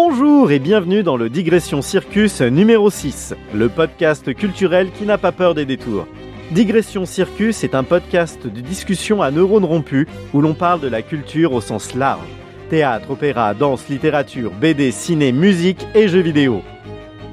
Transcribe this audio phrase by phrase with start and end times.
[0.00, 5.32] Bonjour et bienvenue dans le Digression Circus numéro 6, le podcast culturel qui n'a pas
[5.32, 6.06] peur des détours.
[6.52, 11.02] Digression Circus est un podcast de discussion à neurones rompus où l'on parle de la
[11.02, 12.28] culture au sens large.
[12.70, 16.62] Théâtre, opéra, danse, littérature, BD, ciné, musique et jeux vidéo.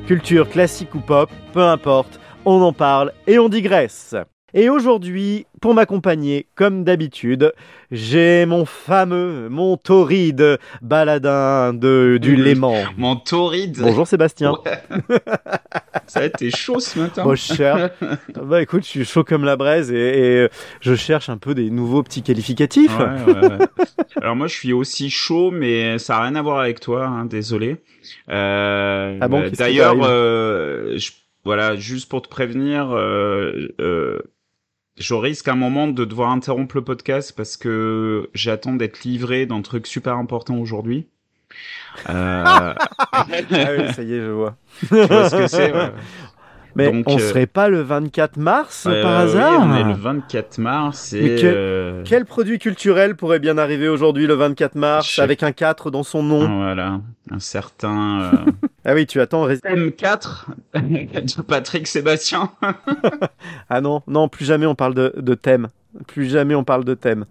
[0.07, 4.15] Culture classique ou pop, peu importe, on en parle et on digresse.
[4.57, 7.51] Et aujourd'hui, pour m'accompagner, comme d'habitude,
[7.91, 12.85] j'ai mon fameux, mon torride baladin de, du Léman.
[12.95, 14.53] Mon torride Bonjour Sébastien.
[14.65, 15.17] Ouais.
[16.07, 17.89] Ça va, t'es chaud ce matin Bon, cher.
[18.45, 20.49] bah écoute, je suis chaud comme la braise et, et
[20.79, 22.97] je cherche un peu des nouveaux petits qualificatifs.
[22.97, 23.57] Ouais, ouais, ouais.
[24.21, 27.25] Alors moi, je suis aussi chaud, mais ça a rien à voir avec toi, hein,
[27.25, 27.81] désolé.
[28.29, 30.97] Euh, Ah bon, qui D'ailleurs, euh,
[31.43, 34.19] voilà, juste pour te prévenir, euh, euh,
[34.97, 39.45] je risque à un moment de devoir interrompre le podcast parce que j'attends d'être livré
[39.45, 41.07] d'un truc super important aujourd'hui.
[42.09, 42.73] Euh,
[43.11, 44.55] Ah oui, ça y est, je vois.
[44.79, 45.91] tu vois ce que c'est ouais.
[46.77, 49.83] Mais Donc, on euh, serait pas le 24 mars Euh, par oui, hasard on est
[49.83, 54.75] le 24 mars et Mais euh, Quel produit culturel pourrait bien arriver aujourd'hui le 24
[54.75, 56.45] mars avec un 4 dans son nom?
[56.57, 56.99] Voilà,
[57.31, 58.31] un certain euh,
[58.85, 59.43] Ah oui, tu attends.
[59.43, 62.51] ré- M4 de Patrick Sébastien.
[63.69, 65.69] Ah non, non, plus jamais on parle de, de thème.
[66.07, 67.25] Plus jamais on parle de thème.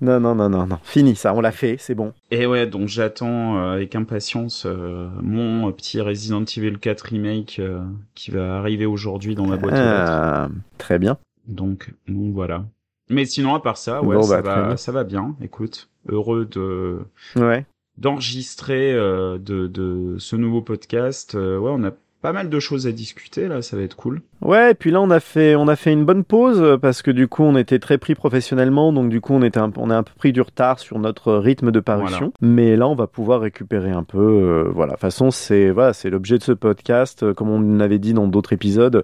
[0.00, 0.78] Non, non, non, non, non.
[0.82, 2.14] Fini ça, on l'a fait, c'est bon.
[2.30, 7.58] Et ouais, donc j'attends euh, avec impatience euh, mon euh, petit Resident Evil 4 remake
[7.58, 7.80] euh,
[8.14, 10.10] qui va arriver aujourd'hui dans ma boîte aux lettres.
[10.10, 11.18] Ah, très bien.
[11.46, 12.64] Donc, donc voilà.
[13.10, 15.36] Mais sinon à part ça, ouais, Bon, ça, bah, va, ça va bien.
[15.42, 17.00] Écoute, heureux de
[17.36, 17.66] Ouais.
[18.00, 21.34] D'enregistrer euh, de, de ce nouveau podcast.
[21.34, 21.90] Euh, ouais, on a
[22.22, 24.20] pas mal de choses à discuter là, ça va être cool.
[24.42, 27.00] Ouais, et puis là on a fait on a fait une bonne pause euh, parce
[27.00, 29.88] que du coup on était très pris professionnellement, donc du coup on était un, on
[29.88, 32.32] a un peu pris du retard sur notre rythme de parution.
[32.42, 34.18] Mais là on va pouvoir récupérer un peu.
[34.18, 37.98] euh, voilà, de toute façon c'est voilà c'est l'objet de ce podcast, comme on avait
[37.98, 39.02] dit dans d'autres épisodes.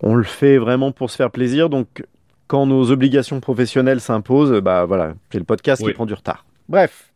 [0.00, 2.04] On le fait vraiment pour se faire plaisir, donc
[2.48, 5.92] quand nos obligations professionnelles s'imposent, bah voilà, c'est le podcast Oui.
[5.92, 6.44] qui prend du retard.
[6.68, 7.11] Bref.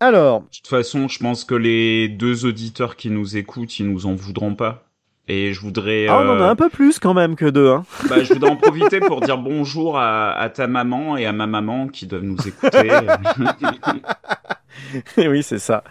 [0.00, 4.06] Alors, De toute façon, je pense que les deux auditeurs qui nous écoutent, ils nous
[4.06, 4.84] en voudront pas.
[5.28, 7.68] Et je voudrais, ah, on en a euh, un peu plus quand même que deux.
[7.68, 7.84] Hein.
[8.08, 11.46] bah, je voudrais en profiter pour dire bonjour à, à ta maman et à ma
[11.46, 12.90] maman qui doivent nous écouter.
[15.18, 15.84] oui, c'est ça.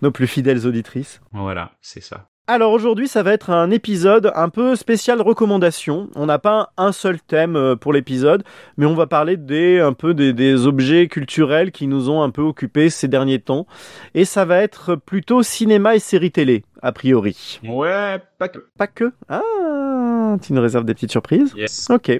[0.00, 1.20] Nos plus fidèles auditrices.
[1.32, 2.28] voilà, c'est ça.
[2.48, 6.08] Alors aujourd'hui, ça va être un épisode un peu spécial recommandation.
[6.14, 8.44] On n'a pas un seul thème euh, pour l'épisode,
[8.76, 12.30] mais on va parler des un peu des, des objets culturels qui nous ont un
[12.30, 13.66] peu occupés ces derniers temps.
[14.14, 17.58] Et ça va être plutôt cinéma et séries télé, a priori.
[17.66, 18.64] Ouais, pas que.
[18.78, 19.12] Pas que?
[19.28, 21.52] Ah, tu nous réserves des petites surprises?
[21.56, 21.88] Yes.
[21.90, 22.12] Ok.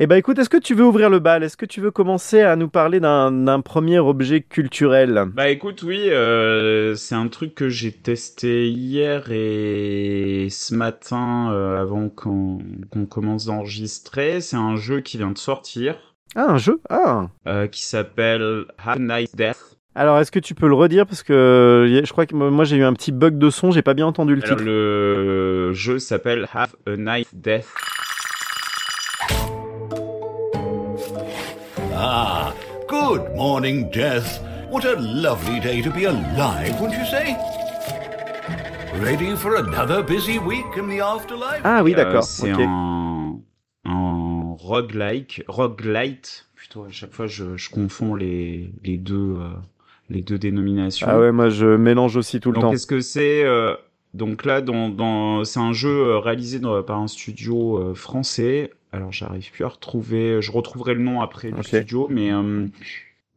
[0.00, 1.42] Eh ben écoute, est-ce que tu veux ouvrir le bal?
[1.42, 5.24] Est-ce que tu veux commencer à nous parler d'un premier objet culturel?
[5.34, 11.80] Bah écoute, oui, euh, c'est un truc que j'ai testé hier et ce matin euh,
[11.80, 12.60] avant qu'on
[13.10, 14.40] commence d'enregistrer.
[14.40, 15.96] C'est un jeu qui vient de sortir
[16.36, 16.80] Ah, un jeu?
[16.88, 19.78] Ah euh, qui s'appelle Have a Nice Death.
[19.96, 21.06] Alors, est-ce que tu peux le redire?
[21.06, 23.94] Parce que je crois que moi j'ai eu un petit bug de son, j'ai pas
[23.94, 24.64] bien entendu le Alors, titre.
[24.70, 27.66] le jeu s'appelle Have a Nice Death.
[32.00, 32.54] Ah,
[32.86, 34.40] good morning, Death.
[34.70, 37.34] What a lovely day to be alive, wouldn't you say?
[39.02, 41.60] Ready for another busy week in the afterlife?
[41.64, 42.22] Ah oui, Euh, d'accord.
[42.22, 42.60] c'est ok.
[42.60, 43.38] un,
[43.84, 46.46] un roguelike, roguelite.
[46.54, 49.48] Putain, à chaque fois je, je confonds les, les deux euh,
[50.08, 51.06] les deux dénominations.
[51.10, 52.70] Ah ouais, moi je mélange aussi tout le Donc temps.
[52.70, 53.74] qu'est-ce que c'est euh,
[54.14, 58.70] Donc là, dans, dans, c'est un jeu euh, réalisé dans- par un studio euh, français.
[58.92, 61.66] Alors j'arrive plus à retrouver, je retrouverai le nom après du Ok.
[61.68, 62.66] studio, mais euh,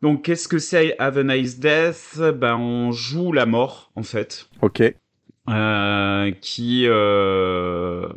[0.02, 2.20] donc qu'est-ce que c'est Have a Nice Death?
[2.36, 4.82] Ben on joue la mort en fait Ok.
[5.50, 8.08] euh, qui euh,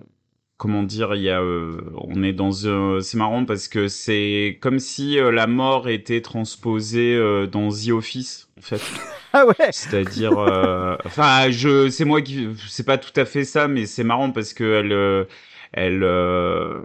[0.57, 4.59] comment dire il y a euh, on est dans un c'est marrant parce que c'est
[4.61, 8.81] comme si euh, la mort était transposée euh, dans The Office en fait
[9.33, 13.67] Ah ouais c'est-à-dire euh, enfin je c'est moi qui c'est pas tout à fait ça
[13.69, 15.27] mais c'est marrant parce que elle
[15.73, 16.83] elle euh,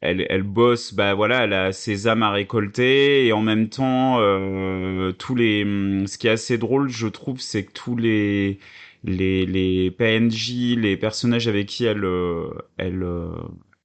[0.00, 4.18] elle, elle bosse, bah voilà, elle a ses âmes à récolter et en même temps,
[4.20, 8.58] euh, tous les, hum, ce qui est assez drôle, je trouve, c'est que tous les,
[9.04, 13.30] les, les PNJ, les personnages avec qui elle, euh, elle, euh,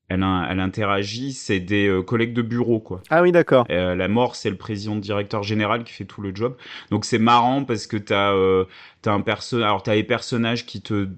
[0.10, 3.02] elle, elle interagit, c'est des euh, collègues de bureau, quoi.
[3.10, 3.66] Ah oui, d'accord.
[3.72, 6.56] Euh, la mort, c'est le président directeur général qui fait tout le job.
[6.92, 8.66] Donc c'est marrant parce que t'as euh,
[9.02, 11.10] t'as un perso, alors t'as les personnages qui te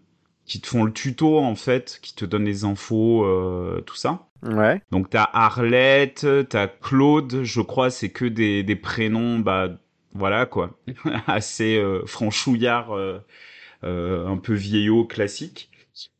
[0.45, 4.24] qui te font le tuto en fait, qui te donnent les infos, euh, tout ça.
[4.43, 4.81] Ouais.
[4.91, 9.69] Donc t'as Arlette, t'as Claude, je crois, c'est que des, des prénoms, bah
[10.13, 10.77] voilà quoi,
[11.27, 12.95] assez euh, franchouillards.
[12.95, 13.19] euh,
[13.83, 15.69] euh, un peu vieillot classique.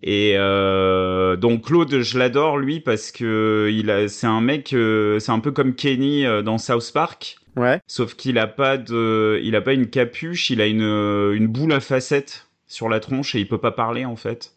[0.03, 5.19] Et euh, donc Claude, je l'adore lui parce que il a, c'est un mec, euh,
[5.19, 7.37] c'est un peu comme Kenny euh, dans South Park.
[7.57, 7.81] Ouais.
[7.87, 11.73] Sauf qu'il a pas de, il a pas une capuche, il a une une boule
[11.73, 14.54] à facettes sur la tronche et il peut pas parler en fait.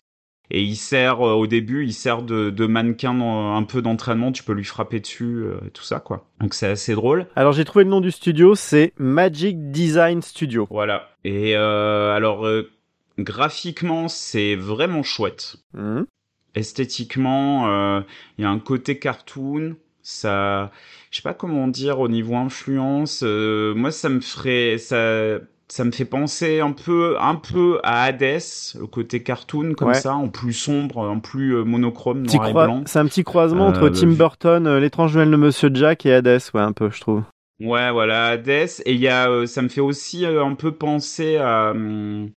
[0.51, 4.33] Et il sert euh, au début, il sert de, de mannequin dans- un peu d'entraînement.
[4.33, 6.27] Tu peux lui frapper dessus, euh, tout ça quoi.
[6.41, 7.27] Donc c'est assez drôle.
[7.37, 10.67] Alors j'ai trouvé le nom du studio, c'est Magic Design Studio.
[10.71, 11.11] Voilà.
[11.25, 12.71] Et euh, alors euh,
[13.19, 15.57] graphiquement, c'est vraiment chouette.
[15.75, 16.07] Mhm.
[16.55, 18.01] esthétiquement,
[18.39, 19.77] il y a un côté cartoon.
[20.03, 20.71] Ça,
[21.11, 23.23] je sais pas comment dire au niveau influence.
[23.23, 25.39] euh, moi, ça me ferait, ça,
[25.71, 28.41] ça me fait penser un peu, un peu à Hades,
[28.81, 29.95] le côté cartoon comme Ouais.
[29.95, 32.83] ça, en plus sombre, en plus euh, monochrome, Petit noir et blanc.
[32.87, 36.15] C'est un petit croisement Euh, entre Tim Burton, euh, l'étrange Noël de Monsieur Jack et
[36.15, 37.23] Hades, ouais, un peu, je trouve.
[37.61, 38.49] Ouais, voilà, Hades.
[38.49, 42.31] Et il y a, euh, ça me fait aussi euh, un peu penser à, hum,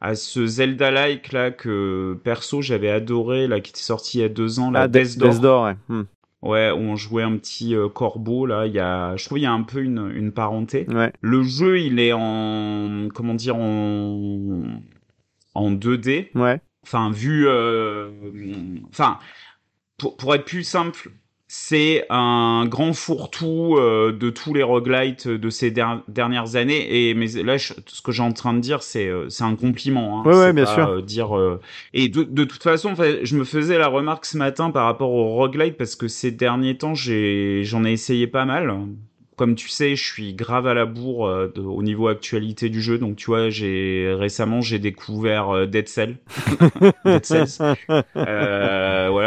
[0.00, 4.28] à ce Zelda-like là que perso j'avais adoré là qui était sorti il y a
[4.28, 5.30] deux ans là, Ah, Death Death Door.
[5.30, 5.76] Death Door, ouais.
[5.88, 6.02] Hmm.
[6.46, 8.66] Ouais, où on jouait un petit euh, corbeau là.
[8.66, 10.86] Il y a, je trouve il y a un peu une, une parenté.
[10.88, 11.12] Ouais.
[11.20, 14.62] Le jeu il est en, comment dire en,
[15.54, 16.30] en 2D.
[16.36, 16.60] Ouais.
[16.84, 18.10] Enfin vu, euh,
[18.90, 19.18] enfin
[19.98, 21.10] pour, pour être plus simple,
[21.58, 27.08] c'est un grand fourre-tout euh, de tous les roguelites de ces der- dernières années.
[27.08, 29.56] Et mais là, je- ce que j'ai en train de dire, c'est euh, c'est un
[29.56, 30.20] compliment.
[30.20, 30.28] Hein.
[30.28, 30.88] Ouais, ouais, bien pas, sûr.
[30.88, 31.30] euh, dire
[31.94, 35.34] et de, de toute façon, je me faisais la remarque ce matin par rapport au
[35.34, 38.72] roguelite parce que ces derniers temps, j'ai j'en ai essayé pas mal.
[39.36, 42.80] Comme tu sais, je suis grave à la bourre euh, de- au niveau actualité du
[42.80, 42.96] jeu.
[42.96, 46.16] Donc tu vois, j'ai récemment j'ai découvert euh, Dead Cell.
[47.04, 47.76] Dead Cells.
[48.16, 48.75] Euh,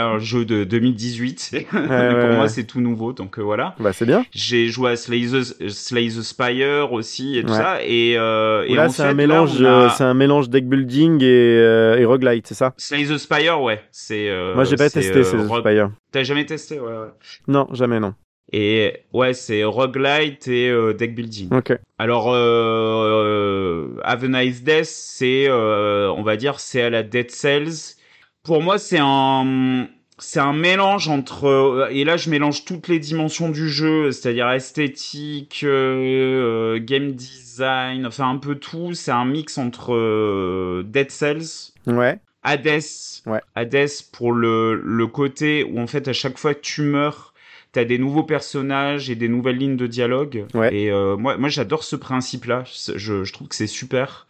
[0.09, 1.50] un jeu de 2018.
[1.53, 2.47] Mais pour ouais, moi, ouais.
[2.50, 3.75] c'est tout nouveau, donc euh, voilà.
[3.79, 4.25] Bah c'est bien.
[4.31, 7.57] J'ai joué à Slay the, Slay the Spire aussi et tout Ouais.
[7.57, 7.77] ça.
[7.83, 11.25] Et, euh, et là, c'est un mélange, a- euh, c'est un mélange deck building et,
[11.25, 12.73] euh, et roguelite, c'est ça?
[12.77, 13.81] Slay the Spire, ouais.
[13.91, 14.29] C'est.
[14.29, 15.91] euh, Moi, j'ai pas testé euh, ces rogue- Spire.
[16.12, 17.09] T'as jamais testé, ouais, ouais.
[17.47, 18.13] Non, jamais non.
[18.51, 21.53] Et ouais, c'est roguelite et euh, deck building.
[21.53, 21.77] Ok.
[22.00, 27.03] Alors, euh, euh, Have a Nice Death, c'est, euh, on va dire, c'est à la
[27.03, 27.95] Dead Cells.
[28.44, 29.88] Pour moi, c'est un,
[30.19, 35.62] c'est un mélange entre, et là, je mélange toutes les dimensions du jeu, c'est-à-dire esthétique,
[35.63, 38.94] euh, euh, game design, enfin un peu tout.
[38.94, 42.19] C'est un mix entre euh, Dead Cells, Ouais.
[42.44, 42.81] Hades,
[43.25, 43.42] Ouais.
[43.56, 47.33] Hades pour le, le côté où en fait à chaque fois que tu meurs,
[47.74, 50.45] t'as des nouveaux personnages et des nouvelles lignes de dialogue.
[50.54, 50.74] Ouais.
[50.74, 52.63] Et euh, moi, moi j'adore ce principe-là.
[52.95, 54.27] Je, je trouve que c'est super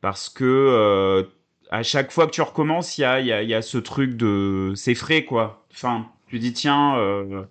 [0.00, 1.24] parce que euh,
[1.70, 4.16] à chaque fois que tu recommences, il y a, y, a, y a ce truc
[4.16, 5.64] de c'est frais quoi.
[5.72, 6.96] Enfin, tu dis tiens.
[6.98, 7.42] Euh,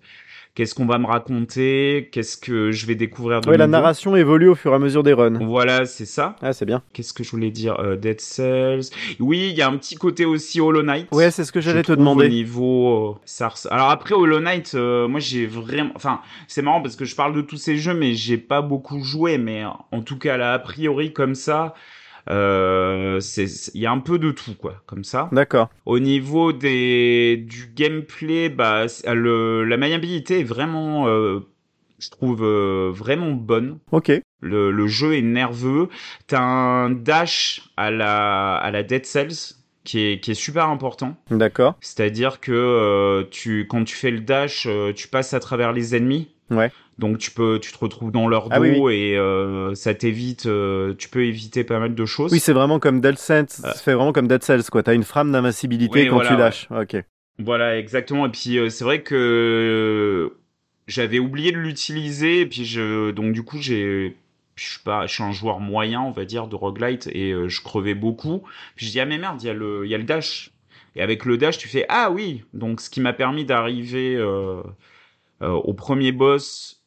[0.54, 2.08] Qu'est-ce qu'on va me raconter?
[2.10, 5.04] Qu'est-ce que je vais découvrir de Ouais, la narration évolue au fur et à mesure
[5.04, 5.38] des runs.
[5.40, 6.34] Voilà, c'est ça.
[6.42, 6.82] Ah, c'est bien.
[6.92, 8.90] Qu'est-ce que je voulais dire euh, Dead Cells?
[9.20, 11.06] Oui, il y a un petit côté aussi Hollow Knight.
[11.12, 12.24] Ouais, c'est ce que j'allais te demander.
[12.26, 16.62] Au niveau euh, ça res- Alors après Hollow Knight, euh, moi j'ai vraiment, enfin c'est
[16.62, 19.38] marrant parce que je parle de tous ces jeux, mais j'ai pas beaucoup joué.
[19.38, 21.74] Mais en tout cas là, a priori comme ça,
[22.30, 23.20] euh,
[23.74, 25.28] il y a un peu de tout quoi, comme ça.
[25.32, 25.68] D'accord.
[25.86, 31.40] Au niveau des du gameplay, bah c'est- le la maniabilité est vraiment, euh,
[31.98, 33.78] je trouve euh, vraiment bonne.
[33.92, 34.12] Ok.
[34.40, 35.88] Le, le jeu est nerveux.
[36.28, 41.16] T'as un dash à la à la Dead Cells qui est qui est super important.
[41.30, 41.74] D'accord.
[41.80, 45.96] C'est-à-dire que euh, tu quand tu fais le dash, euh, tu passes à travers les
[45.96, 46.28] ennemis.
[46.50, 46.70] Ouais.
[46.98, 50.46] Donc tu peux tu te retrouves dans leur dos Ah oui, et euh, ça t'évite
[50.46, 52.32] euh, tu peux éviter pas mal de choses.
[52.32, 53.46] Oui, c'est vraiment comme Dead Cells.
[53.64, 53.70] Euh.
[53.76, 54.82] C'est vraiment comme Dead Cells, quoi.
[54.82, 56.40] T'as une frame d'invincibilité Oui, quand voilà, tu ouais.
[56.40, 56.68] lâches.
[56.70, 57.04] Ok.
[57.38, 58.26] Voilà, exactement.
[58.26, 60.32] Et puis euh, c'est vrai que
[60.88, 62.40] j'avais oublié de l'utiliser.
[62.40, 64.16] Et puis je, donc du coup j'ai,
[64.56, 67.48] je suis pas, je suis un joueur moyen, on va dire, de roguelite et euh,
[67.48, 68.42] je crevais beaucoup.
[68.74, 70.50] Puis je dis ah mais merde, il y a le, il y a le dash.
[70.96, 72.42] Et avec le dash, tu fais ah oui.
[72.54, 74.62] Donc ce qui m'a permis d'arriver euh,
[75.42, 76.77] euh, au premier boss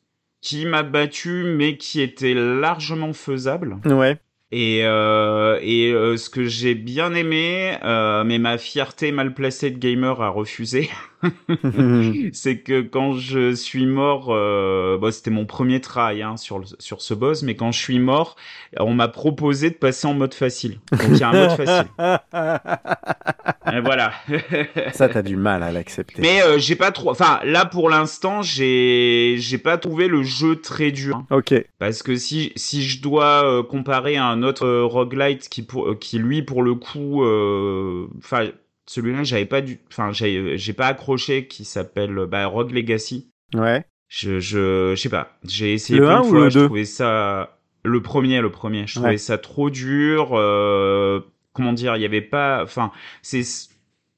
[0.42, 3.78] qui m'a battu, mais qui était largement faisable.
[3.86, 4.18] Ouais.
[4.52, 9.72] Et, euh, et euh, ce que j'ai bien aimé, euh, mais ma fierté mal placée
[9.72, 10.90] de gamer a refusé,
[12.34, 16.66] c'est que quand je suis mort, euh, bon, c'était mon premier try hein, sur, le-
[16.80, 18.36] sur ce boss, mais quand je suis mort,
[18.80, 20.80] on m'a proposé de passer en mode facile.
[20.92, 21.88] Donc il y a un mode facile.
[23.74, 24.12] Et voilà.
[24.94, 26.22] Ça, t'as du mal à l'accepter.
[26.22, 27.10] mais euh, j'ai pas trop...
[27.12, 31.18] Enfin, là pour l'instant, j'ai j'ai pas trouvé le jeu très dur.
[31.18, 31.26] hein.
[31.38, 31.54] Ok.
[31.80, 35.90] Parce que si, si je dois euh, comparer à un autre euh, roguelite qui, pour,
[35.90, 38.50] euh, qui lui, pour le coup, euh, enfin,
[38.92, 43.30] celui-là, j'avais pas du, enfin, j'ai j'ai pas accroché, qui s'appelle euh, bah, Rogue Legacy.
[43.54, 43.86] Ouais.
[44.10, 45.38] Je, je, je sais pas.
[45.48, 48.42] J'ai essayé Le plein un de ou fois, le je deux trouvais ça, le premier,
[48.42, 48.88] le premier.
[48.88, 50.32] Je trouvais ça trop dur.
[50.34, 51.22] euh,
[51.54, 53.44] comment dire, il y avait pas, enfin, c'est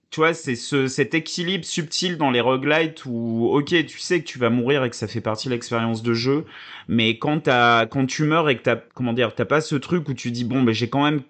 [0.09, 4.25] tu vois, c'est ce, cet équilibre subtil dans les roguelites où, ok, tu sais que
[4.27, 6.45] tu vas mourir et que ça fait partie de l'expérience de jeu,
[6.87, 10.07] mais quand t'as, quand tu meurs et que t'as, comment dire, t'as pas ce truc
[10.09, 11.21] où tu dis bon, ben j'ai quand même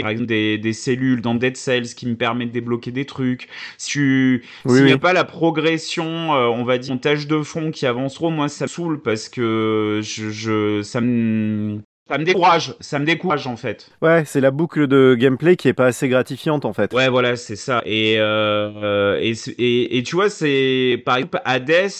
[0.00, 3.48] par exemple des, des cellules dans Dead Cells qui me permettent de débloquer des trucs.
[3.78, 4.98] Si tu, Oui, s'il n'y a oui.
[4.98, 8.48] pas la progression, euh, on va dire, en tâche de fond qui avance trop, moi
[8.48, 13.46] ça me saoule parce que je, je, ça me, ça me décourage, ça me décourage
[13.46, 13.90] en fait.
[14.00, 16.92] Ouais, c'est la boucle de gameplay qui est pas assez gratifiante en fait.
[16.94, 17.82] Ouais, voilà, c'est ça.
[17.84, 21.90] Et, euh, euh, et, et, et tu vois, c'est par exemple Hades,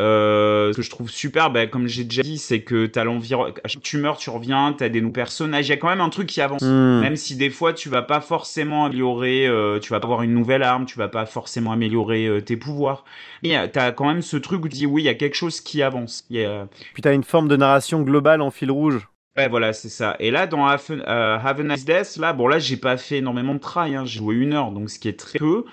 [0.00, 3.54] euh, ce que je trouve super, bah, comme j'ai déjà dit, c'est que t'as l'environnement.
[3.66, 5.66] Chaque tumeur, tu reviens, t'as des nouveaux personnages.
[5.68, 6.62] Il y a quand même un truc qui avance.
[6.62, 7.00] Hmm.
[7.00, 10.32] Même si des fois tu vas pas forcément améliorer, euh, tu vas pas avoir une
[10.32, 13.04] nouvelle arme, tu vas pas forcément améliorer euh, tes pouvoirs.
[13.42, 15.36] Mais euh, t'as quand même ce truc où tu dis oui, il y a quelque
[15.36, 16.24] chose qui avance.
[16.30, 19.09] Y a, Puis t'as une forme de narration globale en fil rouge.
[19.36, 20.16] Ouais, voilà, c'est ça.
[20.18, 23.18] Et là, dans Have, euh, Have a Nice Death, là, bon, là, j'ai pas fait
[23.18, 24.04] énormément de try, hein.
[24.04, 25.64] J'ai joué une heure, donc ce qui est très peu.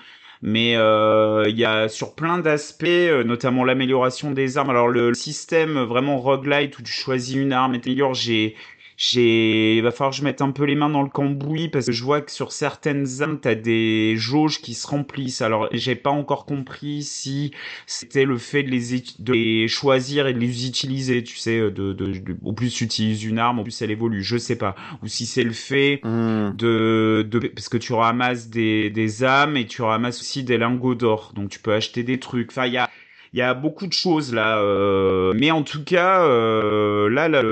[0.42, 4.70] Mais euh, il y a sur plein d'aspects, euh, notamment l'amélioration des armes.
[4.70, 8.54] Alors le, le système vraiment roguelite où tu choisis une arme et t'améliores, j'ai
[8.98, 11.86] j'ai il va falloir que je mette un peu les mains dans le cambouis parce
[11.86, 15.40] que je vois que sur certaines armes t'as des jauges qui se remplissent.
[15.42, 17.52] Alors j'ai pas encore compris si
[17.86, 21.70] c'était le fait de les, de les choisir et de les utiliser tu sais de,
[21.70, 24.74] de, de- au plus tu utilises une arme au plus elle évolue je sais pas.
[25.02, 26.50] Ou si c'est le fait Hmm.
[26.50, 30.94] de, de parce que tu ramasses des, des âmes et tu ramasses aussi des lingots
[30.96, 31.32] d'or.
[31.34, 32.50] Donc tu peux acheter des trucs.
[32.50, 32.90] Enfin il y a
[33.34, 37.42] il y a beaucoup de choses là euh, mais en tout cas euh, là, là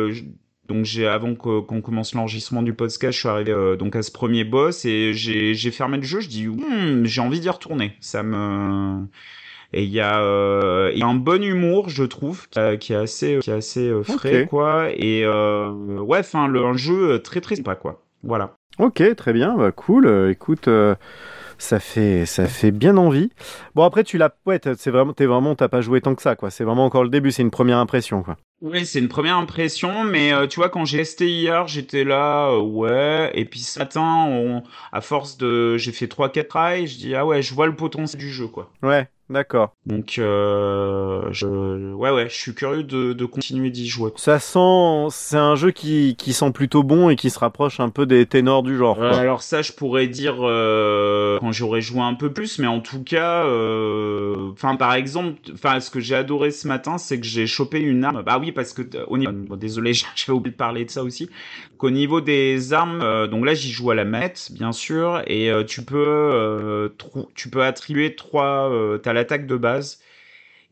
[0.68, 4.10] donc j'ai avant qu'on commence l'enregistrement du podcast je suis arrivé euh, donc à ce
[4.10, 8.22] premier boss et j'ai fermé le jeu je dis Hmm, j'ai envie d'y retourner ça
[8.22, 9.04] me
[9.72, 12.96] et il y a euh, il y a un bon humour je trouve qui, est
[12.96, 17.56] assez qui est assez euh, frais quoi et ouais enfin le un jeu très très
[17.56, 20.28] sympa quoi voilà Ok, très bien, bah cool.
[20.30, 20.68] Écoute,
[21.58, 23.30] ça fait ça fait bien envie.
[23.74, 26.36] Bon après tu l'as, ouais, c'est vraiment, t'es vraiment, t'as pas joué tant que ça,
[26.36, 26.50] quoi.
[26.50, 28.36] C'est vraiment encore le début, c'est une première impression, quoi.
[28.66, 32.48] Oui, c'est une première impression, mais euh, tu vois, quand j'ai testé hier, j'étais là,
[32.50, 36.88] euh, ouais, et puis ce matin, on, à force de, j'ai fait trois quatre tries,
[36.88, 38.68] je dis ah ouais, je vois le potentiel du jeu, quoi.
[38.82, 39.72] Ouais, d'accord.
[39.86, 41.46] Donc, euh, je,
[41.94, 44.10] ouais, ouais, je suis curieux de, de continuer d'y jouer.
[44.16, 47.88] Ça sent, c'est un jeu qui qui sent plutôt bon et qui se rapproche un
[47.88, 48.96] peu des ténors du genre.
[48.96, 49.16] Quoi.
[49.16, 53.04] alors ça, je pourrais dire euh, quand j'aurais joué un peu plus, mais en tout
[53.04, 57.46] cas, euh, enfin par exemple, enfin ce que j'ai adoré ce matin, c'est que j'ai
[57.46, 58.22] chopé une arme.
[58.22, 61.04] Bah oui, parce que t- au niveau, bon, désolé, j'avais oublié de parler de ça
[61.04, 61.30] aussi.
[61.78, 65.50] Qu'au niveau des armes, euh, donc là j'y joue à la manette, bien sûr, et
[65.52, 66.88] euh, tu peux, euh,
[67.34, 70.00] tu peux attribuer trois, euh, t'as l'attaque de base.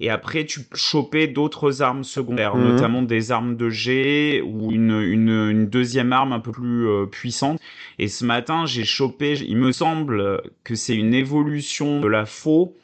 [0.01, 2.65] Et après, tu peux choper d'autres armes secondaires, Mhm.
[2.73, 7.07] notamment des armes de jet ou une, une, une deuxième arme un peu plus euh,
[7.07, 7.61] puissante.
[8.01, 12.75] Et ce matin, j'ai chopé, il me semble que c'est une évolution de la faux,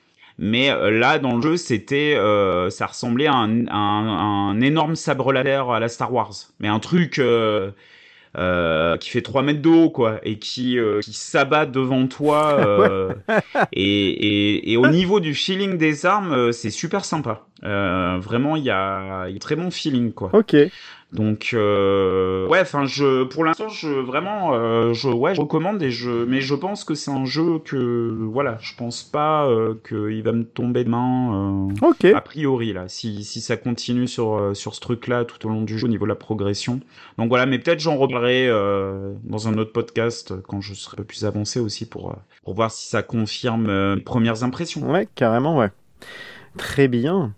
[0.42, 4.60] mais euh, là, dans le jeu, c'était, euh, ça ressemblait à un, à un, un
[4.62, 6.32] énorme sabre laser à la Star Wars.
[6.60, 7.70] Mais un truc euh,
[8.38, 12.56] euh, qui fait 3 mètres de haut, quoi, et qui, euh, qui s'abat devant toi.
[12.58, 13.12] euh,
[13.72, 17.46] et, et, et au niveau du feeling des armes, euh, c'est super sympa.
[17.64, 20.30] Euh, vraiment, il y a, y a très bon feeling, quoi.
[20.32, 20.56] Ok.
[21.12, 25.90] Donc euh, ouais, enfin je pour l'instant je vraiment euh, je ouais je recommande et
[25.90, 30.22] je mais je pense que c'est un jeu que voilà je pense pas euh, qu'il
[30.22, 34.54] va me tomber de main euh, a priori là si si ça continue sur euh,
[34.54, 36.80] sur ce truc là tout au long du jeu au niveau de la progression.
[37.18, 40.98] Donc voilà, mais peut-être j'en reparlerai euh, dans un autre podcast quand je serai un
[40.98, 42.14] peu plus avancé aussi pour
[42.44, 44.90] pour voir si ça confirme euh, mes premières impressions.
[44.90, 45.70] Ouais, carrément, ouais.
[46.56, 47.34] Très bien.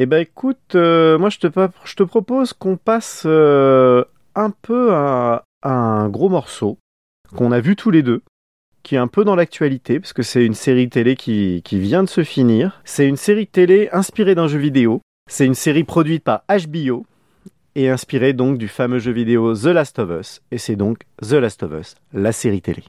[0.00, 1.48] Eh ben écoute, euh, moi je te,
[1.84, 4.04] je te propose qu'on passe euh,
[4.36, 6.78] un peu à, un gros morceau
[7.36, 8.22] qu'on a vu tous les deux,
[8.84, 12.08] qui est un peu dans l'actualité, parce que c'est une série télé qui vient de
[12.08, 12.80] se finir.
[12.84, 15.02] C'est une série télé inspirée d'un jeu vidéo.
[15.28, 17.04] C'est une série produite par HBO
[17.74, 20.40] et inspirée donc du fameux jeu vidéo The Last of Us.
[20.52, 22.84] Et c'est donc The Last of Us, la série télé.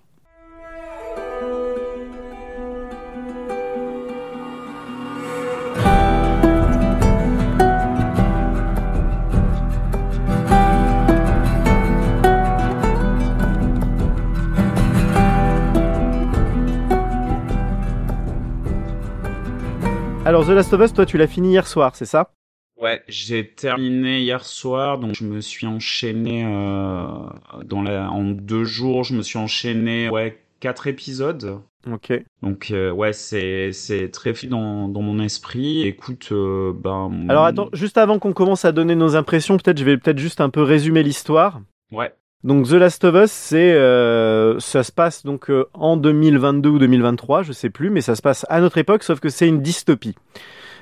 [20.49, 22.31] The Last of Us, toi tu l'as fini hier soir, c'est ça?
[22.81, 27.05] Ouais, j'ai terminé hier soir, donc je me suis enchaîné euh,
[27.65, 31.61] dans la, en deux jours, je me suis enchaîné ouais quatre épisodes.
[31.87, 32.13] Ok.
[32.41, 35.83] Donc euh, ouais, c'est c'est très fluide dans dans mon esprit.
[35.83, 39.85] Écoute, euh, ben Alors attends, juste avant qu'on commence à donner nos impressions, peut-être je
[39.85, 41.61] vais peut-être juste un peu résumer l'histoire.
[41.91, 42.11] Ouais.
[42.45, 46.79] Donc The Last of Us, c'est euh, ça se passe donc euh, en 2022 ou
[46.79, 49.61] 2023, je sais plus, mais ça se passe à notre époque, sauf que c'est une
[49.61, 50.15] dystopie.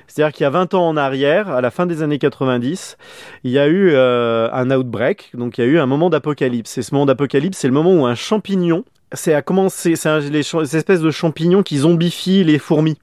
[0.06, 2.96] C'est-à-dire qu'il y a 20 ans en arrière, à la fin des années 90,
[3.42, 6.78] il y a eu euh, un outbreak, donc il y a eu un moment d'apocalypse.
[6.78, 10.76] Et ce moment d'apocalypse, c'est le moment où un champignon, c'est à commencer, c'est les,
[10.76, 12.98] espèces de champignons qui zombifient les fourmis.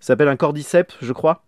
[0.00, 1.42] Ça s'appelle un cordyceps, je crois.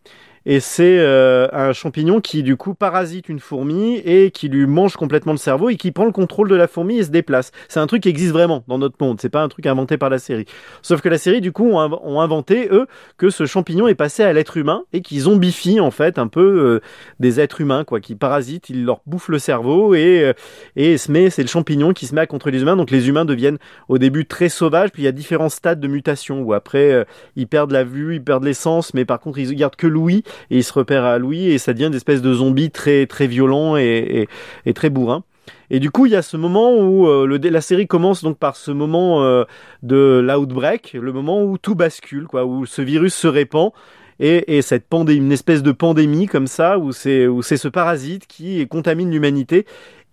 [0.46, 4.96] Et c'est euh, un champignon qui du coup parasite une fourmi et qui lui mange
[4.96, 7.52] complètement le cerveau et qui prend le contrôle de la fourmi et se déplace.
[7.68, 9.20] C'est un truc qui existe vraiment dans notre monde.
[9.20, 10.46] C'est pas un truc inventé par la série.
[10.80, 12.86] Sauf que la série du coup ont, inv- ont inventé eux
[13.18, 16.40] que ce champignon est passé à l'être humain et qui zombifie en fait un peu
[16.40, 16.80] euh,
[17.20, 20.32] des êtres humains quoi, qui parasitent, il leur bouffe le cerveau et euh,
[20.74, 22.76] et se met, c'est le champignon qui se met à contre les humains.
[22.76, 25.88] Donc les humains deviennent au début très sauvages, puis il y a différents stades de
[25.88, 27.04] mutation où après euh,
[27.36, 30.58] ils perdent la vue, ils perdent l'essence, mais par contre ils gardent que l'ouïe et
[30.58, 33.76] ils se repèrent à l'ouïe et ça devient des espèces de zombies très très violents
[33.76, 34.28] et,
[34.74, 35.24] très bourrins.
[35.70, 38.56] Et du coup, il y a ce moment où euh, la série commence donc par
[38.56, 39.44] ce moment euh,
[39.82, 43.70] de l'outbreak, le moment où tout bascule, quoi, où ce virus se répand
[44.18, 47.68] et, et cette pandémie, une espèce de pandémie comme ça, où c'est où c'est ce
[47.68, 49.64] parasite qui contamine l'humanité,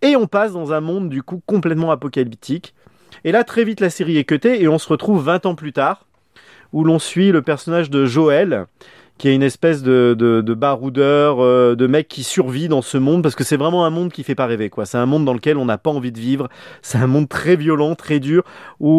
[0.01, 2.73] et on passe dans un monde du coup complètement apocalyptique.
[3.23, 5.73] Et là, très vite, la série est cutée et on se retrouve 20 ans plus
[5.73, 6.05] tard,
[6.73, 8.67] où l'on suit le personnage de Joël,
[9.17, 12.97] qui est une espèce de, de, de baroudeur, euh, de mec qui survit dans ce
[12.97, 14.85] monde, parce que c'est vraiment un monde qui fait pas rêver, quoi.
[14.85, 16.49] C'est un monde dans lequel on n'a pas envie de vivre.
[16.81, 18.43] C'est un monde très violent, très dur,
[18.79, 18.91] où,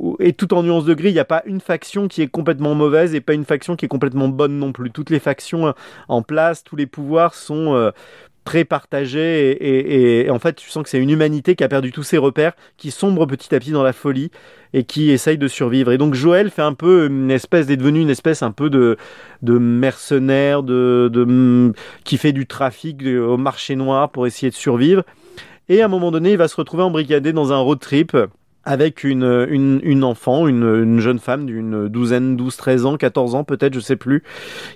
[0.00, 2.28] où- et tout en nuances de gris, il n'y a pas une faction qui est
[2.28, 4.90] complètement mauvaise et pas une faction qui est complètement bonne non plus.
[4.90, 5.72] Toutes les factions euh,
[6.08, 7.90] en place, tous les pouvoirs sont euh,
[8.46, 12.04] très partagés et, en fait, tu sens que c'est une humanité qui a perdu tous
[12.04, 14.30] ses repères, qui sombre petit à petit dans la folie
[14.72, 15.92] et qui essaye de survivre.
[15.92, 18.96] Et donc Joël fait un peu une espèce, est devenu une espèce un peu de,
[19.42, 21.72] de mercenaire, de, de,
[22.04, 25.02] qui fait du trafic au marché noir pour essayer de survivre.
[25.68, 28.16] Et à un moment donné, il va se retrouver embrigadé dans un road trip
[28.66, 33.34] avec une, une, une enfant, une, une jeune femme d'une douzaine, 12, 13 ans, 14
[33.34, 34.22] ans peut-être, je sais plus,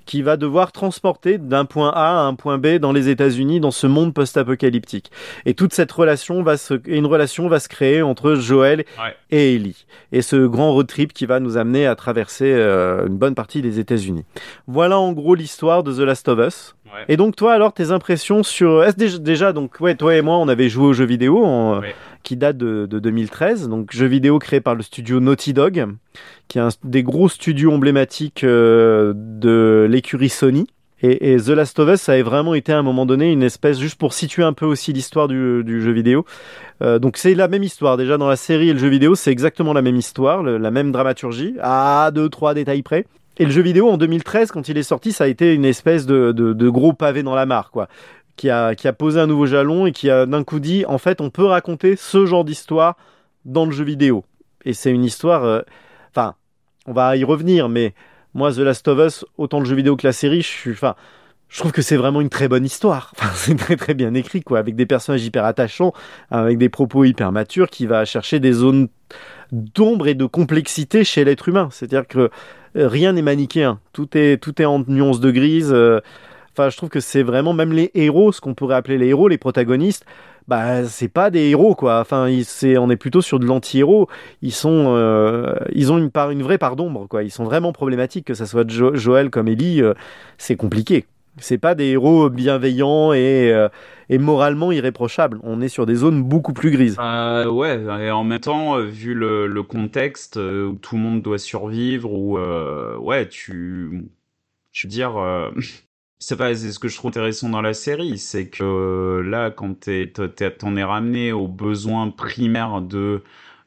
[0.07, 3.71] qui va devoir transporter d'un point A à un point B dans les États-Unis, dans
[3.73, 5.11] ce monde post-apocalyptique.
[5.45, 9.15] Et toute cette relation va se, une relation va se créer entre Joël Ouais.
[9.31, 9.85] et Ellie.
[10.13, 13.61] Et ce grand road trip qui va nous amener à traverser euh, une bonne partie
[13.63, 14.25] des États-Unis.
[14.67, 16.75] Voilà en gros l'histoire de The Last of Us.
[16.87, 17.05] Ouais.
[17.09, 20.37] Et donc toi alors tes impressions sur est-ce déjà, déjà donc ouais toi et moi
[20.39, 21.95] on avait joué aux jeux vidéo en- Ouais.
[22.23, 25.87] Qui date de, de 2013 donc jeux vidéo créé par le studio Naughty Dog
[26.49, 30.67] qui est un des gros studios emblématiques euh, de l'écurie Sony.
[31.03, 33.79] Et, The Last of Us ça a vraiment été à un moment donné une espèce
[33.79, 36.27] juste pour situer un peu aussi l'histoire du, jeu vidéo.
[36.83, 37.97] Euh, donc c'est la même histoire.
[37.97, 40.93] Déjà dans la série et le jeu vidéo c'est exactement la même histoire la même
[40.93, 43.07] dramaturgie à deux trois détails près.
[43.39, 46.05] Et le jeu vidéo en 2013, quand il est sorti, ça a été une espèce
[46.05, 47.89] de, de, de gros pavé dans la mare, quoi.
[48.41, 51.29] Qui a, posé un nouveau jalon et qui a d'un coup dit, en fait, on
[51.29, 52.97] peut raconter ce genre d'histoire
[53.45, 54.25] dans le jeu vidéo.
[54.65, 55.61] Et c'est une histoire, euh,
[56.11, 56.37] enfin,
[56.87, 57.93] on va y revenir, mais
[58.33, 60.75] moi, The Last of Us, autant le jeu vidéo que la série, je suis,
[61.51, 63.13] je trouve que c'est vraiment une très bonne histoire.
[63.35, 65.93] C'est très très bien écrit, quoi, avec des personnages hyper attachants,
[66.31, 68.89] avec des propos hyper matures, qui va chercher des zones
[69.53, 71.69] d'ombre et de complexité chez l'être humain.
[71.73, 72.31] C'est-à-dire que
[72.77, 73.81] euh, rien n'est manichéen.
[73.93, 75.73] Tout est, tout est en nuances de grise.
[75.75, 76.01] euh,
[76.69, 79.39] Je trouve que c'est vraiment même les héros, ce qu'on pourrait appeler les héros, les
[79.39, 80.05] protagonistes.
[80.49, 82.01] Bah, c'est pas des héros, quoi.
[82.01, 84.09] Enfin, ils- c'est, on est plutôt sur de l'anti-héros.
[84.43, 87.23] Ils sont, euh, ils ont une part, une vraie part d'ombre, quoi.
[87.23, 89.81] Ils sont vraiment problématiques, que ça soit Jo- Joël comme Ellie.
[89.81, 89.95] euh,
[90.39, 91.05] c'est compliqué.
[91.39, 93.69] C'est pas des héros bienveillants et, euh,
[94.09, 95.39] et moralement irréprochables.
[95.45, 96.97] On est sur des zones beaucoup plus grises.
[97.01, 102.13] Euh, ouais, et en même temps, vu le, contexte où tout le monde doit survivre,
[102.13, 104.03] où euh, ouais, tu,
[104.73, 105.13] je veux dire,
[106.21, 109.51] c'est pas, c'est ce que je trouve intéressant dans la série, c'est que euh, là,
[109.51, 109.75] quand
[110.59, 113.23] t'en es ramené aux besoins primaires de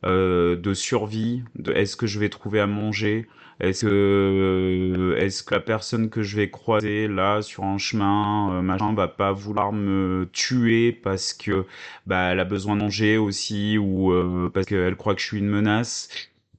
[0.05, 3.27] euh, de survie, de est-ce que je vais trouver à manger,
[3.59, 8.61] est-ce que euh, est-ce que la personne que je vais croiser là sur un chemin,
[8.61, 11.65] machin, va pas vouloir me tuer parce que
[12.05, 15.39] bah elle a besoin de manger aussi ou euh, parce qu'elle croit que je suis
[15.39, 16.09] une menace?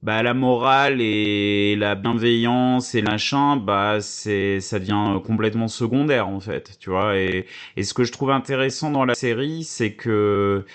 [0.05, 6.40] Bah la morale et la bienveillance et machin, bah c'est ça devient complètement secondaire en
[6.40, 7.17] fait, tu vois.
[7.17, 10.67] Et, et ce que je trouve intéressant dans la série, c'est que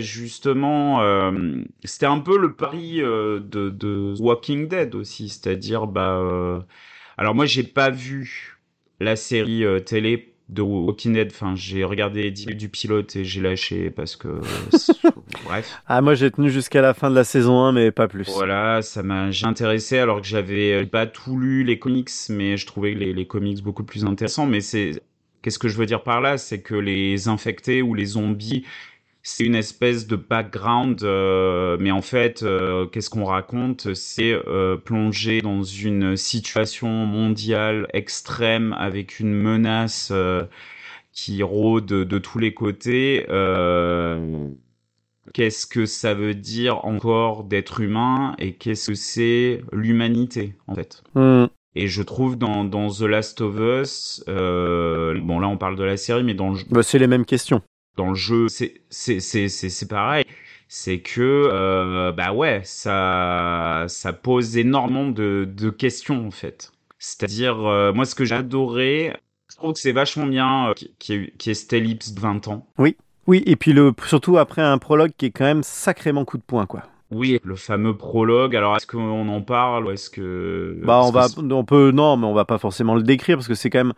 [0.00, 6.60] justement, euh, c'était un peu le pari euh, de, Walking Dead aussi, c'est-à-dire bah euh,
[7.16, 8.58] alors moi j'ai pas vu
[9.00, 11.26] la série euh, télé de Walking.
[11.26, 14.28] Enfin, j'ai regardé 10 minutes du pilote et j'ai lâché parce que
[15.44, 15.80] bref.
[15.86, 18.28] Ah, moi, j'ai tenu jusqu'à la fin de la saison 1, mais pas plus.
[18.30, 22.56] Voilà, ça m'a j'ai intéressé alors que j'avais euh, pas tout lu les comics, mais
[22.56, 24.46] je trouvais les, les comics beaucoup plus intéressants.
[24.46, 25.02] Mais c'est
[25.42, 28.64] qu'est-ce que je veux dire par là, c'est que les infectés ou les zombies
[29.26, 33.94] c'est une espèce de background, euh, mais en fait, euh, qu'est-ce qu'on raconte?
[33.94, 40.12] C'est euh, plonger dans une situation mondiale extrême avec une menace
[41.12, 43.24] qui rôde de tous les côtés.
[45.32, 51.02] qu'est-ce que ça veut dire encore d'être humain et qu'est-ce que c'est l'humanité en fait?
[51.14, 51.46] Hmm.
[51.74, 55.96] Et je trouve dans, dans The Last of Us, bon là on parle de la
[55.96, 57.62] série, mais dans Bah, c'est les mêmes questions.
[57.96, 60.24] Dans le jeu, c'est c'est c'est pareil.
[60.68, 66.72] C'est que euh, bah ouais, ça ça pose énormément de de questions en fait.
[66.98, 69.12] C'est-à-dire euh, moi ce que j'ai adoré,
[69.50, 72.48] je trouve que c'est vachement bien euh, qui qui qui est cette ellipse de 20
[72.48, 72.66] ans.
[73.26, 76.42] Oui, et puis le, surtout après un prologue qui est quand même sacrément coup de
[76.42, 76.82] poing, quoi.
[77.10, 78.56] Oui, le fameux prologue.
[78.56, 82.26] Alors est-ce qu'on en parle ou est-ce que Bah, on va, on peut, non, mais
[82.26, 83.94] on va pas forcément le décrire parce que c'est quand même,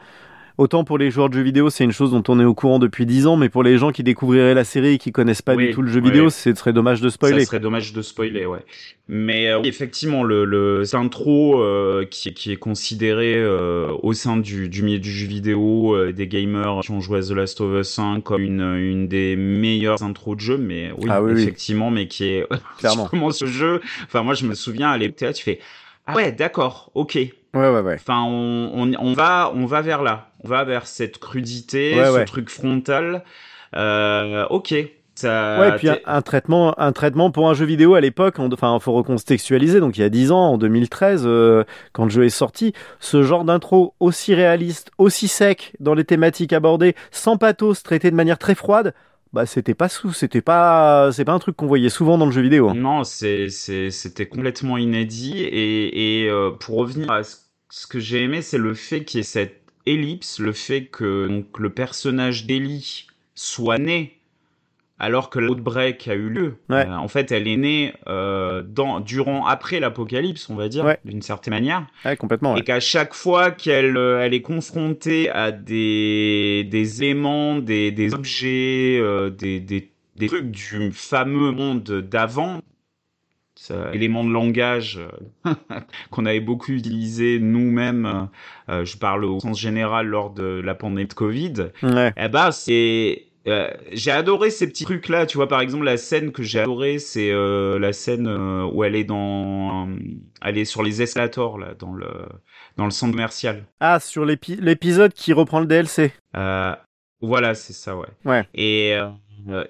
[0.59, 2.79] autant pour les joueurs de jeux vidéo, c'est une chose dont on est au courant
[2.79, 5.55] depuis 10 ans, mais pour les gens qui découvriraient la série et qui connaissent pas
[5.55, 6.07] Oui, du tout le jeu oui.
[6.11, 7.41] vidéo, ce serait dommage de spoiler.
[7.41, 8.61] Ça serait dommage de spoiler, ouais.
[9.09, 14.37] Mais euh, effectivement, le, le intro euh, qui, est- qui est considéré euh, au sein
[14.37, 17.61] du, du milieu du jeu vidéo, euh, des gamers qui ont joué à The Last
[17.61, 21.33] of Us 1 comme une, une des meilleures intros de jeu, mais oui, Ah oui,
[21.41, 22.47] effectivement, mais qui est
[22.79, 23.09] Clairement.
[23.31, 23.81] ce jeu.
[24.05, 25.61] Enfin, moi, je me souviens à l'époque, tu fais
[26.09, 27.19] ah ouais, d'accord, ok.
[27.57, 27.95] Ouais, ouais, ouais.
[27.95, 32.07] Enfin, on, on, on va on va vers là, on va vers cette crudité, Ouais,
[32.07, 32.25] ce ouais.
[32.25, 33.25] truc frontal.
[33.75, 34.75] Euh, ok.
[35.19, 38.79] Ça, Ouais, et puis un, traitement, un traitement pour un jeu vidéo à l'époque, enfin,
[38.81, 39.81] faut recontextualiser.
[39.81, 41.65] Donc, il y a 10 ans, en 2013, euh,
[41.95, 46.53] quand le jeu est sorti, ce genre d'intro aussi réaliste, aussi sec dans les thématiques
[46.53, 48.93] abordées, sans pathos, traité de manière très froide,
[49.33, 52.33] bah, c'était pas sous, c'était pas, c'est pas un truc qu'on voyait souvent dans le
[52.33, 52.69] jeu vidéo.
[52.69, 52.75] hein.
[52.77, 55.39] Non, c'est, c'est, c'était complètement inédit.
[55.39, 57.37] Et, et euh, pour revenir à ce,
[57.71, 61.27] ce que j'ai aimé, c'est le fait qu'il y ait cette ellipse, le fait que
[61.29, 64.13] donc, le personnage d'Ellie soit né
[64.99, 66.55] alors que l'outbreak a eu lieu.
[66.71, 66.87] Ouais.
[66.87, 70.99] Euh, en fait, elle est née euh, dans, durant, après l'apocalypse, on va dire, Ouais.
[71.05, 71.87] d'une certaine manière.
[72.07, 72.57] Ouais, complètement.
[72.57, 78.15] Et qu'à chaque fois qu'elle euh, elle est confrontée à des, des éléments, des, des
[78.15, 78.99] objets,
[79.37, 82.63] des, des, des trucs du fameux monde d'avant,
[83.69, 84.99] ça, éléments de langage
[85.47, 85.55] euh,
[86.11, 88.29] qu'on avait beaucoup utilisé nous-mêmes,
[88.69, 92.13] euh, je parle au sens général lors de la pandémie de Covid, Ouais.
[92.17, 95.97] eh ben c'est euh, j'ai adoré ces petits trucs là tu vois par exemple la
[95.97, 99.95] scène que j'ai adoré c'est euh, la scène euh, où elle est dans euh,
[100.43, 102.09] elle est sur les escalators là dans le
[102.77, 106.11] dans le centre commercial Ah, sur l'épi- l'épisode qui reprend le DLC.
[106.37, 106.75] euh,
[107.21, 108.45] voilà c'est ça ouais Ouais.
[108.53, 109.11] et euh,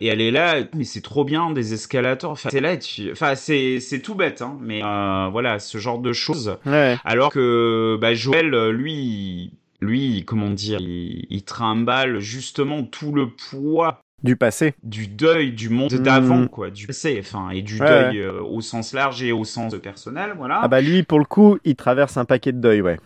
[0.01, 3.35] et elle est là mais c'est trop bien des escalators enfin c'est là tu enfin
[3.35, 6.97] c'est c'est tout bête hein mais euh, voilà ce genre de choses Ouais.
[7.05, 13.29] alors que bah, Joël, euh, lui, lui, comment dire, il, il trimballe justement tout le
[13.29, 14.75] poids Du passé.
[14.83, 15.99] du deuil du monde Mm.
[16.03, 19.45] d'avant, quoi, du passé, enfin, et du Ouais, deuil euh, au sens large et au
[19.45, 20.61] sens personnel, voilà.
[20.63, 22.99] Ah bah lui, pour le coup, il traverse un paquet de deuil, ouais.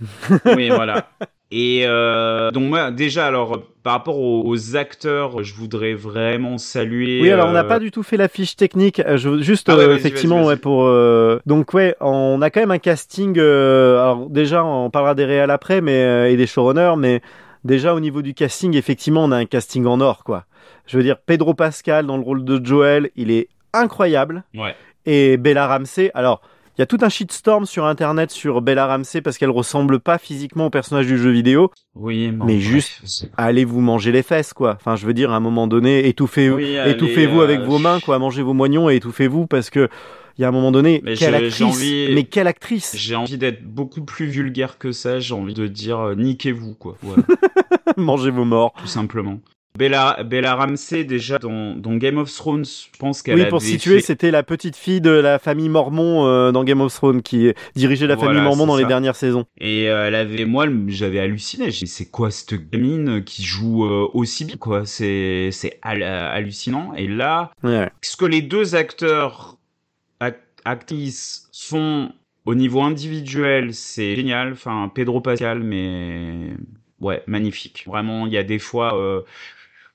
[0.46, 1.08] Oui, voilà.
[1.52, 7.20] Et euh, donc moi, déjà, alors, par rapport aux, aux acteurs, je voudrais vraiment saluer.
[7.22, 9.00] Oui, alors on n'a euh, pas du tout fait la fiche technique.
[9.00, 12.60] Euh, Je, juste Ah ouais, euh, effectivement, ouais, pour euh, donc ouais, on a quand
[12.60, 13.36] même un casting.
[13.38, 17.20] alors déjà, on parlera des réals après, mais et des showrunners, mais
[17.64, 20.44] déjà au niveau du casting, effectivement, on a un casting en or, quoi.
[20.86, 24.74] Je veux dire, Pedro Pascal dans le rôle de Joel, il est incroyable, Ouais.
[25.06, 26.10] et Bella Ramsey.
[26.14, 26.42] Alors,
[26.80, 30.16] il y a tout un shitstorm sur Internet sur Bella Ramsey parce qu'elle ressemble pas
[30.16, 31.70] physiquement au personnage du jeu vidéo.
[31.94, 34.78] Oui, Mais juste- Allez vous manger les fesses, quoi.
[34.80, 38.00] Enfin, je veux dire, à un moment donné, étouffez, Oui, étouffez-vous euh, avec vos mains,
[38.00, 38.18] quoi.
[38.18, 39.90] Mangez vos moignons et étouffez-vous parce que
[40.38, 43.36] il y a un moment donné, Mais quelle actrice envie- Mais quelle actrice J'ai envie
[43.36, 45.20] d'être beaucoup plus vulgaire que ça.
[45.20, 46.96] J'ai envie de dire euh, niquez-vous, quoi.
[47.02, 47.24] Voilà.
[47.98, 48.72] Mangez vos morts.
[48.80, 49.38] tout simplement.
[49.78, 53.96] Bella, Bella Ramsey, déjà, dans, dans Game of Thrones, je pense qu'elle Oui, pour situer,
[54.00, 57.52] fait- c'était la petite fille de la famille Mormon euh, dans Game of Thrones qui
[57.76, 59.46] dirigeait la famille Mormon dans les dernières saisons.
[59.58, 61.70] Et euh, elle avait, moi, j'avais halluciné.
[61.70, 64.84] J'ai dit, c'est quoi cette gamine qui joue euh, aussi bien, quoi?
[64.86, 66.92] C'est c'est hal- hallucinant.
[66.94, 67.88] Et là, Ouais.
[68.02, 69.56] ce que les deux acteurs,
[70.20, 72.12] ac- actrices font
[72.44, 74.52] au niveau individuel, c'est génial.
[74.52, 76.54] Enfin, Pedro Pascal, mais
[77.00, 77.84] ouais, magnifique.
[77.86, 79.22] Vraiment, il y a des fois, euh,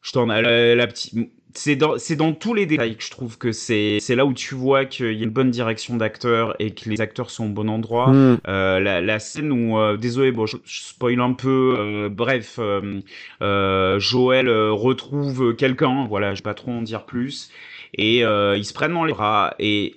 [0.06, 1.14] je t'en la, la petite.
[1.58, 4.34] C'est dans, c'est dans tous les détails que je trouve que c'est, c'est là où
[4.34, 7.54] tu vois qu'il y a une bonne direction d'acteur et que les acteurs sont au
[7.54, 8.12] bon endroit.
[8.12, 8.40] Hmm.
[8.46, 11.76] Euh, la, la scène où, euh, désolé, bon, je, je spoil un peu.
[11.80, 13.00] euh, bref, euh,
[13.42, 16.06] euh, Joël euh, retrouve quelqu'un.
[16.10, 17.50] Voilà, je vais pas trop en dire plus.
[17.94, 19.56] Et euh, ils se prennent dans les bras.
[19.58, 19.96] Et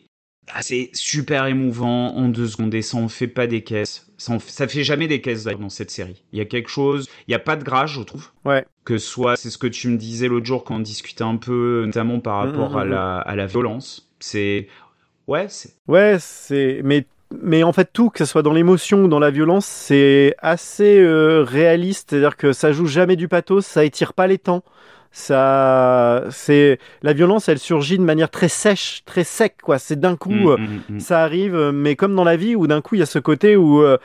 [0.55, 4.08] ah, c'est super émouvant en deux secondes et ça en fait pas des caisses.
[4.19, 6.23] Ça, fait, ça fait jamais des caisses dans cette série.
[6.33, 8.29] Il y a quelque chose, il y a pas de grâce, je trouve.
[8.45, 8.67] Ouais.
[8.85, 11.85] Que soit, c'est ce que tu me disais l'autre jour quand on discutait un peu,
[11.87, 12.91] notamment par rapport Mhm, à mhm.
[12.91, 14.11] la à la violence.
[14.21, 14.69] C'est
[15.29, 19.09] ouais, c'est Ouais, c'est mais mais en fait tout, que ce soit dans l'émotion ou
[19.09, 22.11] dans la violence, c'est assez euh, réaliste.
[22.11, 24.65] C'est-à-dire que ça joue jamais du pathos, ça étire pas les temps.
[25.13, 29.79] Ça, c'est la violence, elle surgit de manière très sèche, très sec, quoi.
[29.79, 31.01] C'est d'un coup, Mm, euh, mm, mm.
[31.01, 33.19] ça arrive, euh, mais comme dans la vie où d'un coup il y a ce
[33.19, 33.99] côté où euh,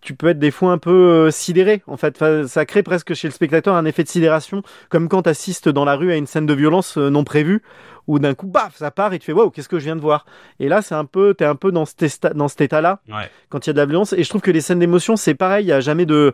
[0.00, 0.90] tu peux être des fois un peu
[1.26, 1.82] euh, sidéré.
[1.86, 5.22] En fait, Enfin, ça crée presque chez le spectateur un effet de sidération, comme quand
[5.22, 7.62] tu assistes dans la rue à une scène de violence euh, non prévue,
[8.06, 10.00] où d'un coup, baf, ça part et tu fais waouh, qu'est-ce que je viens de
[10.00, 10.24] voir?
[10.58, 13.30] Et là, c'est un peu, t'es un peu dans cet, ésta- dans cet état-là Ouais.
[13.50, 14.12] quand il y a de la violence.
[14.14, 16.32] Et je trouve que les scènes d'émotion, c'est pareil, il y a jamais de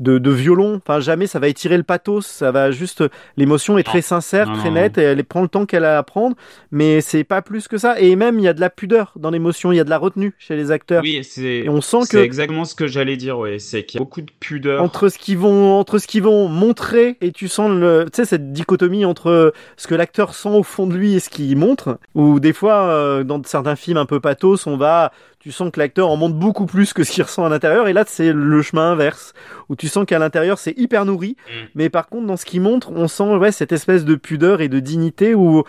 [0.00, 3.04] de, de violon, enfin jamais ça va étirer le pathos, ça va juste
[3.36, 5.98] l'émotion est très sincère, Non, très non, nette, et elle prend le temps qu'elle a
[5.98, 6.36] à prendre,
[6.70, 7.98] mais c'est pas plus que ça.
[8.00, 9.98] Et même il y a de la pudeur dans l'émotion, il y a de la
[9.98, 11.02] retenue chez les acteurs.
[11.02, 13.38] Oui, c'est on sent c'est que exactement ce que j'allais dire.
[13.38, 14.82] Ouais, c'est qu'il y a beaucoup de pudeur.
[14.82, 18.24] entre ce qu'ils vont entre ce qu'ils vont montrer et tu sens le tu sais
[18.24, 21.98] cette dichotomie entre ce que l'acteur sent au fond de lui et ce qu'il montre
[22.14, 25.12] ou des fois euh, dans certains films un peu pathos on va
[25.48, 27.94] tu sens que l'acteur en montre beaucoup plus que ce qu'il ressent à l'intérieur et
[27.94, 29.32] là c'est le chemin inverse
[29.70, 31.66] où tu sens qu'à l'intérieur c'est hyper nourri Mm.
[31.74, 34.68] mais par contre dans ce qu'il montre on sent ouais cette espèce de pudeur et
[34.68, 35.64] de dignité où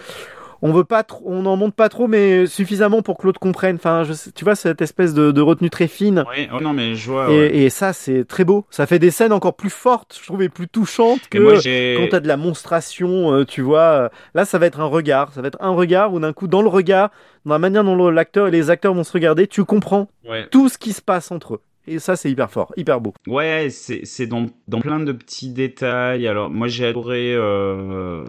[0.62, 3.76] on veut pas trop, on en montre pas trop, mais suffisamment pour que l'autre comprenne.
[3.78, 6.26] Enfin, je tu vois cette espèce de, de retenue très fine.
[6.36, 7.32] Oui, oh non, mais je vois.
[7.32, 7.56] Et, ouais.
[7.56, 8.66] et ça, c'est très beau.
[8.70, 12.10] Ça fait des scènes encore plus fortes, je trouve, et plus touchantes que moi, quand
[12.12, 14.10] t'as de la monstration, euh, tu vois.
[14.36, 15.32] Là, ça va être un regard.
[15.34, 17.12] Ça va être un regard où d'un coup, dans le regard,
[17.46, 20.48] dans la manière dont l'acteur et les acteurs vont se regarder, tu comprends Ouais.
[20.52, 21.62] tout ce qui se passe entre eux.
[21.88, 23.14] Et ça, c'est hyper fort, hyper beau.
[23.26, 26.28] Ouais, c'est c'est dans dans plein de petits détails.
[26.28, 28.24] Alors moi j'ai adoré euh,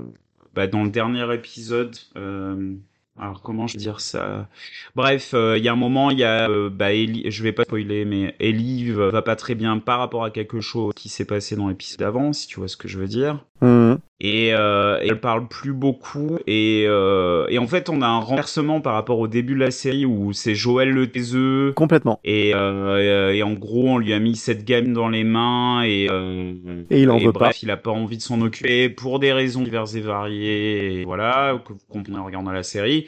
[0.55, 1.97] bah, dans le dernier épisode.
[2.17, 2.75] Euh,
[3.19, 4.49] alors comment je vais dire ça?
[4.95, 7.65] Bref, euh, il y a un moment, il y a euh, bah je vais pas
[7.65, 11.57] spoiler, mais Ellie va pas très bien par rapport à quelque chose qui s'est passé
[11.57, 13.45] dans l'épisode d'avant, si tu vois ce que je veux dire.
[13.63, 13.99] Mhm.
[14.23, 18.19] Et, euh, et elle parle plus beaucoup et, euh, et en fait on a un
[18.19, 22.21] renversement par rapport au début de la série où c'est Joël le taiseux Complètement.
[22.23, 26.09] et, euh, et en gros, on lui a mis cette gamme dans les mains et,
[26.11, 26.53] euh,
[26.91, 29.63] Et il en veut bref, il a pas envie de s'en occuper pour des raisons
[29.63, 31.01] diverses et variées.
[31.01, 33.07] Et voilà, que vous comprenez en regardant la série.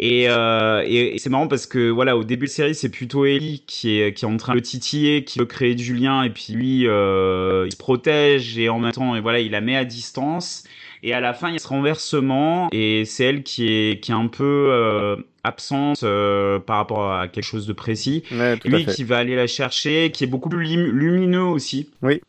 [0.00, 2.88] Et, euh, et, et c'est marrant parce que voilà, au début de la série, c'est
[2.88, 5.94] plutôt Ellie qui est qui est en train de le titiller, qui veut créer du
[5.94, 9.50] lien, et puis lui, euh, il se protège et en même temps, et voilà, il
[9.50, 10.62] la met à distance.
[11.02, 14.10] Et à la fin, il y a ce renversement et c'est elle qui est qui
[14.10, 18.24] est un peu euh, absente euh, par rapport à quelque chose de précis.
[18.32, 21.90] Ouais, Lui qui va aller la chercher, qui est beaucoup plus lumineux aussi.
[22.02, 22.20] Oui.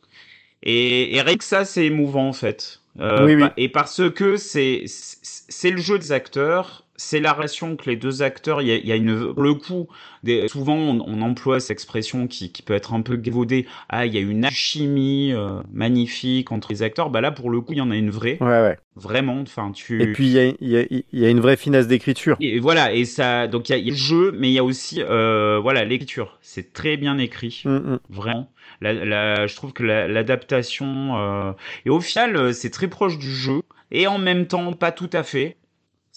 [0.62, 2.82] Et, et rien que ça, c'est émouvant en fait.
[3.00, 3.48] Euh, Oui, oui.
[3.58, 8.22] Et parce que c'est c'est le jeu des acteurs, c'est la relation que les deux
[8.22, 8.62] acteurs.
[8.62, 9.88] Il y a, y a une pour le coup.
[10.24, 13.66] Des, souvent, on, on emploie cette expression qui, qui peut être un peu gaudée.
[13.88, 17.10] Ah, il y a une alchimie euh, magnifique entre les acteurs.
[17.10, 18.78] Bah là, pour le coup, il y en a une vraie, Ouais, ouais.
[18.96, 19.40] vraiment.
[19.42, 20.02] Enfin, tu.
[20.02, 22.36] Et puis, il y a, y, a, y a une vraie finesse d'écriture.
[22.42, 25.02] Et voilà, et ça, donc il y a, le jeu, mais il y a aussi,
[25.02, 26.38] euh, voilà, l'écriture.
[26.42, 28.00] C'est très bien écrit, Mhm.
[28.10, 28.52] vraiment.
[28.82, 31.52] La, la, je trouve que la- l'adaptation, euh,
[31.86, 35.10] et au final, euh, c'est très proche du jeu, et en même temps, pas tout
[35.14, 35.58] à fait.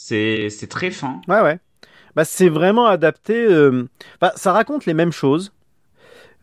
[0.04, 1.20] C'est, très fin.
[1.28, 1.58] Ouais, ouais.
[2.16, 3.46] Bah, c'est vraiment adapté.
[3.46, 3.84] euh,
[4.34, 5.52] ça raconte les mêmes choses.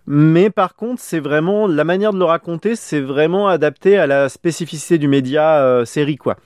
[0.07, 4.29] Mais par contre, c'est vraiment la manière de le raconter, c'est vraiment adapté à la
[4.29, 6.37] spécificité du média euh, série, quoi.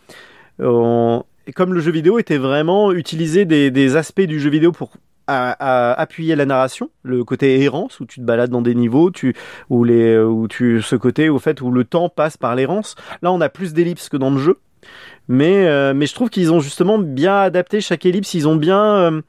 [0.60, 4.92] On- et Comme le jeu vidéo était vraiment utiliser des, aspects du jeu vidéo pour
[5.28, 9.36] appuyer la narration, le côté errance où tu te balades dans des niveaux, tu
[9.70, 12.96] où les où tu ce côté au fait où le temps passe par l'errance.
[13.22, 14.58] Là, on a plus d'ellipses que dans le jeu.
[15.28, 18.34] Mais, euh, mais je trouve qu'ils ont justement bien adapté chaque ellipse.
[18.34, 19.22] Ils ont bien, euh,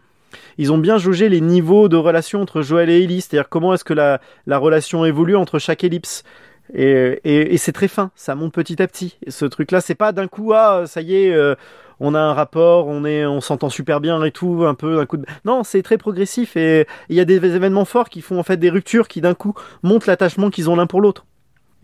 [0.59, 3.21] ils ont bien jaugé les niveaux de relation entre Joël et Ellie.
[3.21, 6.25] C'est-à-dire comment est-ce que la, la relation évolue entre chaque ellipse.
[6.73, 8.11] Et, et, c'est très fin.
[8.15, 9.19] Ça monte petit à petit.
[9.27, 11.55] Et ce truc-là, c'est pas d'un coup, ah, ça y est, euh,
[12.01, 15.07] on a un rapport, on est, on s'entend super bien et tout, un peu d'un
[15.07, 15.19] coup.
[15.19, 15.27] De...
[15.45, 18.57] Non, c'est très progressif et il y a des événements forts qui font en fait
[18.57, 21.27] des ruptures qui d'un coup montrent l'attachement qu'ils ont l'un pour l'autre.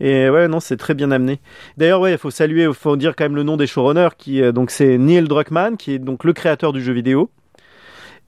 [0.03, 1.39] Et ouais, non, c'est très bien amené.
[1.77, 4.41] D'ailleurs, ouais, il faut saluer, il faut dire quand même le nom des showrunners, qui
[4.41, 7.29] euh, donc c'est Neil Druckmann, qui est donc le créateur du jeu vidéo,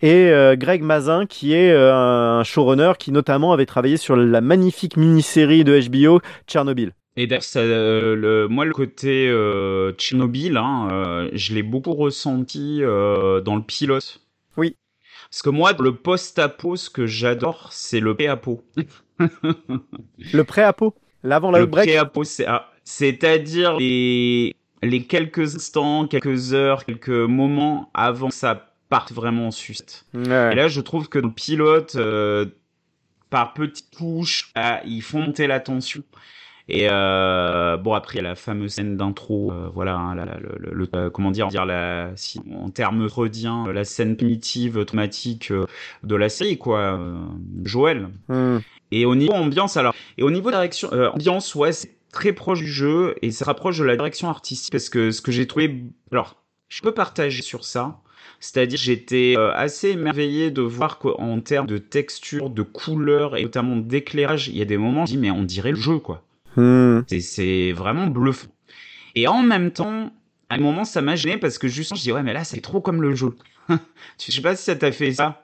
[0.02, 4.42] et euh, Greg Mazin, qui est euh, un showrunner qui notamment avait travaillé sur la
[4.42, 6.92] magnifique mini-série de HBO Tchernobyl.
[7.16, 12.82] Et d'ailleurs, euh, le, moi, le côté euh, Tchernobyl, hein, euh, je l'ai beaucoup ressenti
[12.82, 14.22] dans le pilote.
[14.58, 14.76] Oui.
[15.30, 18.64] Parce que moi, le post-apo, ce que j'adore, c'est le pré-apo.
[19.20, 21.90] Le pré-apo, l'avant Le le break.
[22.48, 29.48] ah, c'est-à-dire les, les quelques instants, quelques heures, quelques moments avant que ça partent vraiment
[29.48, 30.06] en suite.
[30.14, 30.52] Ouais.
[30.52, 32.46] Et là, je trouve que le pilote, euh,
[33.30, 36.04] par petites touches, ah, ils font monter la tension.
[36.70, 40.24] Et euh, bon, après, il y a la fameuse scène d'intro, euh, voilà, hein, la-
[40.24, 45.52] la- le, le- comment dire, dire la, si, en termes freudiens, la scène primitive, traumatique
[45.52, 45.66] euh,
[46.04, 47.00] de la série, quoi.
[47.66, 48.08] Joël.
[48.30, 48.60] Hmm.
[48.96, 52.60] Et au niveau ambiance, alors, et au niveau direction, euh, ambiance, ouais, c'est très proche
[52.60, 55.84] du jeu et ça rapproche de la direction artistique parce que ce que j'ai trouvé,
[56.12, 56.36] alors,
[56.70, 58.00] je peux partager sur ça.
[58.40, 63.78] C'est-à-dire, j'étais euh, assez émerveillé de voir qu'en termes de texture, de couleur et notamment
[63.78, 66.24] d'éclairage, il y a des moments, je dis, mais on dirait le jeu, quoi.
[66.56, 67.02] Hmm.
[67.08, 68.48] C'est- C'est vraiment bluffant.
[69.16, 70.12] Et en même temps,
[70.50, 72.62] à un moment, ça m'a gêné parce que justement, je dis, ouais, mais là, c'est
[72.62, 73.34] trop comme le jeu.
[73.70, 75.44] je sais pas si ça t'a fait ça.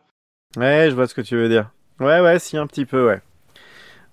[0.56, 1.72] Ouais, je vois ce que tu veux dire.
[2.00, 3.22] Ouais, ouais, si, un petit peu, ouais.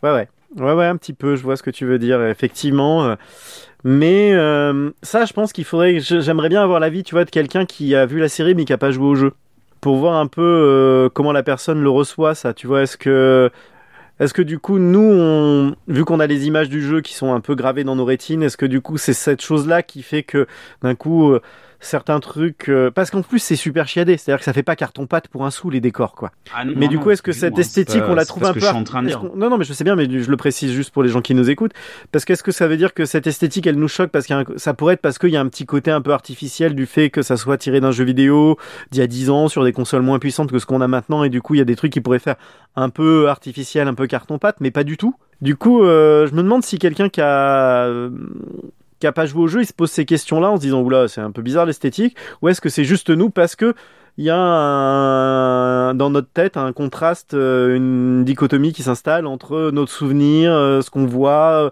[0.02, 0.28] Ouais, ouais.
[0.56, 3.04] Ouais, ouais, un petit peu, je vois ce que tu veux dire, effectivement.
[3.04, 3.14] euh,
[3.84, 6.00] Mais euh, ça, je pense qu'il faudrait.
[6.00, 8.72] J'aimerais bien avoir l'avis, tu vois, de quelqu'un qui a vu la série mais qui
[8.72, 9.32] a pas joué au jeu.
[9.80, 12.54] Pour voir un peu euh, comment la personne le reçoit, ça.
[12.54, 13.50] Tu vois, est-ce que.
[14.18, 17.34] Est-ce que du coup, nous, on, vu qu'on a les images du jeu qui sont
[17.34, 20.22] un peu gravées dans nos rétines, est-ce que du coup, c'est cette chose-là qui fait
[20.22, 20.46] que
[20.82, 21.36] d'un coup,
[21.80, 22.68] certains trucs.
[22.68, 25.50] euh, Parce qu'en plus, c'est super chiadé, c'est-à-dire que ça fait pas carton-pâte pour un
[25.50, 26.32] sou, les décors, quoi.
[26.54, 28.48] Ah, non, Mais non, du coup, est-ce que cette esthétique, pas- on la trouve un
[28.48, 29.22] que peu je suis en train de dire.
[29.34, 31.34] Non, non, mais je sais bien, mais je le précise juste pour les gens qui
[31.34, 31.72] nous écoutent.
[32.12, 34.10] Parce qu'est-ce que ça veut dire que cette esthétique, elle nous choque?
[34.10, 36.74] Parce un- ça pourrait être parce qu'il y a un petit côté un peu artificiel
[36.74, 38.56] du fait que ça soit tiré d'un jeu vidéo
[38.90, 41.24] d'il y a 10 ans sur des consoles moins puissantes que ce qu'on a maintenant
[41.24, 42.36] et du coup, il y a des trucs qui pourraient faire
[42.74, 45.14] un peu artificiel, un peu carton-pâte, mais pas du tout.
[45.40, 48.10] Du coup, euh, je me demande si quelqu'un qui a euh,
[48.98, 51.08] qui a pas joué au jeu, il se pose ces questions-là en se disant oula,
[51.08, 53.74] c'est un peu bizarre l'esthétique, ou est-ce que c'est juste nous parce que
[54.18, 59.92] il y a dans notre tête un contraste, euh, une dichotomie qui s'installe entre notre
[59.92, 61.70] souvenir, euh, ce qu'on voit.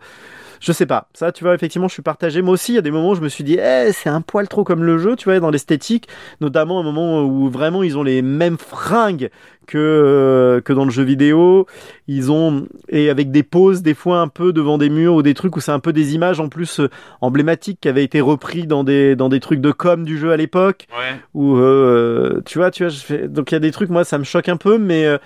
[0.64, 1.08] Je sais pas.
[1.12, 2.40] Ça, tu vois, effectivement, je suis partagé.
[2.40, 4.22] Moi aussi, il y a des moments où je me suis dit, eh, c'est un
[4.22, 6.08] poil trop comme le jeu, tu vois, dans l'esthétique.
[6.40, 9.28] Notamment un moment où vraiment ils ont les mêmes fringues
[9.66, 11.66] que, euh, que dans le jeu vidéo.
[12.08, 15.34] Ils ont, et avec des pauses, des fois un peu devant des murs ou des
[15.34, 16.88] trucs où c'est un peu des images en plus euh,
[17.20, 20.38] emblématiques qui avaient été repris dans des, dans des trucs de com du jeu à
[20.38, 21.16] l'époque Ouais.
[21.34, 23.28] ou euh, tu vois, tu vois, je fais...
[23.28, 25.18] donc il y a des trucs, moi, ça me choque un peu, mais euh,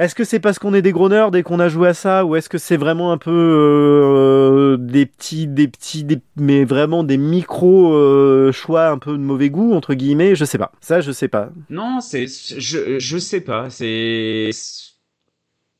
[0.00, 2.24] est-ce que c'est parce qu'on est des gros nerds dès qu'on a joué à ça,
[2.24, 7.18] ou est-ce que c'est vraiment un peu euh, des petits, des petits, mais vraiment des
[7.18, 10.72] micro euh, choix un peu de mauvais goût entre guillemets, je sais pas.
[10.80, 11.50] Ça, je sais pas.
[11.68, 14.50] Non, c'est, je, je sais pas, c'est,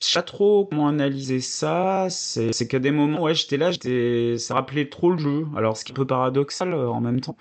[0.03, 2.09] je sais pas trop comment analyser ça.
[2.11, 5.47] C'est, c'est qu'à des moments, ouais, j'étais là, j'étais, ça rappelait trop le jeu.
[5.57, 7.37] Alors, ce qui est un peu paradoxal euh, en même temps.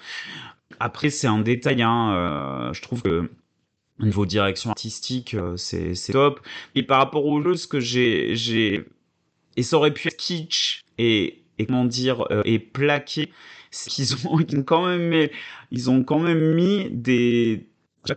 [0.80, 2.14] Après, c'est un détail, hein.
[2.14, 3.30] euh, je trouve que
[4.00, 6.40] au niveau direction artistique, euh, c'est, top.
[6.76, 8.86] Et par rapport au jeu, ce que j'ai, j'ai,
[9.58, 13.32] et ça aurait pu être kitsch et, et comment dire, euh, et plaqué,
[13.72, 15.30] c'est qu'ils ont, ils ont quand même, mis-
[15.72, 17.68] ils ont quand même mis des,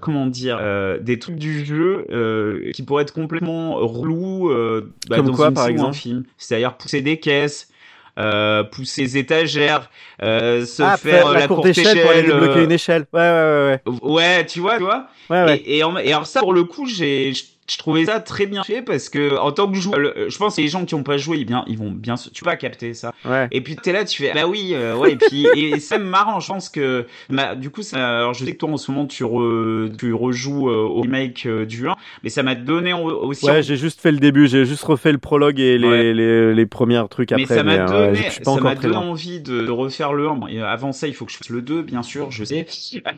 [0.01, 5.17] comment dire, euh, des trucs du jeu euh, qui pourraient être complètement relous euh, bah,
[5.17, 6.25] Comme dans quoi, une par exemple film.
[6.39, 7.72] C'est-à-dire pousser des caisses,
[8.19, 9.91] euh, pousser les étagères,
[10.23, 12.73] euh, se ah, faire la, la courte courte échelle pour aller échelle, débloquer euh, une
[12.73, 13.07] échelle.
[13.13, 15.07] Ouais, ouais, ouais, Ouais, tu vois, tu vois.
[15.31, 15.45] ouais, ouais.
[15.45, 15.63] ouais.
[15.65, 17.33] Et, et, en- et alors ça, pour le coup, j'ai,
[17.69, 20.57] je, trouvais ça très bien fait parce que en tant que joueur, le- je pense
[20.57, 22.57] que les gens qui ont pas joué, ils, bien, ils vont bien, se- tu vas
[22.57, 23.13] capter ça.
[23.25, 23.49] ouais.
[23.51, 25.13] Et puis t'es là, tu fais, bah oui, euh, ouais.
[25.13, 28.53] Et puis et c'est marrant, je pense que, bah, du coup, ça, alors je sais
[28.53, 31.95] que toi en ce moment tu, re, tu rejoues euh, au remake euh, du 1,
[32.25, 33.47] mais ça m'a donné aussi.
[33.47, 36.13] Ouais, j'ai juste fait le début, j'ai juste refait le prologue et les, Ouais.
[36.15, 37.55] les, les premiers trucs mais après.
[37.57, 40.35] ça m'a euh, donné, ça m'a donné envie de, de refaire le 1.
[40.35, 42.67] Bon, et avant ça, il faut que je fasse le 2, bien sûr, je sais.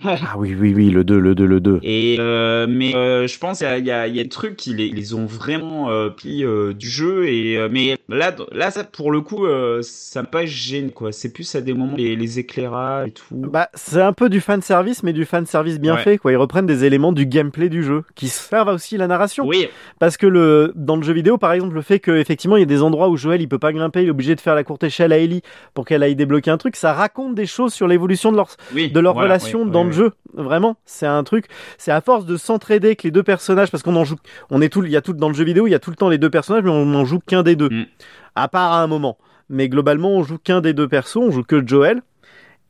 [0.04, 1.80] Ah oui, oui, oui, le 2, le 2, le 2.
[1.82, 4.66] Et euh, mais euh, je pense qu'il y a, il y, a, y a trucs
[4.66, 8.84] ils les ont vraiment euh, pris euh, du jeu et euh, mais là là ça
[8.84, 11.12] pour le coup euh, ça m'a pas gêné quoi.
[11.12, 13.24] C'est plus à des moments les, les éclairages et tout.
[13.36, 16.02] Bah, c'est un peu du fan service, mais du fan service bien Ouais.
[16.02, 16.32] fait, quoi.
[16.32, 19.46] Ils reprennent des éléments du gameplay du jeu, qui servent aussi la narration.
[19.46, 19.68] Oui,
[20.00, 22.66] Parce que le, dans le jeu vidéo, par exemple, le fait qu'effectivement, il y a
[22.66, 24.82] des endroits où Joël, il peut pas grimper, il est obligé de faire la courte
[24.82, 25.42] échelle à Ellie
[25.72, 28.90] pour qu'elle aille débloquer un truc, ça raconte des choses sur l'évolution de leur, oui.
[28.90, 30.12] de leur voilà, relation oui, dans oui, le jeu.
[30.34, 31.46] Vraiment, c'est un truc.
[31.78, 34.16] C'est à force de s'entraider avec les deux personnages, parce qu'on en joue,
[34.50, 35.90] on est tout, il y a tout dans le jeu vidéo, il y a tout
[35.90, 37.86] le temps les deux personnages, mais on en joue qu'un des deux, Mm.
[38.34, 39.18] à part à un moment.
[39.48, 42.02] Mais globalement, on joue qu'un des deux persos, on joue que Joel.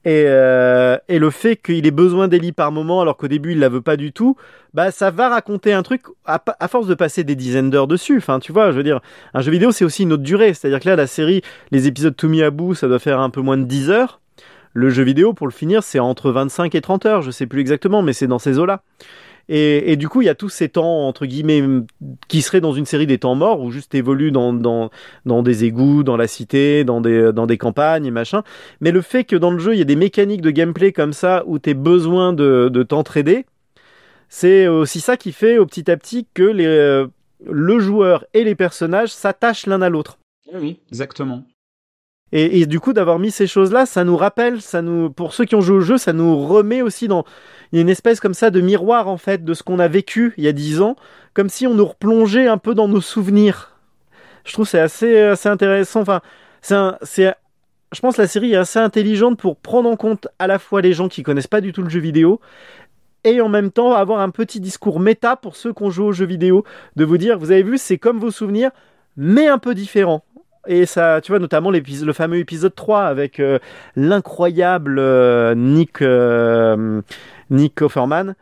[0.07, 3.59] Et, euh, et le fait qu'il ait besoin d'Ellie par moment, alors qu'au début il
[3.59, 4.36] la veut pas du tout,
[4.74, 8.18] bah ça va raconter un truc à force de passer des dizaines d'heures dessus.
[8.18, 9.00] Enfin, tu vois, je veux dire,
[9.32, 10.52] un jeu vidéo c'est aussi une autre durée.
[10.52, 11.40] C'est-à-dire que là, la série,
[11.70, 14.20] les épisodes tout mis à bout, ça doit faire un peu moins de 10 heures.
[14.74, 17.61] Le jeu vidéo, pour le finir, c'est entre 25 et 30 heures, je sais plus
[17.61, 18.82] exactement, mais c'est dans ces eaux-là.
[19.49, 21.62] Et, et du coup, il y a tous ces temps, entre guillemets,
[22.28, 24.90] qui seraient dans une série des temps morts, ou juste évoluent dans, dans,
[25.26, 28.42] dans des égouts, dans la cité, dans des, dans des campagnes et machin.
[28.80, 31.12] Mais le fait que dans le jeu, il y a des mécaniques de gameplay comme
[31.12, 33.47] ça, où tu besoin de, de t'entraider,
[34.28, 37.07] c'est aussi ça qui fait au petit à petit que les, euh,
[37.47, 40.18] le joueur et les personnages s'attachent l'un à l'autre.
[40.53, 41.45] Oui, oui, exactement.
[42.37, 45.55] Et, du coup, d'avoir mis ces choses-là, ça nous rappelle, ça nous, pour ceux qui
[45.55, 47.24] ont joué au jeu, ça nous remet aussi dans
[47.72, 50.49] une espèce comme ça de miroir en fait de ce qu'on a vécu il y
[50.49, 50.97] a dix ans,
[51.32, 53.78] comme si on nous replongeait un peu dans nos souvenirs.
[54.45, 56.01] Je trouve c'est assez, assez intéressant.
[56.01, 56.22] Enfin,
[56.61, 57.32] c'est,
[57.93, 60.80] je pense que la série est assez intelligente pour prendre en compte à la fois
[60.80, 62.41] les gens qui connaissent pas du tout le jeu vidéo
[63.22, 66.12] et en même temps avoir un petit discours méta pour ceux qui ont joué au
[66.12, 66.64] jeu vidéo,
[66.97, 68.72] de vous dire, vous avez vu, c'est comme vos souvenirs,
[69.16, 70.24] mais un peu différent.
[70.66, 73.58] Et ça, tu vois, notamment le fameux épisode 3 avec euh,
[73.96, 77.02] l'incroyable euh, Nick, euh,
[77.50, 78.34] Nick Offerman,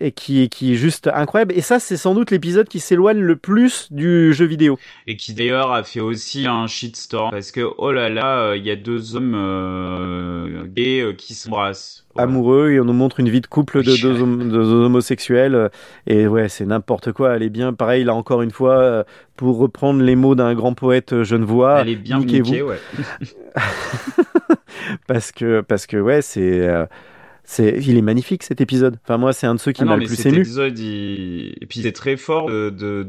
[0.00, 1.54] et qui, qui est juste incroyable.
[1.56, 4.78] Et ça, c'est sans doute l'épisode qui s'éloigne le plus du jeu vidéo.
[5.06, 8.64] Et qui d'ailleurs a fait aussi un shitstorm parce que oh là là, euh, il
[8.66, 12.02] y a deux hommes euh, gays euh, qui s'embrassent.
[12.18, 15.54] Amoureux, et on nous montre une vie de couple de deux, hom- deux homosexuels.
[15.54, 15.68] euh,
[16.06, 17.36] Et ouais, c'est n'importe quoi.
[17.36, 19.04] Elle est bien, pareil, là encore une fois, euh,
[19.36, 21.80] pour reprendre les mots d'un grand poète euh, genevois.
[21.82, 22.78] Elle est bien niquée, ouais.
[25.06, 26.86] parce que parce que ouais c'est euh,
[27.46, 29.96] c'est il est magnifique cet épisode enfin moi c'est un de ceux qui Ah m'a
[29.96, 31.54] le plus cet ému épisode, il...
[31.60, 33.06] et puis c'est très fort de, de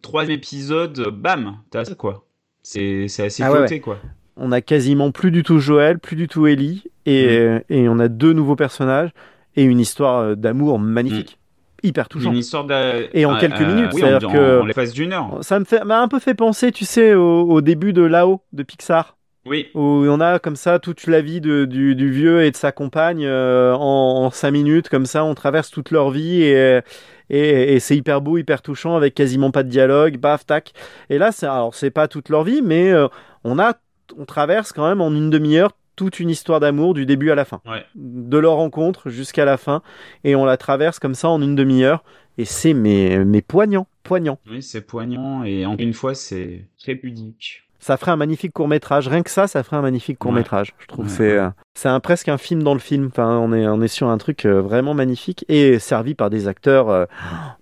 [0.00, 2.24] troisième épisode, bam, t'as ça quoi.
[2.62, 3.98] C'est c'est assez Ah ouais, quoi.
[4.36, 7.28] on a quasiment plus du tout Joël plus du tout Ellie et Mm.
[7.30, 9.10] euh, et on a deux nouveaux personnages
[9.56, 11.38] et une histoire euh, d'amour magnifique
[11.82, 13.08] hyper touchant Une histoire de...
[13.12, 15.38] Et en quelques euh, minutes, oui, c'est-à-dire que- en l'espace d'une heure.
[15.42, 18.40] ça me fait m'a un peu fait penser tu sais au, au début de Là-haut
[18.52, 22.44] de Pixar Oui, où on a comme ça toute la vie de, du, du vieux
[22.44, 26.10] et de sa compagne euh, en, en cinq minutes, comme ça, on traverse toute leur
[26.10, 26.80] vie et,
[27.28, 30.72] et, et c'est hyper beau, hyper touchant avec quasiment pas de dialogue, baf, tac.
[31.10, 33.08] Et là, c'est alors c'est pas toute leur vie, mais euh,
[33.42, 33.74] on a,
[34.16, 37.44] on traverse quand même en une demi-heure toute une histoire d'amour du début à la
[37.44, 37.84] fin, ouais.
[37.94, 39.82] de leur rencontre jusqu'à la fin,
[40.24, 42.02] et on la traverse comme ça en une demi-heure,
[42.38, 44.38] et c'est mais, mais poignant, poignant.
[44.48, 47.64] Oui, c'est poignant et encore une fois, c'est très pudique.
[47.84, 49.08] Ça ferait un magnifique court métrage.
[49.08, 50.72] Rien que ça, ça ferait un magnifique court métrage.
[50.78, 51.38] Je trouve Ouais, c'est ouais.
[51.38, 53.08] euh, c'est un presque un film dans le film.
[53.10, 56.46] Enfin, on est on est sur un truc euh, vraiment magnifique et servi par des
[56.46, 57.06] acteurs euh,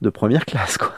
[0.02, 0.76] de première classe.
[0.76, 0.92] Quoi.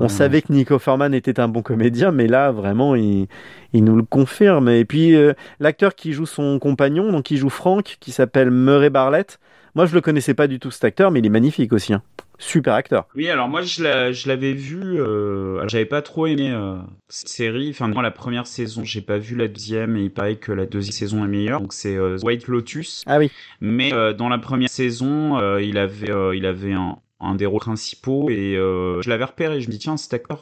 [0.00, 3.28] On savait que Nico Offerman était un bon comédien, mais là vraiment il
[3.72, 4.68] il nous le confirme.
[4.68, 8.90] Et puis euh, l'acteur qui joue son compagnon, donc qui joue Frank, qui s'appelle Murray
[8.90, 9.38] Barlett.
[9.76, 11.92] Moi, je le connaissais pas du tout cet acteur, mais il est magnifique aussi.
[11.94, 12.02] hein.
[12.38, 13.06] Super acteur.
[13.14, 16.76] Oui, alors moi je l'a- je l'avais vu, euh, alors, j'avais pas trop aimé euh,
[17.08, 20.36] cette série, enfin moi la première saison, j'ai pas vu la deuxième et il paraît
[20.36, 23.30] que la deuxième saison est meilleure, donc c'est euh, White Lotus, Ah oui.
[23.60, 28.28] mais euh, dans la première saison, il avait il avait un, un des rôles principaux
[28.30, 30.40] et je l'avais repéré, je me dis tiens cet acteur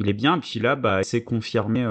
[0.00, 1.84] il est bien, puis là bah c'est confirmé.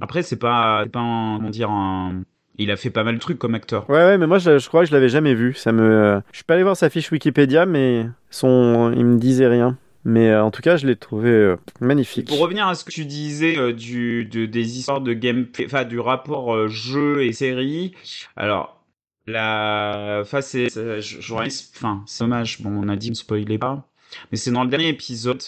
[0.00, 2.22] Après c'est pas c'est pas un, comment dire un
[2.58, 3.88] il a fait pas mal de trucs comme acteur.
[3.88, 5.54] Ouais, ouais, mais moi, je, je crois que je l'avais jamais vu.
[5.54, 9.48] Ça me, je suis pas allé voir sa fiche Wikipédia, mais son, il me disait
[9.48, 9.78] rien.
[10.04, 12.26] Mais euh, en tout cas, je l'ai trouvé euh, magnifique.
[12.26, 15.84] Pour revenir à ce que tu disais euh, du de, des histoires de gameplay, enfin
[15.84, 17.94] du rapport euh, jeu et série.
[18.34, 18.84] Alors
[19.28, 22.60] la, enfin c'est, enfin c'est dommage.
[22.62, 23.88] Bon, on a dit ne spoilez pas,
[24.32, 25.40] mais c'est dans le dernier épisode.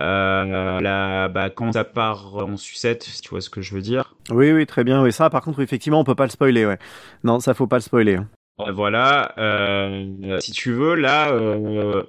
[0.00, 3.82] Euh, la, bah, quand ça part en sucette, si tu vois ce que je veux
[3.82, 4.16] dire.
[4.30, 5.02] Oui, oui, très bien.
[5.02, 6.66] Oui, ça, par contre, effectivement, on peut pas le spoiler.
[6.66, 6.78] Ouais.
[7.22, 8.18] Non, ça faut pas le spoiler.
[8.56, 12.04] Voilà, euh, si tu veux, là, euh,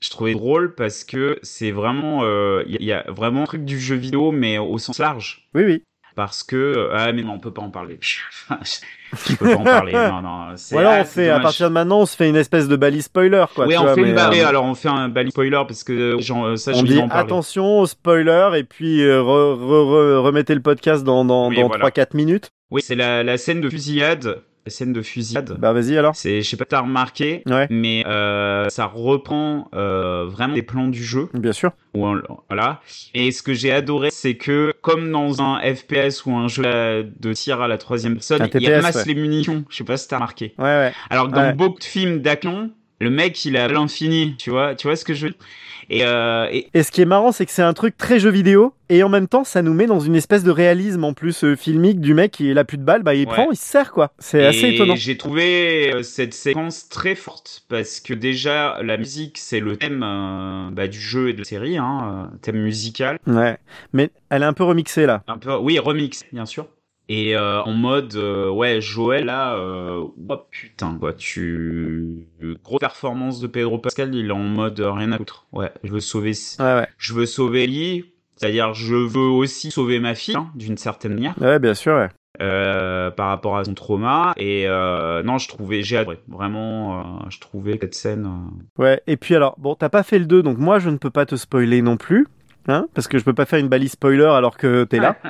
[0.00, 3.78] je trouvais drôle parce que c'est vraiment, euh, il y, a vraiment un truc du
[3.78, 5.48] jeu vidéo, mais au sens large.
[5.54, 5.84] Oui, oui.
[6.18, 8.00] Parce que ah mais non on peut pas en parler.
[8.02, 9.92] je peux pas en parler.
[9.92, 10.46] Non non.
[10.72, 12.74] Voilà, ah, on c'est fait, à partir de maintenant, on se fait une espèce de
[12.74, 13.66] balise spoiler, quoi.
[13.68, 14.42] oui on vois, fait une barrée.
[14.42, 17.02] euh, Alors on fait un bali spoiler parce que genre, ça j'ai on envie dit
[17.10, 21.56] attention au spoiler et puis euh, re- re- re- remettez le podcast dans, dans, Oui,
[21.60, 21.88] dans voilà.
[21.88, 22.50] 3-4 minutes.
[22.72, 24.42] Oui c'est la, la scène de fusillade.
[24.68, 25.56] Scène de fusillade.
[25.58, 26.14] Bah, vas-y alors.
[26.16, 27.42] C'est je sais pas si t'as remarqué.
[27.46, 27.66] Ouais.
[27.70, 31.28] Mais euh, ça reprend euh, vraiment des plans du jeu.
[31.34, 31.70] Bien sûr.
[31.94, 32.80] Voilà.
[33.14, 36.62] Et ce que j'ai adoré, c'est que comme dans un FPS ou un jeu
[37.18, 39.04] de tir à la troisième personne, Un il TPS, ramasse ouais.
[39.06, 39.64] les munitions.
[39.68, 40.54] Je sais pas si t'as remarqué.
[40.58, 40.92] Ouais, ouais.
[41.10, 41.52] Alors que dans Ouais.
[41.54, 44.34] beaucoup de films d'action, le mec il à l'infini.
[44.38, 45.38] Tu vois, tu vois ce que je veux dire?
[45.90, 48.30] Et, euh, et Et ce qui est marrant, c'est que c'est un truc très jeu
[48.30, 51.44] vidéo, et en même temps, ça nous met dans une espèce de réalisme en plus
[51.44, 53.32] euh, filmique du mec qui a plus de balles, bah il Ouais.
[53.34, 54.12] prend, il se sert quoi.
[54.18, 54.96] C'est assez étonnant.
[54.96, 60.02] J'ai trouvé euh, cette séquence très forte parce que déjà la musique c'est le thème
[60.04, 63.18] euh, bah, du jeu et de la série, hein, euh, thème musical.
[63.26, 63.56] Ouais.
[63.92, 65.22] Mais elle est un peu remixée là.
[65.26, 66.66] Un peu, oui, remix, bien sûr.
[67.10, 72.26] Et euh, en mode, euh, ouais, Joël, là, euh, oh putain, quoi, tu...
[72.62, 75.46] Grosse performance de Pedro Pascal, il est en mode euh, rien à foutre.
[75.52, 76.86] Ouais, je veux sauver, Ouais, ouais.
[76.98, 78.04] je veux sauver Ellie,
[78.36, 81.34] c'est-à-dire je veux aussi sauver ma fille, hein, d'une certaine manière.
[81.40, 82.08] Ouais, bien sûr, ouais.
[82.42, 84.34] euh, par rapport à son trauma.
[84.36, 86.18] Et euh, non, je trouvais, j'ai adoré.
[86.28, 88.30] Vraiment, euh, je trouvais cette scène.
[88.76, 91.10] Ouais, et puis alors, bon, t'as pas fait le 2, donc moi je ne peux
[91.10, 92.26] pas te spoiler non plus,
[92.68, 95.16] hein, parce que je peux pas faire une balise spoiler alors que t'es là.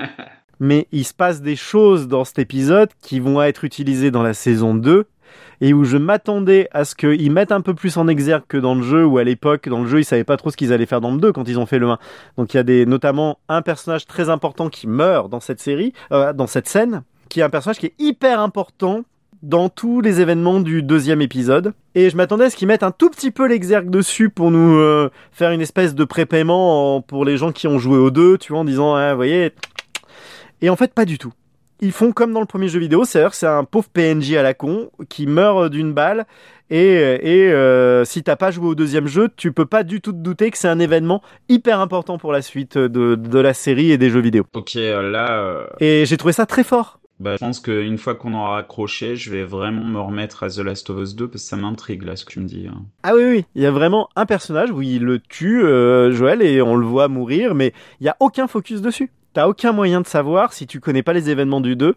[0.61, 4.35] Mais il se passe des choses dans cet épisode qui vont être utilisées dans la
[4.35, 5.07] saison 2
[5.61, 8.75] et où je m'attendais à ce qu'ils mettent un peu plus en exergue que dans
[8.75, 10.87] le jeu, où à l'époque, dans le jeu, ils savaient pas trop ce qu'ils allaient
[10.87, 11.99] faire dans le 2 quand ils ont fait le 1.
[12.39, 15.93] Donc il y a des, notamment un personnage très important qui meurt dans cette série,
[16.13, 19.03] euh, dans cette scène, qui est un personnage qui est hyper important
[19.43, 21.73] dans tous les événements du deuxième épisode.
[21.95, 24.77] Et je m'attendais à ce qu'ils mettent un tout petit peu l'exergue dessus pour nous
[24.79, 28.39] euh, faire une espèce de prépaiement en- pour les gens qui ont joué au 2,
[28.39, 29.53] tu vois, en disant, ah, vous voyez.
[30.63, 31.33] Et en fait, pas du tout.
[31.81, 34.53] Ils font comme dans le premier jeu vidéo, c'est-à-dire c'est un pauvre PNJ à la
[34.53, 36.27] con qui meurt d'une balle.
[36.71, 40.13] Et, et euh, si t'as pas joué au deuxième jeu, tu peux pas du tout
[40.13, 43.93] te douter que c'est un événement hyper important pour la suite de, de la série
[43.93, 44.45] et des jeux vidéo.
[44.55, 46.99] Ok, euh, là, euh, Et j'ai trouvé ça très fort.
[47.21, 50.59] bah, je pense qu'une fois qu'on aura accroché, je vais vraiment me remettre à The
[50.59, 52.67] Last of Us 2 parce que ça m'intrigue là ce que tu me dis.
[52.69, 52.83] hein.
[53.05, 56.43] Ah oui, oui, il y a vraiment un personnage où il le tue, euh, Joël,
[56.43, 59.11] et on le voit mourir, mais il y a aucun focus dessus.
[59.39, 61.95] T'as aucun moyen de savoir, si tu connais pas les événements du 2,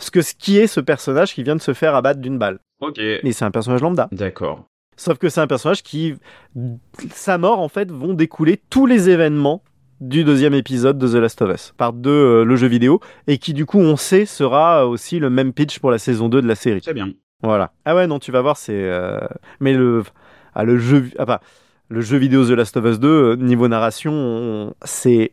[0.00, 2.60] ce que ce qui est ce personnage qui vient de se faire abattre d'une balle.
[2.80, 2.96] Ok.
[2.98, 4.08] Et c'est un personnage lambda.
[4.10, 4.64] D'accord.
[4.96, 6.14] Sauf que c'est un personnage qui,
[7.12, 9.62] sa mort en fait, vont découler tous les événements
[10.00, 13.36] du deuxième épisode de The Last of Us, par deux euh, le jeu vidéo, et
[13.36, 16.48] qui du coup on sait sera aussi le même pitch pour la saison 2 de
[16.48, 16.80] la série.
[16.80, 17.10] Très bien.
[17.42, 17.72] Voilà.
[17.84, 18.72] Ah ouais, non, tu vas voir, c'est.
[18.72, 19.18] euh,
[19.60, 20.04] Mais le.
[20.54, 21.10] Ah, le jeu.
[21.18, 21.42] Ah, bah,
[21.90, 25.32] le jeu vidéo The Last of Us 2, euh, niveau narration, on- c'est.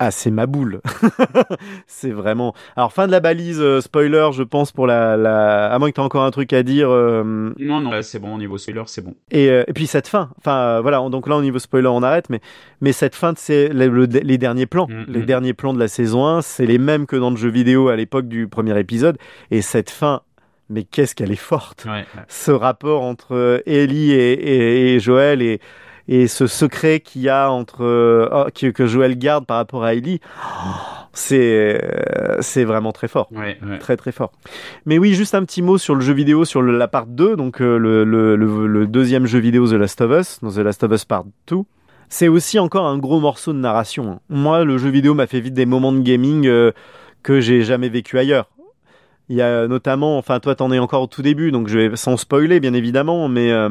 [0.00, 0.80] Ah, c'est ma boule.
[1.86, 2.54] c'est vraiment.
[2.76, 5.16] Alors, fin de la balise, euh, spoiler, je pense, pour la.
[5.16, 5.66] la...
[5.72, 6.88] À moins que tu encore un truc à dire.
[6.90, 9.14] euh, Non, non, là c'est bon, au niveau spoiler, c'est bon.
[9.30, 10.30] Et, euh, et puis cette fin.
[10.38, 12.40] Enfin, euh, voilà, on- donc là, au niveau spoiler, on arrête, mais,
[12.80, 14.86] mais cette fin, c'est le- le- les derniers plans.
[14.88, 15.04] Mhm.
[15.08, 17.88] Les derniers plans de la saison 1, c'est les mêmes que dans le jeu vidéo
[17.88, 19.18] à l'époque du premier épisode.
[19.50, 20.22] Et cette fin,
[20.70, 21.86] mais qu'est-ce qu'elle est forte!
[21.88, 22.04] Ouais.
[22.28, 25.60] ce rapport entre Ellie et, et, et Joël et,
[26.08, 29.84] et ce secret qu'il y a entre euh, oh, que, que Joël garde par rapport
[29.84, 30.68] à Ellie, oh,
[31.12, 33.28] c'est euh, c'est vraiment très fort.
[33.32, 33.78] Ouais, ouais.
[33.78, 34.32] Très très fort.
[34.86, 37.36] Mais oui, juste un petit mot sur le jeu vidéo, sur le- la part 2,
[37.36, 40.58] donc euh, le, le, le, le deuxième jeu vidéo The Last of Us, dans The
[40.58, 41.56] Last of Us Part 2.
[42.08, 44.12] C'est aussi encore un gros morceau de narration.
[44.12, 44.20] hein.
[44.30, 46.72] Moi, le jeu vidéo m'a fait vite des moments de gaming euh,
[47.22, 48.48] que j'ai jamais vécu ailleurs.
[49.28, 51.96] Il y a notamment, enfin toi t'en es encore au tout début, donc je vais
[51.96, 53.68] sans spoiler bien évidemment, mais euh,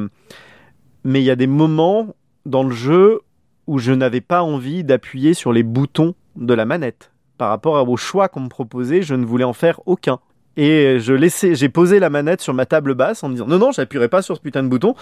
[1.04, 2.14] mais il y a des moments
[2.48, 3.22] dans le jeu
[3.68, 7.12] où je n'avais pas envie d'appuyer sur les boutons de la manette.
[7.38, 10.20] Par rapport au choix qu'on me proposait, je ne voulais en faire aucun.
[10.56, 13.60] Et je laissais, j'ai posé la manette sur ma table basse en me disant non
[13.60, 14.96] non, j'appuierai pas sur ce putain de bouton.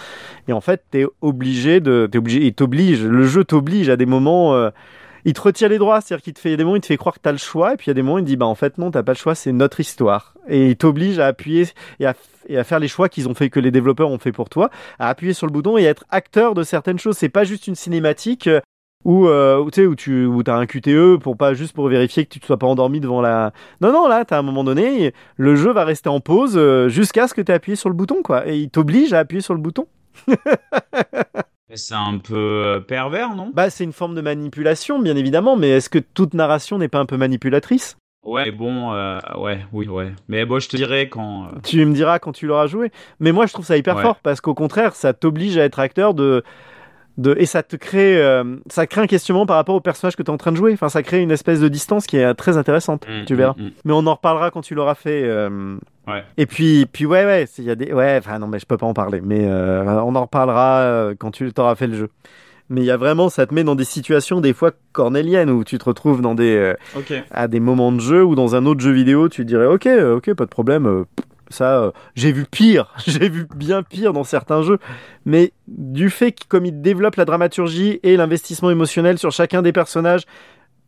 [0.48, 4.06] Et en fait, t'es obligé de, t'es obligé, il t'oblige, le jeu t'oblige à des
[4.06, 4.54] moments.
[4.54, 4.70] euh,
[5.26, 7.16] il te retire les droits, c'est-à-dire qu'il te fait des moments, il te fait croire
[7.16, 8.54] que t'as le choix, et puis il y a des moments, il dit bah en
[8.54, 10.34] fait non, t'as pas le choix, c'est notre histoire.
[10.48, 11.66] Et il t'oblige à appuyer
[11.98, 12.14] et à,
[12.64, 14.70] faire les choix qu'ils ont que les développeurs ont fait pour toi,
[15.00, 17.16] à appuyer sur le bouton et à être acteur de certaines choses.
[17.16, 18.60] C'est pas juste une cinématique euh,
[19.04, 22.38] où, euh, où tu tu t'as un QTE pour pas juste pour vérifier que tu
[22.38, 23.52] te sois pas endormi devant la.
[23.80, 27.26] Non non là, t'as un moment donné, le jeu va rester en pause euh, jusqu'à
[27.26, 29.60] ce que tu appuyé sur le bouton quoi, et il t'oblige à appuyer sur le
[29.60, 29.86] bouton.
[31.74, 33.50] C'est un peu euh, pervers, non?
[33.52, 37.00] Bah c'est une forme de manipulation bien évidemment, mais est-ce que toute narration n'est pas
[37.00, 37.96] un peu manipulatrice?
[38.22, 40.12] Ouais, mais bon, euh, ouais, oui, ouais.
[40.28, 41.44] Mais bon, je te dirais quand.
[41.46, 42.90] euh, Tu me diras quand tu l'auras joué.
[43.20, 44.02] Mais moi, je trouve ça hyper Ouais.
[44.02, 46.42] fort parce qu'au contraire, ça t'oblige à être acteur de,
[47.18, 50.22] de et ça te crée, euh, ça crée un questionnement par rapport au personnage que
[50.22, 50.72] tu es en train de jouer.
[50.74, 53.06] Enfin, ça crée une espèce de distance qui est très intéressante.
[53.08, 53.54] mm, tu verras.
[53.56, 53.70] mm, mm.
[53.86, 55.22] Mais on en reparlera quand tu l'auras fait.
[55.24, 56.22] euh, Ouais.
[56.36, 58.76] Et puis, puis ouais, ouais, il y a des, ouais, enfin non, mais je peux
[58.76, 59.20] pas en parler.
[59.24, 62.10] Mais euh, on en reparlera quand tu t'auras fait le jeu.
[62.70, 65.64] Mais il y a vraiment, ça te met dans des situations des fois cornéliennes où
[65.64, 66.74] tu te retrouves dans des,
[67.32, 70.34] à des moments de jeu ou dans un autre jeu vidéo, tu dirais ok, ok,
[70.34, 71.04] pas de problème.
[71.48, 74.78] Ça, euh, j'ai vu pire, j'ai vu bien pire dans certains jeux.
[75.24, 79.72] Mais du fait que comme il développe la dramaturgie et l'investissement émotionnel sur chacun des
[79.72, 80.24] personnages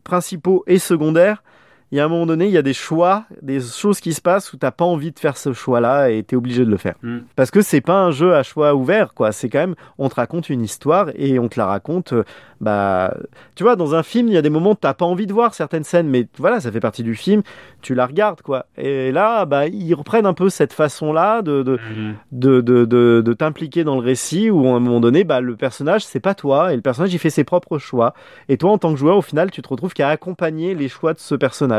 [0.03, 1.43] principaux et secondaires,
[1.91, 4.21] il y a un moment donné, il y a des choix, des choses qui se
[4.21, 6.95] passent où t'as pas envie de faire ce choix-là et t'es obligé de le faire.
[7.01, 7.19] Mm.
[7.35, 9.31] Parce que c'est pas un jeu à choix ouvert, quoi.
[9.31, 12.23] C'est quand même, on te raconte une histoire et on te la raconte, euh,
[12.61, 13.15] bah,
[13.55, 15.33] tu vois, dans un film, il y a des moments où t'as pas envie de
[15.33, 17.41] voir certaines scènes, mais voilà, ça fait partie du film,
[17.81, 18.65] tu la regardes, quoi.
[18.77, 22.15] Et là, bah, ils reprennent un peu cette façon-là de, de, Mhm.
[22.33, 25.55] de, de, de, de t'impliquer dans le récit où à un moment donné, bah, le
[25.55, 28.13] personnage, c'est pas toi, et le personnage, il fait ses propres choix.
[28.49, 31.13] Et toi, en tant que joueur, au final, tu te retrouves qu'à accompagner les choix
[31.13, 31.78] de ce personnage.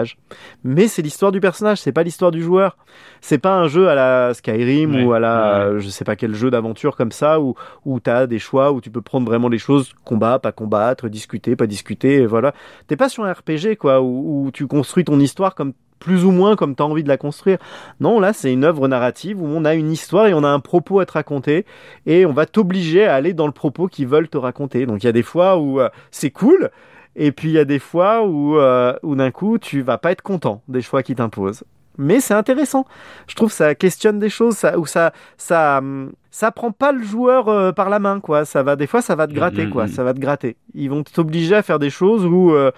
[0.64, 2.76] Mais c'est l'histoire du personnage, c'est pas l'histoire du joueur.
[3.20, 5.80] C'est pas un jeu à la Skyrim Ouais, ou à la, ouais.
[5.80, 8.90] je sais pas quel jeu d'aventure comme ça, où, où t'as des choix, où tu
[8.90, 12.55] peux prendre vraiment les choses, combat, pas combattre, discuter, pas discuter, et voilà.
[12.86, 16.32] T'es pas sur un RPG, quoi, où, où tu construis ton histoire comme plus ou
[16.32, 17.59] moins comme tu as envie de la construire.
[18.01, 20.59] Non, là, c'est une œuvre narrative où on a une histoire et on a un
[20.59, 21.66] propos à te raconter
[22.07, 24.86] et on va t'obliger à aller dans le propos qu'ils veulent te raconter.
[24.86, 26.70] Donc il y a des fois où euh, c'est cool
[27.23, 30.11] et puis il y a des fois où, euh, où d'un coup tu vas pas
[30.12, 31.62] être content des choix qu'ils t'imposent.
[31.99, 32.87] Mais c'est intéressant.
[33.29, 36.93] Je trouve que ça questionne des choses, ça, où ça, ça, hum, ça prend pas
[36.93, 38.45] le joueur euh, par la main, quoi.
[38.47, 39.83] Ça va, des fois, ça va te gratter, Mhm, quoi.
[39.85, 39.91] mhm.
[39.93, 40.57] Ça va te gratter.
[40.75, 42.71] Ils vont t'obliger à faire des choses où euh,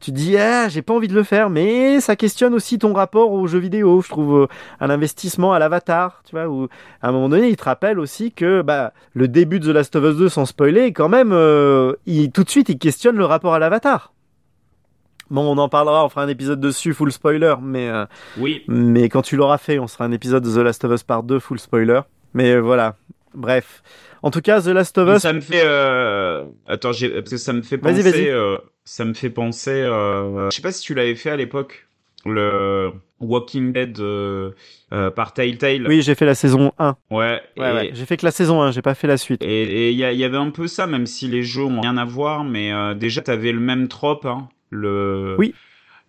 [0.00, 2.92] tu te dis, ah, j'ai pas envie de le faire, mais ça questionne aussi ton
[2.92, 4.02] rapport aux jeux vidéo.
[4.02, 4.46] Je trouve euh,
[4.80, 6.46] à l'investissement, à l'avatar, tu vois.
[6.48, 6.68] Où
[7.00, 9.96] à un moment donné, il te rappelle aussi que bah le début de The Last
[9.96, 13.24] of Us 2, sans spoiler, quand même, euh, il, tout de suite, il questionne le
[13.24, 14.12] rapport à l'avatar.
[15.30, 18.04] Bon, on en parlera, on fera un épisode dessus, full spoiler, mais euh,
[18.38, 18.62] Oui.
[18.68, 21.22] mais quand tu l'auras fait, on sera un épisode de The Last of Us Part
[21.22, 22.00] 2, full spoiler.
[22.34, 22.96] Mais euh, voilà,
[23.34, 23.82] bref.
[24.22, 25.62] En tout cas, The Last of Us, Ça me fait.
[25.64, 26.44] Euh...
[26.66, 28.02] Attends, parce que ça me fait penser.
[28.02, 28.28] vas-y.
[28.28, 29.70] euh, Ça me fait penser.
[29.70, 30.50] Euh...
[30.50, 31.86] Je sais pas si tu l'avais fait à l'époque.
[32.26, 34.52] Le Walking Dead euh,
[34.92, 35.86] euh, par Telltale.
[35.88, 36.96] oui, j'ai fait la saison 1.
[37.10, 37.40] Ouais.
[37.58, 37.90] Ouais, ouais.
[37.92, 39.42] J'ai fait que la saison 1, j'ai pas fait la suite.
[39.42, 42.44] Et il y, avait un peu ça, même si les jeux ont rien à voir,
[42.44, 45.54] mais euh, déjà t'avais le même trope, hein, le, Oui.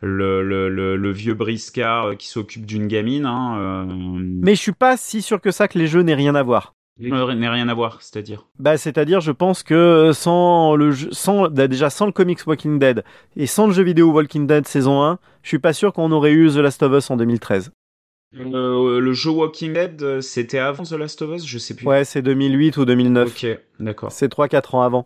[0.02, 4.62] le, le, le, le vieux briscard euh, qui s'occupe d'une gamine, hein, euh, Mais je
[4.62, 6.76] suis pas si sûr que ça que les jeux n'aient rien à voir.
[7.02, 8.48] Euh, n'a rien à voir, c'est-à-dire.
[8.60, 12.80] Bah, c'est-à-dire, je pense que sans le jeu, sans, bah, déjà sans le comics Walking
[12.80, 13.04] Dead
[13.36, 16.32] et sans le jeu vidéo Walking Dead saison 1, je suis pas sûr qu'on aurait
[16.32, 17.72] eu The Last of Us en 2013.
[18.38, 21.86] Euh, le jeu Walking Dead, euh, c'était avant The Last of Us, je sais plus.
[21.88, 23.28] Ouais, c'est 2008 ou 2009.
[23.30, 24.12] Ok, d'accord.
[24.12, 25.06] C'est 3-4 ans avant.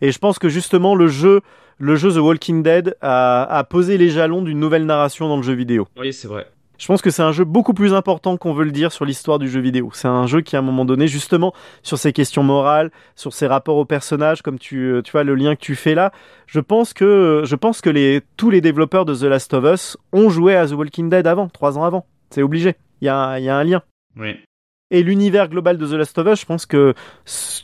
[0.00, 1.40] Et je pense que justement, le jeu,
[1.78, 5.42] le jeu The Walking Dead a, a posé les jalons d'une nouvelle narration dans le
[5.42, 5.88] jeu vidéo.
[5.96, 6.46] Oui, c'est vrai.
[6.78, 9.38] Je pense que c'est un jeu beaucoup plus important qu'on veut le dire sur l'histoire
[9.38, 9.90] du jeu vidéo.
[9.92, 11.52] C'est un jeu qui, à un moment donné, justement,
[11.82, 15.34] sur ses questions morales, sur ses rapports aux personnages, comme tu, euh, tu vois, le
[15.34, 16.12] lien que tu fais là,
[16.46, 19.96] je pense que, je pense que les, tous les développeurs de The Last of Us
[20.12, 22.06] ont joué à The Walking Dead avant, trois ans avant.
[22.30, 22.76] C'est obligé.
[23.00, 23.82] Il y a, y a un lien.
[24.16, 24.36] Oui.
[24.90, 26.94] Et l'univers global de The Last of Us, je pense que,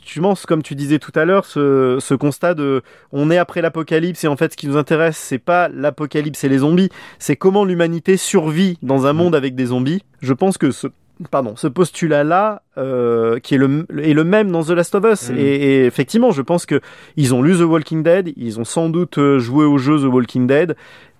[0.05, 3.63] tu penses, comme tu disais tout à l'heure, ce, ce constat de on est après
[3.63, 7.35] l'apocalypse et en fait ce qui nous intéresse, c'est pas l'apocalypse et les zombies, c'est
[7.35, 9.17] comment l'humanité survit dans un Mm.
[9.17, 10.03] monde avec des zombies.
[10.21, 10.85] Je pense que ce,
[11.31, 15.31] pardon, ce postulat-là, euh, qui est le, est le même dans The Last of Us.
[15.31, 15.37] Mm.
[15.37, 16.79] Et, et effectivement, je pense que
[17.17, 20.13] ils ont lu The Walking Dead, ils ont sans doute euh, joué au jeu The
[20.13, 20.75] Walking Dead.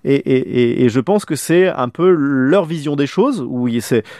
[0.07, 3.67] Et, et, et, et je pense que c'est un peu leur vision des choses, où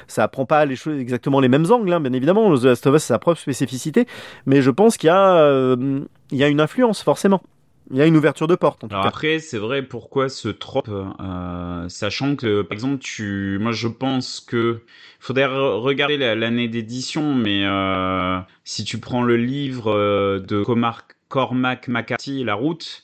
[0.08, 2.58] ça prend pas les choses exactement les mêmes angles, hein, bien évidemment.
[2.58, 4.08] The Last of Us, c'est sa propre spécificité,
[4.48, 6.00] mais je pense qu'il y a, euh,
[6.32, 7.44] il y a une influence forcément.
[7.92, 9.10] Il y a une ouverture de porte en tout Alors cas.
[9.10, 14.40] après, c'est vrai, pourquoi ce trope, euh, sachant que, par exemple, tu, moi, je pense
[14.40, 14.82] que
[15.20, 20.64] faudrait re- regarder la- l'année d'édition, mais euh, si tu prends le livre de
[21.30, 23.04] Cormac McCarthy, La Route,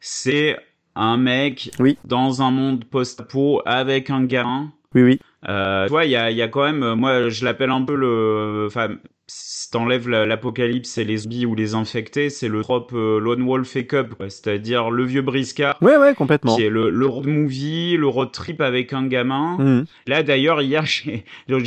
[0.00, 0.56] c'est
[0.96, 1.98] un mec Oui.
[2.04, 4.72] dans un monde post-apo avec un gamin.
[4.94, 5.20] Oui, oui.
[5.48, 7.70] Euh, tu vois, il y a, il y a quand même, euh, moi, je l'appelle
[7.70, 8.88] un peu le, enfin,
[9.28, 13.42] si t'enlèves la- l'apocalypse et les zombies ou les infectés, c'est le trope euh, Lone
[13.42, 15.76] Wolf et Cub, c'est-à-dire le vieux briscard.
[15.82, 16.54] Ouais, ouais, complètement.
[16.54, 19.56] Qui est le, le road movie, le road trip avec un gamin.
[19.58, 19.84] Mhm.
[20.06, 21.24] Là, d'ailleurs, hier, j'ai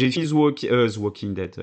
[0.09, 1.55] fini The, Walk- euh, The Walking Dead.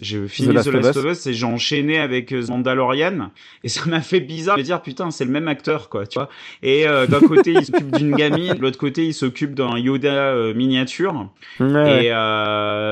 [0.00, 3.30] J'ai fini The Last Last, of Us et j'ai enchaîné avec euh, The Mandalorian.
[3.62, 6.18] Et ça m'a fait bizarre de me dire, putain, c'est le même acteur, quoi, tu
[6.18, 6.28] vois.
[6.64, 10.34] Et euh, d'un côté, il s'occupe d'une gamine, de l'autre côté, il s'occupe d'un Yoda
[10.54, 11.28] miniature.
[11.60, 12.10] Et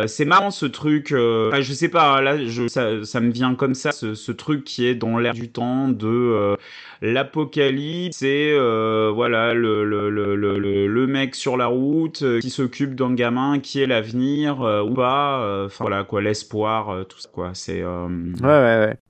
[0.09, 1.07] c'est marrant ce truc.
[1.09, 2.21] Enfin, je sais pas.
[2.21, 2.37] Là,
[2.69, 6.57] ça, me vient comme ça, ce, truc qui est dans l'air du temps de euh,
[7.05, 8.17] l'apocalypse.
[8.17, 13.15] C'est euh, voilà le, le, le, le, mec sur la route euh, qui s'occupe d'un
[13.15, 15.69] gamin qui est l'avenir euh, ou pas.
[15.79, 17.51] voilà quoi, l'espoir, tout ça quoi.
[17.53, 17.83] C'est.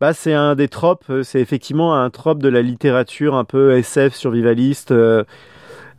[0.00, 4.14] Bah, c'est un des tropes, c'est effectivement un trope de la littérature un peu SF
[4.14, 4.92] survivaliste,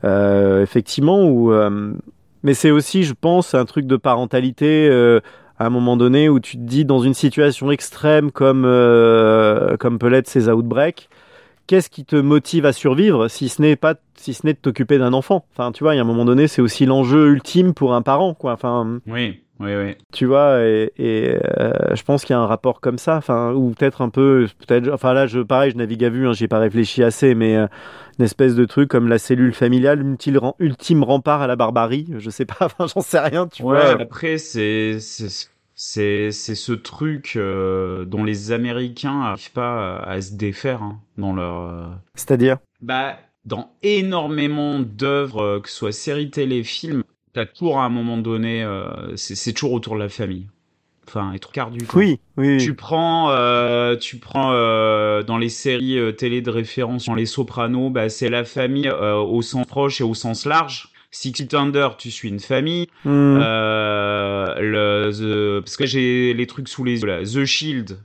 [0.04, 1.54] effectivement, où,
[2.44, 4.90] mais c'est aussi, je pense, un truc de parentalité,
[5.58, 10.00] à un moment donné où tu te dis, dans une situation extrême comme, euh, comme
[10.00, 11.10] peut l'être ces outbreaks,
[11.68, 14.98] qu'est-ce qui te motive à survivre si ce n'est pas, si ce n'est de t'occuper
[14.98, 15.46] d'un enfant?
[15.54, 18.02] Enfin, tu vois, il y a un moment donné, c'est aussi l'enjeu ultime pour un
[18.02, 18.54] parent, quoi.
[18.54, 19.96] Enfin, oui, oui, oui.
[20.14, 23.54] tu vois et, et, euh, je pense qu'il y a un rapport comme ça enfin
[23.54, 26.48] ou peut-être un peu peut-être enfin là je pareil je navigue à vue hein, j'ai
[26.48, 27.68] pas réfléchi assez mais euh,
[28.20, 30.02] une espèce de truc comme la cellule familiale
[30.60, 34.02] ultime, rempart à la barbarie je sais pas enfin j'en sais rien tu Ouais, vois
[34.02, 35.30] après, c'est, c'est,
[35.74, 41.00] c'est, c'est ce truc euh, dont les Américains n'arrivent pas à, à se défaire hein,
[41.18, 41.98] dans leur.
[42.16, 42.58] c'est-à-dire?
[42.82, 47.04] Bah, dans énormément d'œuvres, que ce soit séries télé, films,
[47.36, 50.48] t'as toujours à un moment donné, euh, c'est, toujours autour de la famille.
[51.06, 51.98] Enfin, et trois quarts du temps.
[51.98, 57.14] oui oui Tu prends, euh, tu prends euh, dans les séries télé de référence, dans
[57.14, 60.90] les Sopranos, bah, c'est la famille au sens proche et au sens large.
[61.12, 62.88] Six Feet Under, tu suis une famille.
[63.04, 63.38] Hmm.
[63.38, 67.22] Le, The- parce que j'ai les trucs sous les yeux là.
[67.22, 68.00] The Shield,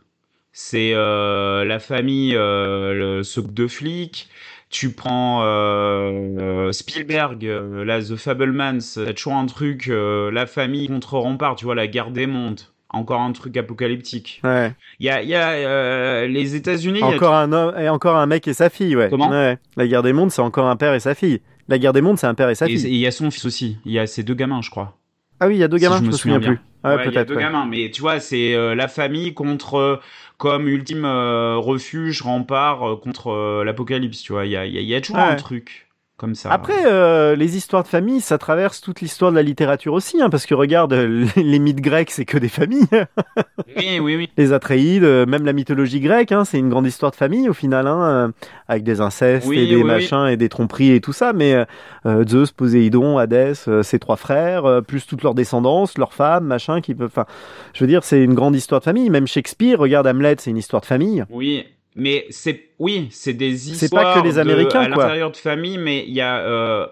[0.53, 4.29] c'est la famille, le, ce groupe de flics.
[4.71, 10.87] Tu prends euh, euh, Spielberg, euh, là, The Fablemans, t'as toujours un truc, la famille
[10.89, 12.61] contre rempart, tu vois, la guerre des mondes.
[12.93, 14.41] Encore un truc apocalyptique.
[14.43, 14.73] Ouais.
[14.99, 16.99] Il y a, il y a euh, les États-Unis.
[16.99, 19.09] il y a Encore un homme et encore un mec et sa fille, ouais.
[19.09, 19.59] Comment Ouais.
[19.77, 21.41] La guerre des mondes, c'est encore un père et sa fille.
[21.69, 22.89] La guerre des mondes, c'est un père et sa Et fille.
[22.91, 23.79] il y a son fils aussi.
[23.85, 24.97] Il y a ces deux gamins, je crois.
[25.41, 26.67] Ah oui, il y a deux gamins, je je me me souviens souviens plus.
[26.83, 27.37] Ah, Ouais, il y a deux ouais.
[27.37, 29.97] gamins, mais tu vois, c'est euh, la famille contre euh,
[30.39, 34.23] comme ultime euh, refuge, rempart euh, contre euh, l'apocalypse.
[34.23, 35.90] Tu vois, il y a, y a- y a toujours un truc
[36.21, 36.53] comme ça.
[36.53, 40.29] Après, euh, les histoires de famille, ça traverse toute l'histoire de la littérature aussi, hein,
[40.29, 42.87] parce que regarde, euh, les mythes grecs, c'est que des familles.
[43.77, 44.29] oui, oui, oui.
[44.37, 47.55] les Atréides, euh, même la mythologie grecque, hein, c'est une grande histoire de famille au
[47.55, 48.29] final, hein, euh,
[48.69, 49.89] avec des incestes Oui, et des oui, oui.
[49.89, 51.33] machins et des tromperies et tout ça.
[51.33, 51.65] Mais
[52.05, 56.83] euh, Zeus, Poséidon, Hadès, euh, ses trois frères, plus toute leur descendance, leurs femmes, machin,
[56.83, 57.09] qui peuvent.
[57.11, 57.25] Enfin,
[57.73, 59.09] je veux dire, c'est une grande histoire de famille.
[59.09, 61.25] Même Shakespeare, regarde Hamlet, c'est une histoire de famille.
[61.31, 61.65] Oui,
[61.97, 65.37] mais c'est oui, c'est des C'est histoires pas que les de- Américains, à l'intérieur de
[65.37, 66.87] famille, mais il y a euh,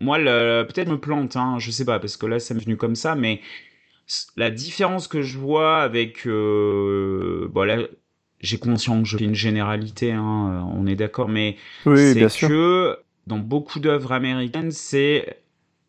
[0.00, 2.76] moi le, peut-être me plante, hein, je sais pas parce que là ça m'est venu
[2.76, 3.40] comme ça, mais
[4.36, 7.78] la différence que je vois avec euh, bon là
[8.40, 12.28] j'ai conscience que je fais une généralité, hein, euh, on est d'accord, mais Oui, c'est
[12.28, 12.50] sûr.
[12.50, 12.98] que
[13.28, 15.38] dans beaucoup d'œuvres américaines, c'est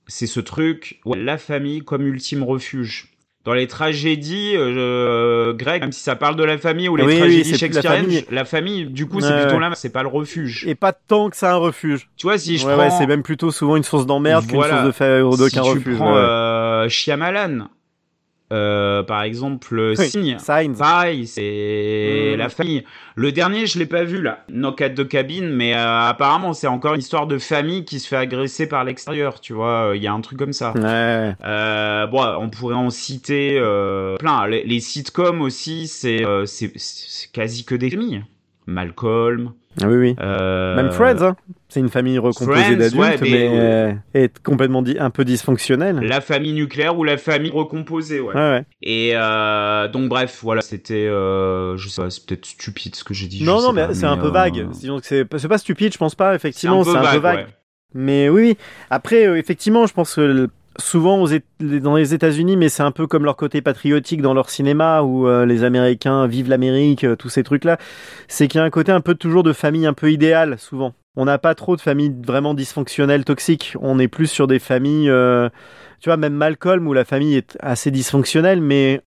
[0.07, 3.12] c'est ce truc, ouais, la famille comme ultime refuge.
[3.46, 7.18] Dans les tragédies euh, grecques, même si ça parle de la famille ou les Oui,
[7.18, 10.64] tragédies c'est la shakespeariennes, la famille, du coup, c'est plutôt là, c'est pas le refuge.
[10.66, 12.08] Et pas tant que ça un refuge.
[12.16, 14.64] Tu vois, si je ouais, prends, ouais, c'est même plutôt souvent une source d'emmerde qu'une
[14.64, 15.98] source de fa- si d'aucun tu refuge.
[15.98, 16.20] prends ouais.
[16.20, 17.68] euh, Shyamalan,
[18.54, 20.38] euh, par exemple, Oui, Signe.
[20.39, 20.76] Signs.
[20.78, 22.38] Pareil, c'est Mm.
[22.38, 22.84] la famille.
[23.16, 26.68] Le dernier, je l'ai pas vu là, Knock at the Cabin, mais euh, apparemment c'est
[26.68, 29.91] encore une histoire de famille qui se fait agresser par l'extérieur, tu vois.
[29.95, 30.72] Il y a un truc comme ça.
[30.76, 31.36] Ouais.
[31.43, 34.47] Euh, bon, on pourrait en citer euh, plein.
[34.47, 36.72] Les, les sitcoms aussi, euh, c'est
[37.34, 38.24] quasi que des familles.
[38.66, 39.54] Malcolm.
[39.82, 40.16] Ah oui, oui.
[40.22, 41.36] Euh, Même Friends, hein.
[41.70, 46.00] c'est une famille recomposée d'adultes, ouais, mais, mais- euh, est complètement un peu dysfonctionnelle.
[46.02, 48.64] La famille nucléaire ou la famille recomposée, ouais.
[48.82, 53.28] Et euh, donc bref, voilà, c'était, je sais pas, c'est peut-être stupide ce que j'ai
[53.28, 53.44] dit.
[53.44, 54.68] Non, non, mais c'est un peu vague.
[55.02, 56.36] C'est pas stupide, je pense pas.
[56.36, 57.38] Effectivement, c'est un peu vague.
[57.38, 57.48] ouais.
[57.96, 58.58] Mais oui, oui.
[58.90, 61.28] Après, effectivement, je pense que souvent aux
[61.60, 65.28] dans les États-Unis, mais c'est un peu comme leur côté patriotique dans leur cinéma où
[65.28, 67.78] euh, les Américains vivent l'Amérique, euh, tous ces trucs-là.
[68.28, 70.94] C'est qu'il y a un côté un peu toujours de famille un peu idéale, souvent.
[71.16, 73.76] On n'a pas trop de familles vraiment dysfonctionnelles, toxiques.
[73.80, 75.50] On est plus sur des familles, euh,
[76.00, 79.02] tu vois, même Malcolm où la famille est assez dysfonctionnelle, mais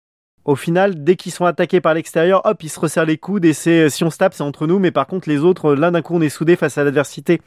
[0.44, 3.54] au final, dès qu'ils sont attaqués par l'extérieur, hop, ils se resserrent les coudes et
[3.54, 6.02] c'est si on se tape, c'est entre nous, mais par contre les autres, là d'un
[6.02, 7.40] coup, on est soudés face à l'adversité.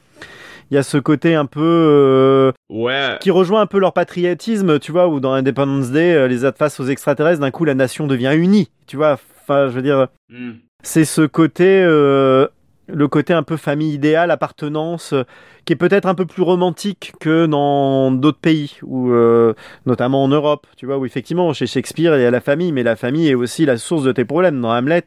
[0.70, 3.16] Il y a ce côté un peu euh, Ouais.
[3.20, 6.78] qui rejoint un peu leur patriotisme, tu vois, où dans Independence Day, euh, les face
[6.80, 9.18] aux extraterrestres, d'un coup la nation devient unie, tu vois.
[9.42, 10.52] Enfin, je veux dire, Hmm.
[10.82, 12.46] c'est ce côté, euh,
[12.86, 15.22] le côté un peu famille idéale, appartenance, euh,
[15.64, 19.54] qui est peut-être un peu plus romantique que dans d'autres pays, ou euh,
[19.86, 22.82] notamment en Europe, tu vois, où effectivement chez Shakespeare il y a la famille, mais
[22.82, 24.60] la famille est aussi la source de tes problèmes.
[24.60, 25.04] Dans Hamlet,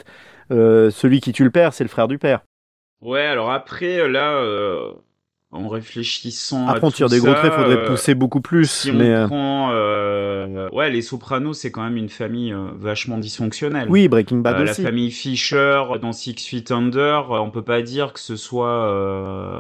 [0.51, 2.41] euh, celui qui tue le père, c'est le frère du père.
[3.01, 4.41] Ouais, alors après, là,
[5.51, 8.91] en réfléchissant Après, à on tire des gros traits, faudrait euh, pousser beaucoup plus, Si
[8.91, 13.17] on mais euh, prend, euh, ouais, les Sopranos, c'est quand même une famille euh, vachement
[13.17, 13.87] dysfonctionnelle.
[13.89, 14.81] oui, Breaking Bad Euh, la aussi.
[14.83, 18.87] famille Fisher dans Six Feet Under, on peut pas dire que ce soit.
[18.87, 19.59] euh,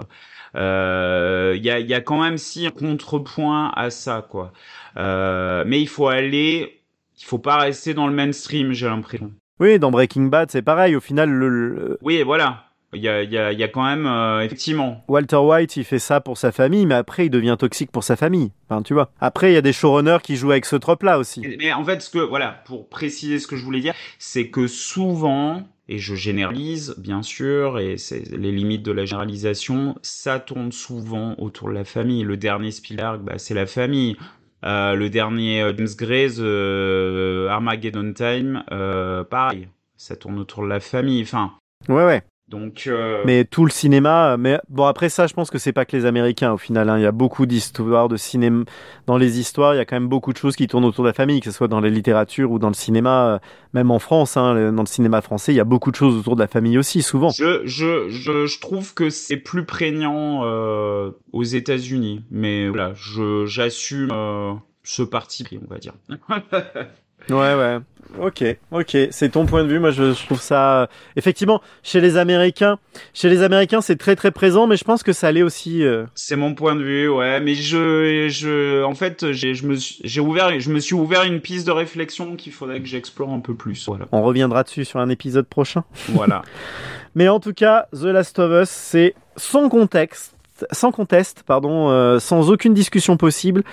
[0.55, 4.51] euh, Il y, a, y a quand même si un contrepoint à ça, quoi.
[4.97, 6.81] Euh, mais il faut aller,
[7.19, 9.31] il faut pas rester dans le mainstream, j'ai l'impression.
[9.59, 10.95] Oui, dans Breaking Bad, c'est pareil.
[10.95, 12.63] Au final, le, le- Oui, voilà.
[12.93, 15.03] Il y a, il y, a, il y a quand même, euh, effectivement.
[15.07, 18.17] Walter White, il fait ça pour sa famille, mais après, il devient toxique pour sa
[18.17, 18.51] famille.
[18.69, 19.11] Enfin, tu vois.
[19.21, 21.41] Après, il y a des showrunners qui jouent avec ce trope-là aussi.
[21.59, 24.67] Mais en fait, ce que, voilà, pour préciser ce que je voulais dire, c'est que
[24.67, 30.73] souvent, et je généralise, bien sûr, et c'est les limites de la généralisation, ça tourne
[30.73, 32.23] souvent autour de la famille.
[32.23, 34.17] Le dernier Spielberg, bah, c'est la famille.
[34.65, 40.67] Euh, le dernier euh, James Gray, euh, Armageddon Time, euh, pareil, ça tourne autour de
[40.67, 41.23] la famille.
[41.23, 41.53] Enfin,
[41.89, 42.21] Ouais, ouais.
[42.51, 42.83] Donc.
[42.85, 45.97] euh, Mais tout le cinéma, mais bon après ça, je pense que c'est pas que
[45.97, 46.89] les Américains au final.
[46.89, 46.97] hein.
[46.99, 48.65] Il y a beaucoup d'histoires de cinéma.
[49.07, 51.09] Dans les histoires, il y a quand même beaucoup de choses qui tournent autour de
[51.09, 53.39] la famille, que ce soit dans la littérature ou dans le cinéma, euh,
[53.73, 54.37] même en France.
[54.37, 56.77] Hein, dans le cinéma français, il y a beaucoup de choses autour de la famille
[56.77, 57.29] aussi, souvent.
[57.29, 63.45] Je, je, je, je trouve que c'est plus prégnant euh, aux États-Unis, mais voilà, je
[63.45, 65.93] j'assume euh, ce parti pris, on va dire.
[67.29, 67.77] Ouais, ouais.
[68.19, 68.43] Ok,
[68.73, 69.79] ok, c'est ton point de vue.
[69.79, 72.77] Moi, je, je trouve ça effectivement chez les Américains,
[73.13, 75.81] chez les Américains, c'est très très présent, mais je pense que ça allait aussi.
[75.85, 77.39] euh, C'est mon point de vue, ouais.
[77.39, 81.23] Mais je, je, en fait, j'ai, je me, suis- j'ai ouvert, je me suis ouvert
[81.23, 83.85] une piste de réflexion qu'il faudrait que j'explore un peu plus.
[83.87, 84.07] Voilà.
[84.11, 85.85] On reviendra dessus sur un épisode prochain.
[86.09, 86.41] Voilà.
[87.15, 90.35] Mais en tout cas, The Last of Us, c'est sans contexte,
[90.73, 93.63] sans conteste, pardon, euh, sans aucune discussion possible,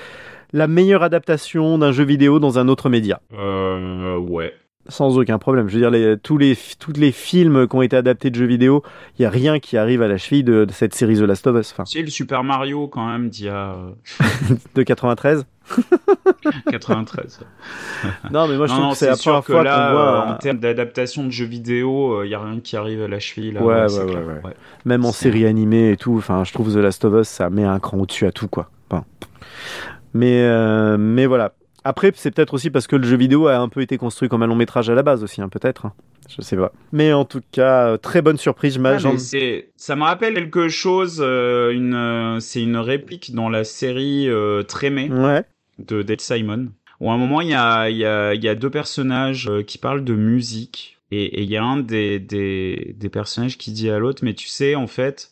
[0.53, 3.21] la meilleure adaptation d'un jeu vidéo dans un autre média.
[3.39, 4.55] euh, ouais.
[4.91, 5.69] Sans aucun problème.
[5.69, 8.47] Je veux dire, les, tous les tous les films qui ont été adaptés de jeux
[8.47, 8.83] vidéo,
[9.19, 11.47] il y a rien qui arrive à la cheville de, de cette série The Last
[11.47, 13.91] of Us, enfin, C'est le Super Mario quand même d'il y a euh,
[14.75, 15.45] de 93.
[16.71, 17.41] 93.
[18.31, 19.89] Non, mais moi je non, trouve non, que c'est la sûr première que fois là,
[19.89, 23.03] qu'on voit, euh, en termes d'adaptation de jeux vidéo, il y a rien qui arrive
[23.03, 23.53] à la cheville.
[23.53, 24.23] Là, Ouais, c'est ouais, clair.
[24.43, 24.55] ouais,
[24.87, 26.15] même en c'est- série animée et tout.
[26.17, 28.71] Enfin, je trouve The Last of Us, ça met un cran au-dessus à tout, quoi.
[28.89, 29.05] Enfin,
[30.19, 31.55] mais, euh, mais voilà.
[31.85, 34.43] Après, c'est peut-être aussi parce que le jeu vidéo a un peu été construit comme
[34.43, 35.87] un long métrage à la base aussi, hein, peut-être.
[35.87, 35.93] hein.
[36.29, 36.73] Je sais pas.
[36.93, 38.79] Mais en tout cas, euh, très bonne surprise.
[38.85, 41.23] Ah, ça me rappelle quelque chose.
[41.25, 45.45] euh, une, c'est une réplique dans la série euh, Trémé Ouais.
[45.79, 46.69] de Dead Simon.
[47.01, 49.79] Où à un moment il y a, y a, il y a deux personnages qui
[49.79, 53.89] parlent de musique et et il y a un des, des, des personnages qui dit
[53.89, 55.31] à l'autre, mais tu sais en fait,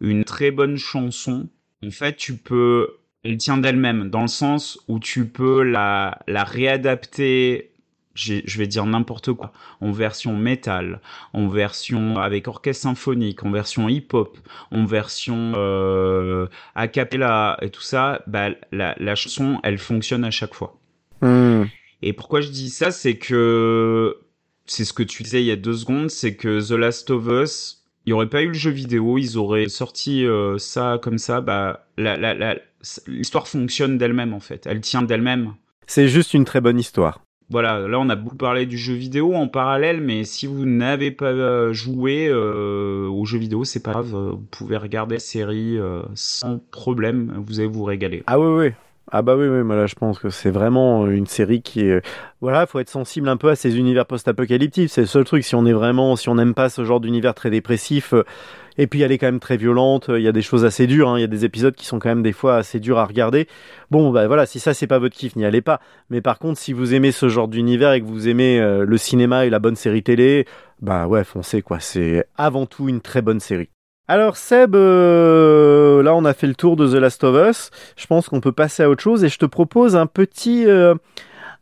[0.00, 1.48] une très bonne chanson,
[1.84, 2.90] en fait tu peux,
[3.26, 7.72] elle tient d'elle-même dans le sens où tu peux la, la réadapter.
[8.14, 9.52] Je vais dire n'importe quoi
[9.82, 11.00] en version métal,
[11.34, 14.38] en version avec orchestre symphonique, en version hip-hop,
[14.70, 20.30] en version euh, a cappella et tout ça, bah, la, la chanson, elle fonctionne à
[20.30, 20.78] chaque fois.
[21.20, 21.64] Hmm.
[22.00, 24.18] Et pourquoi je dis ça, c'est que
[24.64, 27.26] c'est ce que tu disais il y a deux secondes, c'est que The Last of
[27.26, 31.18] Us, il n'y aurait pas eu le jeu vidéo, ils auraient sorti euh, ça comme
[31.18, 31.86] ça, bah
[33.06, 35.54] l'histoire fonctionne d'elle-même en fait, elle tient d'elle-même.
[35.88, 37.20] C'est juste une très bonne histoire.
[37.48, 41.12] Voilà, là on a beaucoup parlé du jeu vidéo en parallèle, mais si vous n'avez
[41.12, 45.20] pas euh, joué euh, au jeu vidéo, c'est pas grave, euh, vous pouvez regarder la
[45.20, 48.24] série euh, sans problème, vous allez vous régaler.
[48.26, 48.72] Ah oui, oui.
[49.12, 52.04] Ah bah oui, oui, moi là je pense que c'est vraiment une série qui est...
[52.40, 55.54] Voilà, faut être sensible un peu à ces univers post-apocalyptiques, c'est le seul truc, si
[55.54, 58.24] on est vraiment, si on n'aime pas ce genre d'univers très dépressif, euh,
[58.78, 61.10] et puis elle est quand même très violente, il y a des choses assez dures,
[61.10, 63.04] hein, il y a des épisodes qui sont quand même des fois assez durs à
[63.04, 63.46] regarder.
[63.92, 65.80] Bon, bah voilà, si ça c'est pas votre kiff, n'y allez pas.
[66.10, 68.98] Mais par contre, si vous aimez ce genre d'univers et que vous aimez euh, le
[68.98, 70.46] cinéma et la bonne série télé,
[70.82, 73.70] bah ouais, foncez quoi, c'est avant tout une très bonne série.
[74.08, 77.70] Alors Seb, euh, là on a fait le tour de The Last of Us.
[77.96, 80.94] Je pense qu'on peut passer à autre chose et je te propose un petit, euh,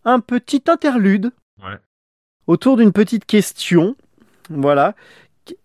[0.05, 1.30] un petit interlude
[1.64, 1.78] Ouais.
[2.47, 3.97] autour d'une petite question.
[4.51, 4.95] Voilà.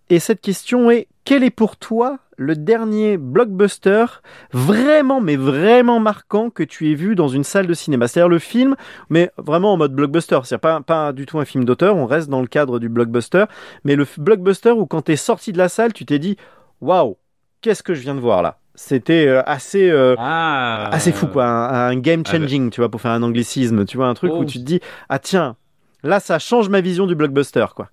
[0.09, 4.05] Et cette question est quel est pour toi le dernier blockbuster
[4.53, 8.07] vraiment, mais vraiment marquant que tu aies vu dans une salle de cinéma?
[8.07, 8.75] C'est-à-dire le film,
[9.09, 10.39] mais vraiment en mode blockbuster.
[10.43, 13.43] C'est-à-dire pas, pas du tout un film d'auteur, on reste dans le cadre du blockbuster,
[13.83, 16.37] mais le blockbuster où quand t'es sorti de la salle, tu t'es dit
[16.81, 17.17] waouh,
[17.61, 19.89] qu'est-ce que je viens de voir là C'était euh, assez.
[19.89, 23.23] euh, Ah, assez fou quoi, un, un game ah, changing, tu vois, pour faire un
[23.23, 24.39] anglicisme, tu vois, un truc Oh.
[24.39, 25.55] où tu te dis ah tiens,
[26.03, 27.89] là ça change ma vision du blockbuster quoi.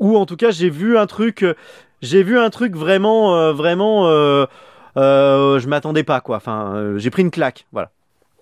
[0.00, 1.54] Ou en tout cas j'ai vu un truc, euh,
[2.02, 4.46] j'ai vu un truc vraiment, euh, vraiment, euh,
[4.96, 6.36] euh, je m'attendais pas quoi.
[6.36, 7.90] Enfin, j'ai pris une claque, voilà.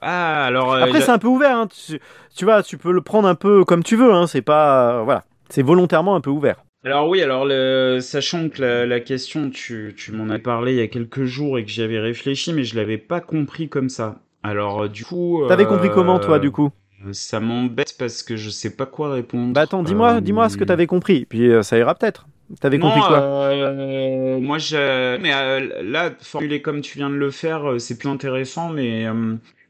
[0.00, 0.74] Ah, alors.
[0.74, 2.00] Après c'est un peu ouvert, hein, tu,
[2.34, 5.22] tu vois, tu peux le prendre un peu comme tu veux, hein, c'est pas, voilà,
[5.48, 6.56] c'est volontairement un peu ouvert.
[6.84, 7.98] Alors oui, alors le...
[8.00, 11.58] sachant que la, la question, tu, tu m'en as parlé il y a quelques jours
[11.58, 14.20] et que j'y avais réfléchi, mais je l'avais pas compris comme ça.
[14.42, 15.44] Alors euh, du coup...
[15.46, 16.70] T'avais euh, compris comment toi du coup
[17.12, 19.52] Ça m'embête parce que je sais pas quoi répondre.
[19.52, 22.26] Bah attends, dis-moi, Euh, dis-moi ce que t'avais compris, puis euh, ça ira peut-être.
[22.60, 25.16] T'avais compris quoi euh, Moi, j'ai...
[25.20, 29.06] Mais euh, là, formulé comme tu viens de le faire, euh, c'est plus intéressant, mais...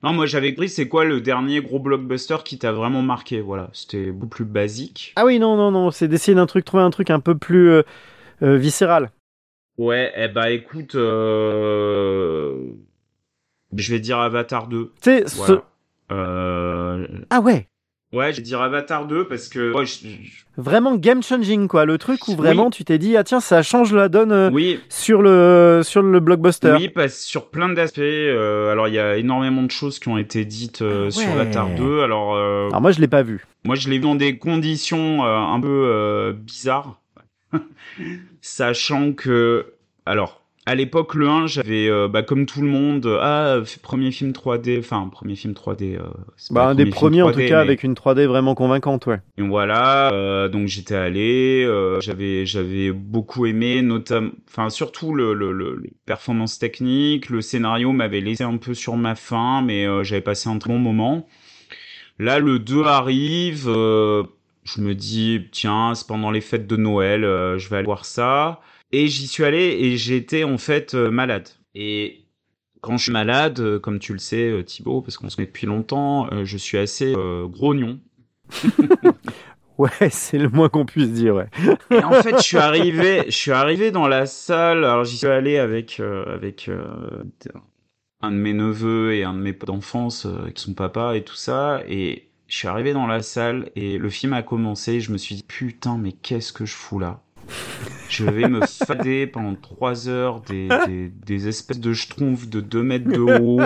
[0.03, 3.70] Non, moi j'avais compris c'est quoi le dernier gros blockbuster qui t'a vraiment marqué, voilà.
[3.72, 5.12] C'était beaucoup plus basique.
[5.16, 7.68] Ah oui, non, non, non, c'est d'essayer d'un truc, trouver un truc un peu plus
[7.70, 7.82] euh,
[8.42, 9.11] euh, viscéral.
[9.78, 10.94] Ouais, eh bah écoute...
[10.96, 12.72] euh,
[13.76, 14.86] Je vais dire Avatar 2.
[15.00, 15.64] Tu sais, ce- Voilà.
[16.11, 17.07] Euh...
[17.30, 17.68] ah ouais,
[18.13, 19.73] Ouais, je vais dire Avatar 2 parce que...
[19.73, 22.37] ouais, je- je- vraiment game changing quoi, le truc où Oui.
[22.37, 26.03] vraiment tu t'es dit ah tiens ça change la donne euh, Oui, sur le sur
[26.03, 26.75] le blockbuster.
[26.77, 28.01] oui, parce sur plein d'aspects.
[28.01, 31.31] euh, alors, il y a énormément de choses qui ont été dites euh, Ah sur.
[31.33, 32.01] Avatar 2.
[32.03, 33.47] Alors, euh, Alors moi je l'ai pas vu.
[33.65, 37.01] moi, je l'ai vu dans des conditions un peu bizarres.
[38.41, 39.67] Sachant que...
[40.07, 44.13] Alors, à l'époque, le 1, j'avais, euh, bah, comme tout le monde, euh, ah, premier
[44.13, 45.97] film 3D, enfin, premier film 3D.
[45.97, 46.03] euh,
[46.53, 49.21] Bah un des premiers en 3D, tout cas mais- avec une 3D vraiment convaincante ouais.
[49.39, 55.35] Et voilà, euh, donc j'étais allé, euh, j'avais j'avais beaucoup aimé, notamment, enfin surtout le,
[55.35, 59.87] le, le, les performances techniques, le scénario m'avait laissé un peu sur ma faim, mais
[60.05, 61.27] j'avais passé un très bon moment.
[62.19, 63.65] Là, le 2 arrive.
[63.69, 64.23] euh,
[64.65, 68.05] je me dis, tiens, c'est pendant les fêtes de Noël, euh, je vais aller voir
[68.05, 68.61] ça.
[68.93, 71.49] Et j'y suis allé et j'étais en fait euh, malade.
[71.74, 72.26] Et
[72.80, 75.47] quand je suis malade, euh, comme tu le sais, euh, Thibaut, parce qu'on se met
[75.47, 78.01] depuis longtemps, je suis assez euh, grognon.
[79.78, 81.49] Ouais, c'est le moins qu'on puisse dire, ouais.
[81.90, 84.84] Et en fait, je suis arrivé, je suis arrivé dans la salle.
[84.84, 87.24] Alors, j'y suis allé avec euh, avec euh,
[88.20, 91.24] un de mes neveux et un de mes potes d'enfance, euh, avec son papa et
[91.24, 91.82] tout ça.
[91.88, 95.01] Et je suis arrivé dans la salle et le film a commencé.
[95.01, 97.20] Je me suis dit putain, mais qu'est-ce que je fous là?
[98.09, 103.18] Je vais me fader pendant trois heures des, espèces de schtroumpfs de 2 mètres de
[103.18, 103.61] haut.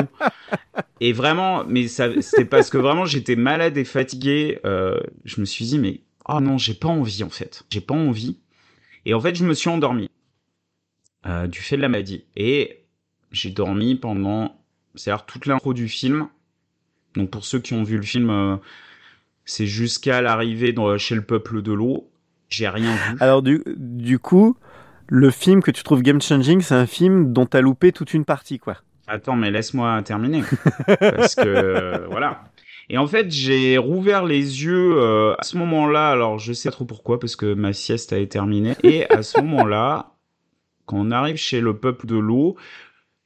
[1.01, 4.61] Et vraiment, mais c'était parce que vraiment j'étais malade et fatigué.
[4.65, 7.65] Euh, je me suis dit, mais oh non, j'ai pas envie en fait.
[7.71, 8.39] J'ai pas envie.
[9.05, 10.11] Et en fait, je me suis endormi
[11.27, 12.25] euh, du fait de la maladie.
[12.37, 12.85] Et
[13.33, 14.57] j'ai dormi pendant,
[14.95, 16.29] c'est-à-dire toute l'intro du film.
[17.15, 18.57] Donc pour ceux qui ont vu le film, euh,
[19.45, 22.11] c'est jusqu'à l'arrivée chez le peuple de l'eau.
[22.49, 23.17] J'ai rien vu.
[23.21, 24.57] Alors du, du coup,
[25.09, 28.25] le film que tu trouves game changing, c'est un film dont t'as loupé toute une
[28.25, 28.77] partie, quoi.
[29.09, 30.43] Attends, mais laisse-moi terminer.
[30.99, 32.45] Parce que, euh, voilà.
[32.89, 36.11] Et en fait, j'ai rouvert les yeux euh, à ce moment-là.
[36.11, 38.75] Alors, je sais pas trop pourquoi, parce que ma sieste a été terminée.
[38.83, 40.13] Et à ce moment-là,
[40.87, 42.57] quand on arrive chez le peuple de l'eau,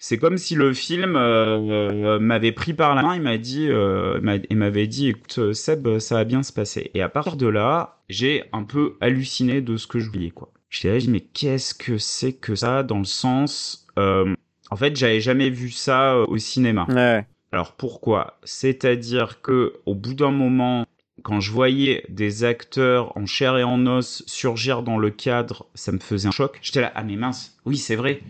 [0.01, 3.15] c'est comme si le film euh, euh, m'avait pris par la main.
[3.15, 4.19] Il m'a dit, euh,
[4.51, 6.91] m'avait dit, écoute, Seb, ça va bien se passer.
[6.95, 10.51] Et à partir de là, j'ai un peu halluciné de ce que je voyais, quoi.
[10.71, 14.35] J'étais là, dis, mais qu'est-ce que c'est que ça dans le sens, euh,
[14.71, 16.87] en fait, j'avais jamais vu ça euh, au cinéma.
[16.89, 17.27] Ouais.
[17.53, 18.39] Alors pourquoi?
[18.45, 20.87] C'est-à-dire que au bout d'un moment,
[21.23, 25.91] quand je voyais des acteurs en chair et en os surgir dans le cadre, ça
[25.93, 26.59] me faisait un choc.
[26.63, 28.21] J'étais là, ah mais mince, oui c'est vrai.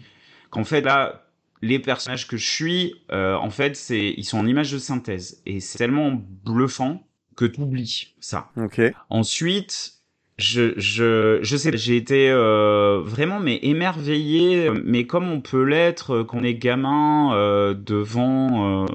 [0.49, 1.30] Qu'en fait là,
[1.63, 5.43] les personnages que je suis, euh, en fait, c'est ils sont en image de synthèse
[5.47, 6.13] et c'est tellement
[6.45, 7.07] bluffant
[7.37, 8.51] que t'oublies ça.
[8.57, 8.81] Ok.
[9.09, 9.95] Ensuite,
[10.39, 16.23] je, je, je sais, j'ai été euh, vraiment mais émerveillé, mais comme on peut l'être
[16.23, 18.87] quand on est gamin euh, devant euh,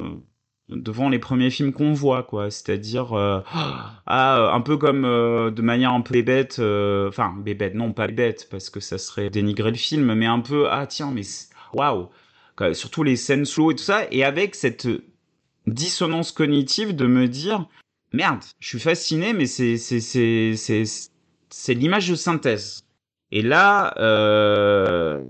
[0.69, 2.49] devant les premiers films qu'on voit, quoi.
[2.49, 7.75] C'est-à-dire, euh, ah, un peu comme euh, de manière un peu bébête, euh, enfin bébête,
[7.75, 11.11] non pas bébête parce que ça serait dénigrer le film, mais un peu ah tiens
[11.13, 11.21] mais
[11.73, 12.09] waouh,
[12.73, 14.87] surtout les scènes slow et tout ça, et avec cette
[15.67, 17.67] dissonance cognitive de me dire
[18.13, 20.83] merde, je suis fasciné, mais c'est c'est c'est c'est
[21.49, 22.85] c'est l'image de synthèse.
[23.31, 25.23] Et là, euh,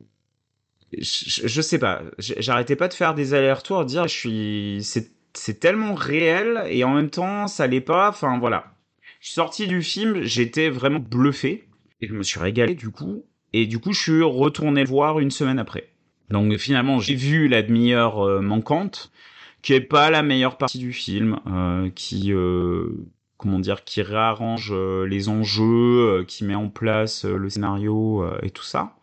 [0.98, 5.60] je, je sais pas, j'arrêtais pas de faire des allers-retours, dire je suis, c'est c'est
[5.60, 8.10] tellement réel et en même temps ça l'est pas.
[8.10, 8.76] Enfin voilà,
[9.20, 11.68] je suis sorti du film, j'étais vraiment bluffé
[12.02, 13.26] et je me suis régalé du coup.
[13.54, 15.95] Et du coup, je suis retourné voir une semaine après.
[16.30, 19.12] Donc finalement, j'ai vu la demi-heure euh, manquante
[19.66, 22.88] qui est pas la meilleure partie du film, euh, qui euh,
[23.38, 28.64] comment dire, qui réarrange euh, les enjeux, qui met en place le scénario et tout
[28.64, 28.96] ça.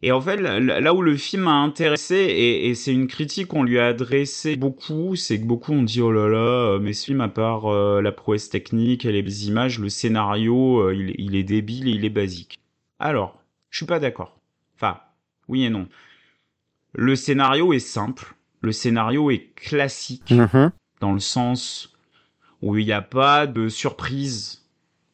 [0.00, 3.78] Et en fait, là, où le film m'a intéressé, et, c'est une critique qu'on lui
[3.78, 7.28] a adressée beaucoup, c'est que beaucoup ont dit oh là là, mais ce film à
[7.28, 12.04] part la prouesse technique et les images, le scénario, il, il est débile et il
[12.06, 12.58] est basique.
[12.98, 13.38] Alors,
[13.68, 14.38] je suis pas d'accord.
[14.76, 14.98] Enfin,
[15.48, 15.88] oui et non.
[16.94, 20.70] Le scénario est simple, le scénario est classique Mhm.
[21.00, 21.92] dans le sens
[22.62, 24.62] où il n'y a pas de surprise.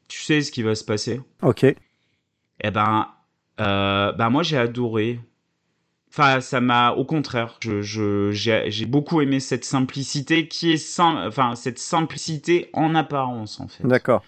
[0.09, 1.20] Tu sais ce qui va se passer?
[1.43, 1.64] Ok.
[1.64, 3.09] Eh ben,
[3.61, 5.20] euh, ben moi j'ai adoré.
[6.12, 10.76] Enfin, ça m'a, au contraire, je, je, j'ai, j'ai beaucoup aimé cette simplicité qui est
[10.76, 13.87] sim- enfin cette simplicité en apparence en fait.
[13.87, 14.22] D'accord.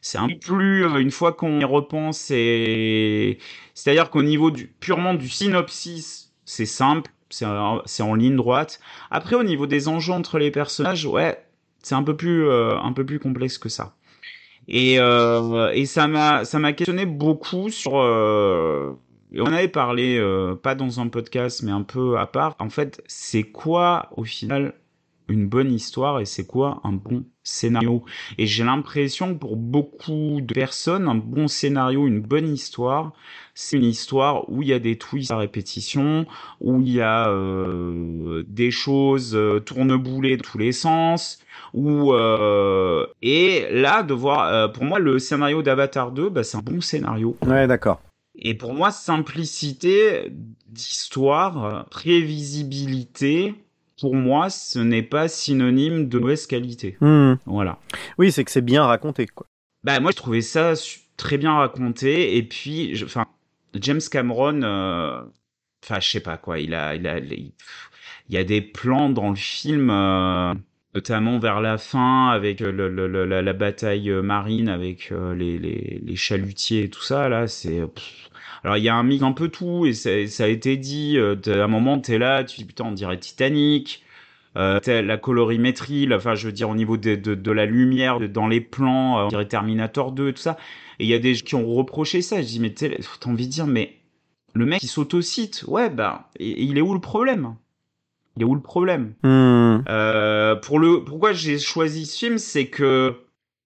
[0.00, 3.38] C'est un peu plus, euh, une fois qu'on y repense, et
[3.72, 8.78] c'est-à-dire qu'au niveau du purement du synopsis, c'est simple, c'est en, ligne droite.
[9.10, 11.42] Après, au niveau des enjeux entre les personnages, ouais,
[11.82, 12.76] c'est un peu plus, euh,
[13.22, 13.94] complexe que ça.
[14.68, 17.98] Et, euh, ça m'a, questionné beaucoup sur.
[17.98, 18.92] Euh,
[19.34, 22.54] on avait parlé, euh, pas dans un podcast, mais un peu à part.
[22.58, 24.74] En fait, c'est quoi au final
[25.28, 28.04] une bonne histoire et c'est quoi un bon scénario?
[28.38, 33.12] Et j'ai l'impression que pour beaucoup de personnes, un bon scénario, une bonne histoire,
[33.54, 36.26] c'est une histoire où il y a des twists à répétition,
[36.60, 41.38] où il y a euh, des choses euh, tourneboulées dans tous les sens,
[41.74, 46.56] où euh, et là de voir, euh, pour moi le scénario d'Avatar 2, bah, c'est
[46.56, 47.36] un bon scénario.
[47.46, 48.00] Ouais, d'accord.
[48.34, 50.32] Et pour moi, simplicité
[50.66, 53.54] d'histoire, prévisibilité,
[54.00, 56.96] pour moi, ce n'est pas synonyme de mauvaise qualité.
[57.00, 57.34] Hmm.
[57.46, 57.78] Voilà.
[58.18, 59.46] Oui, c'est que c'est bien raconté, quoi.
[59.84, 60.74] Bah moi je trouvais ça
[61.16, 63.26] très bien raconté et puis je- enfin
[63.74, 65.20] James Cameron euh,
[65.82, 67.52] enfin je sais pas quoi il a il a il,
[68.28, 70.54] il y a des plans dans le film euh,
[70.94, 76.00] notamment vers la fin avec le, le, le, la, la, bataille marine avec les, les,
[76.04, 77.80] les, chalutiers et tout ça là c'est
[78.64, 81.18] alors il y a un mix un peu tout et ça, ça a été dit
[81.18, 84.02] à un moment t'es là tu dis putain on dirait Titanic
[84.56, 88.26] euh, la colorimétrie, enfin je veux dire au niveau de, de, de la lumière de,
[88.26, 90.58] dans les plans, euh, on dirait Terminator 2 et tout ça.
[90.98, 92.42] Et il y a des gens qui ont reproché ça.
[92.42, 92.88] Je dis mais t'as
[93.24, 93.96] envie de dire mais
[94.54, 97.54] le mec il s'autocite, ouais bah il est où le problème?
[98.36, 99.14] Il est où le problème?
[99.22, 99.82] Hmm.
[99.88, 103.14] euh, Pour le pourquoi j'ai choisi ce film, c'est que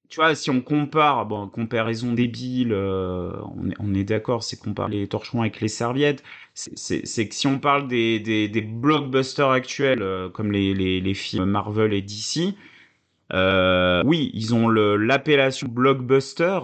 [0.08, 3.32] tu vois, si on compare, bon, comparaison débile, euh,
[3.78, 6.22] on est, d'accord, c'est comparer les torchons avec les serviettes.
[6.54, 11.46] C'est que si on parle des, des, blockbusters actuels, euh, comme les, les, les, films
[11.46, 12.54] Marvel et DC,
[13.32, 16.60] euh, oui, ils ont l'appellation blockbuster,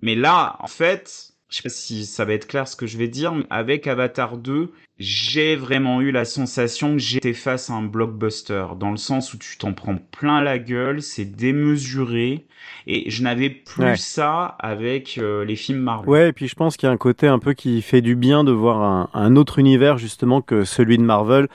[0.00, 2.98] mais là, en fait, je sais pas si ça va être clair ce que je
[2.98, 7.74] vais dire, mais avec Avatar 2, j'ai vraiment eu la sensation que j'étais face à
[7.74, 12.46] un blockbuster, dans le sens où tu t'en prends plein la gueule, c'est démesuré,
[12.86, 16.08] et je n'avais plus ça avec euh, les films Marvel.
[16.08, 18.16] Ouais, et puis je pense qu'il y a un côté un peu qui fait du
[18.16, 21.48] bien de voir un, un autre univers justement que celui de Marvel,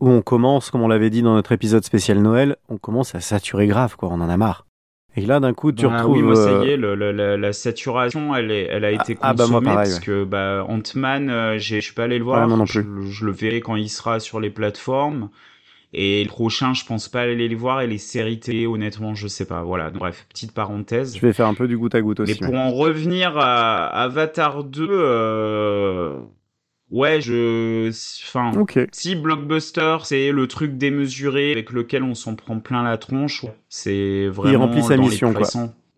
[0.00, 3.20] où on commence, comme on l'avait dit dans notre épisode spécial Noël, on commence à
[3.20, 4.66] saturer grave, quoi, on en a marre.
[5.16, 6.16] Et là, d'un coup, tu bah, retrouves.
[6.16, 9.16] Oui, moi, ça y est, le, le, la, la, saturation, elle, est, elle a été
[9.20, 10.04] ah, bah, moi, consommée pareil, parce ouais.
[10.04, 12.42] que bah, Ant-Man, euh, je suis pas allé le voir.
[12.42, 12.82] Ouais, moi non plus.
[12.82, 15.30] Je, je, le verrai quand il sera sur les plateformes.
[15.96, 17.80] Et le prochain, je pense pas aller les voir.
[17.80, 19.62] Et les séries télé, honnêtement, je sais pas.
[19.62, 19.90] Voilà.
[19.90, 21.16] Bref, petite parenthèse.
[21.16, 22.36] Je vais faire un peu du goutte à goutte aussi.
[22.40, 26.18] Mais pour en revenir à Avatar 2, euh...
[26.90, 28.86] Ouais, je, enfin, okay.
[28.92, 34.28] si blockbuster c'est le truc démesuré avec lequel on s'en prend plein la tronche, c'est
[34.28, 35.48] vraiment il remplit sa mission quoi.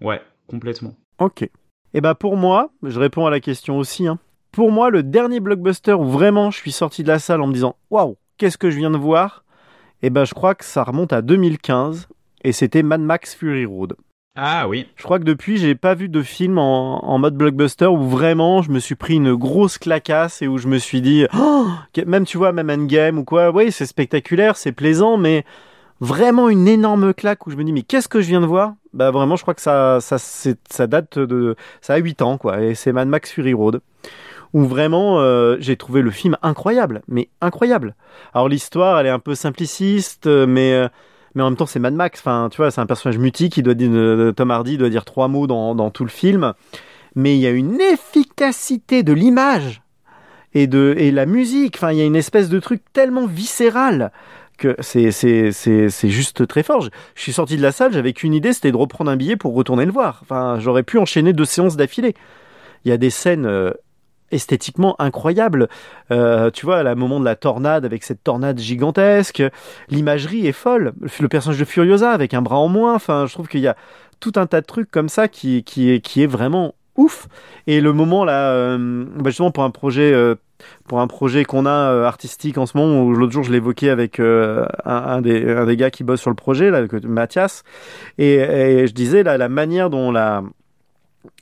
[0.00, 0.94] Ouais, complètement.
[1.18, 1.42] Ok.
[1.42, 1.50] Et
[1.94, 4.06] eh bah pour moi, je réponds à la question aussi.
[4.06, 4.18] Hein.
[4.52, 7.52] Pour moi, le dernier blockbuster où vraiment je suis sorti de la salle en me
[7.52, 9.44] disant waouh, qu'est-ce que je viens de voir?
[10.02, 12.08] Et eh ben bah, je crois que ça remonte à 2015
[12.44, 13.96] et c'était Mad Max Fury Road.
[14.38, 14.86] Ah oui.
[14.96, 18.60] Je crois que depuis, j'ai pas vu de film en, en, mode blockbuster où vraiment
[18.60, 21.66] je me suis pris une grosse clacasse et où je me suis dit, oh
[22.06, 25.46] même tu vois, même Endgame ou quoi, oui, c'est spectaculaire, c'est plaisant, mais
[26.00, 28.74] vraiment une énorme claque où je me dis, mais qu'est-ce que je viens de voir?
[28.92, 32.74] Bah vraiment, je crois que ça, ça, date de, ça a 8 ans, quoi, et
[32.74, 33.80] c'est Mad Max Fury Road
[34.52, 37.94] où vraiment euh, j'ai trouvé le film incroyable, mais incroyable.
[38.32, 40.88] Alors l'histoire, elle est un peu simpliciste, mais euh,
[41.36, 42.18] mais en même temps c'est Mad Max.
[42.18, 45.04] Enfin, tu vois, c'est un personnage mutique qui doit dire euh, Tom Hardy doit dire
[45.04, 46.54] trois mots dans, dans tout le film,
[47.14, 49.82] mais il y a une efficacité de l'image
[50.54, 51.76] et de et la musique.
[51.76, 54.10] Enfin, il y a une espèce de truc tellement viscéral
[54.58, 56.80] que c'est c'est c'est juste très fort.
[56.80, 59.36] Je, je suis sorti de la salle, j'avais qu'une idée, c'était de reprendre un billet
[59.36, 60.20] pour retourner le voir.
[60.22, 62.14] Enfin, j'aurais pu enchaîner deux séances d'affilée.
[62.84, 63.72] Il y a des scènes euh,
[64.30, 65.68] esthétiquement incroyables.
[66.10, 69.42] Euh, tu vois, à la moment de la tornade, avec cette tornade gigantesque,
[69.88, 70.92] l'imagerie est folle.
[71.20, 72.94] Le personnage de Furiosa avec un bras en moins.
[72.94, 73.76] Enfin, je trouve qu'il y a
[74.20, 77.28] tout un tas de trucs comme ça qui qui est qui est vraiment ouf.
[77.66, 80.36] Et le moment là, euh, bah justement pour un projet euh,
[80.88, 84.18] pour un projet qu'on a artistique en ce moment, où l'autre jour je l'évoquais avec
[84.20, 87.62] un, un, des, un des gars qui bosse sur le projet, là, Mathias,
[88.16, 90.42] et, et je disais là, la manière dont la,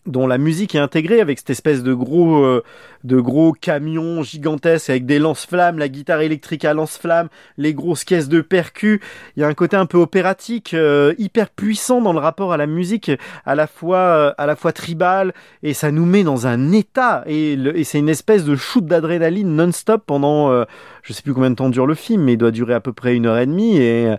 [0.06, 2.62] dont la musique est intégrée avec cette espèce de gros euh,
[3.04, 7.28] de gros camions gigantesques avec des lance-flammes, la guitare électrique à lance-flammes,
[7.58, 9.00] les grosses caisses de percus.
[9.36, 12.56] Il y a un côté un peu opératique, euh, hyper puissant dans le rapport à
[12.56, 13.10] la musique,
[13.44, 17.22] à la fois euh, à la fois tribal et ça nous met dans un état
[17.26, 20.64] et, et c'est une espèce de shoot d'adrénaline non-stop pendant euh,
[21.02, 22.92] je sais plus combien de temps dure le film, mais il doit durer à peu
[22.92, 24.14] près une heure et demie et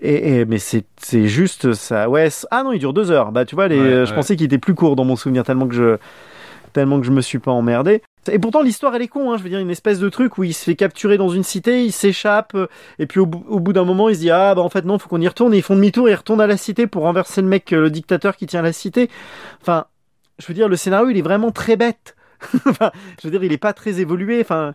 [0.00, 2.08] et, et, mais c'est c'est juste ça.
[2.08, 3.32] Ouais ah non il dure deux heures.
[3.32, 4.14] Bah tu vois les, Ouais, je ouais.
[4.14, 5.96] pensais qu'il était plus court dans mon souvenir tellement que je
[6.72, 8.02] tellement que je me suis pas emmerdé.
[8.30, 10.44] Et pourtant l'histoire elle est con hein, je veux dire une espèce de truc où
[10.44, 12.54] il se fait capturer dans une cité il s'échappe
[12.98, 14.84] et puis au, bout- au bout d'un moment il se dit ah bah en fait
[14.84, 15.54] non faut qu'on y retourne.
[15.54, 17.80] Et ils font demi-tour et ils retournent à la cité pour renverser le mec euh,
[17.80, 19.08] le dictateur qui tient la cité.
[19.62, 19.86] Enfin
[20.38, 22.14] je veux dire le scénario il est vraiment très bête.
[22.66, 24.40] Enfin je veux dire il est pas très évolué.
[24.42, 24.74] Enfin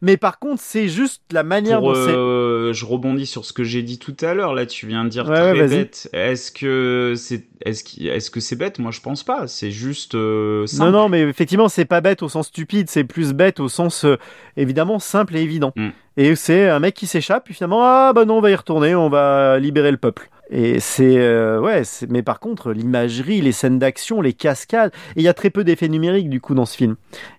[0.00, 3.52] mais par contre c'est juste la manière Pour, dont c'est euh, je rebondis sur ce
[3.52, 4.54] que j'ai dit tout à l'heure.
[4.54, 6.08] Là, tu viens de dire Ouais, très ouais, bête.
[6.12, 8.78] Est-ce que c'est, est-ce est-ce que c'est bête?
[8.78, 9.46] Moi, je pense pas.
[9.46, 10.90] C'est juste euh, simple.
[10.90, 14.04] Non, non, mais effectivement, c'est pas bête au sens stupide, c'est plus bête au sens
[14.04, 14.16] euh,
[14.56, 15.72] évidemment simple et évident.
[15.76, 15.88] Mm.
[16.16, 18.94] Et c'est un mec qui s'échappe, puis finalement, ah bah non, on va y retourner,
[18.94, 20.28] on va libérer le peuple.
[20.54, 21.80] Et c'est euh, ouais,
[22.10, 25.64] mais par contre, l'imagerie, les scènes d'action, les cascades, et il y a très peu
[25.64, 26.96] d'effets numériques du coup dans ce film.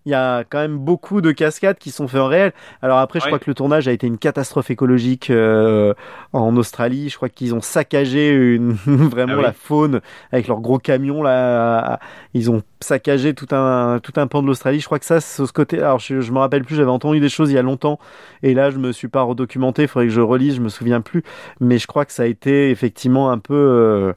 [0.07, 2.53] Il y a quand même beaucoup de cascades qui sont faits en réel.
[2.81, 3.29] Alors après, je Ouais.
[3.29, 5.93] crois que le tournage a été une catastrophe écologique euh,
[6.33, 7.09] en Australie.
[7.09, 9.43] Je crois qu'ils ont saccagé une, vraiment Ah oui.
[9.43, 11.99] la faune avec leurs gros camions là.
[12.33, 14.79] Ils ont saccager tout un tout un pan de l'Australie.
[14.79, 15.79] Je crois que ça, ce côté.
[15.79, 16.75] Alors je, je me rappelle plus.
[16.75, 17.97] J'avais entendu des choses il y a longtemps,
[18.43, 19.83] et là je me suis pas redocumenté.
[19.83, 20.55] Il faudrait que je relise.
[20.57, 21.23] Je me souviens plus.
[21.59, 24.13] Mais je crois que ça a été effectivement un peu euh,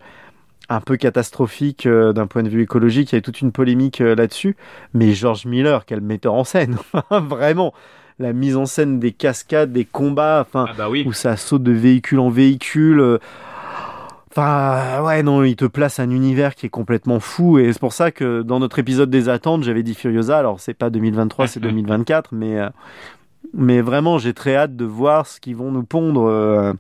[0.69, 3.13] un peu catastrophique euh, d'un point de vue écologique.
[3.13, 4.57] Il y a toute une polémique euh, là-dessus.
[4.95, 6.77] Mais George Miller, quel metteur en scène,
[7.11, 7.73] vraiment.
[8.19, 11.05] La mise en scène des cascades, des combats, enfin, Ah bah oui.
[11.07, 13.19] où ça saute de véhicule en véhicule.
[14.39, 17.59] Enfin, ouais, non, il te place un univers qui est complètement fou.
[17.59, 20.37] Et c'est pour ça que dans notre épisode des attentes, j'avais dit Furiosa.
[20.37, 22.35] Alors, c'est pas 2023, c'est 2024.
[22.35, 22.69] Mais, euh,
[23.55, 26.75] mais vraiment, j'ai très hâte de voir ce qu'ils vont nous pondre, euh,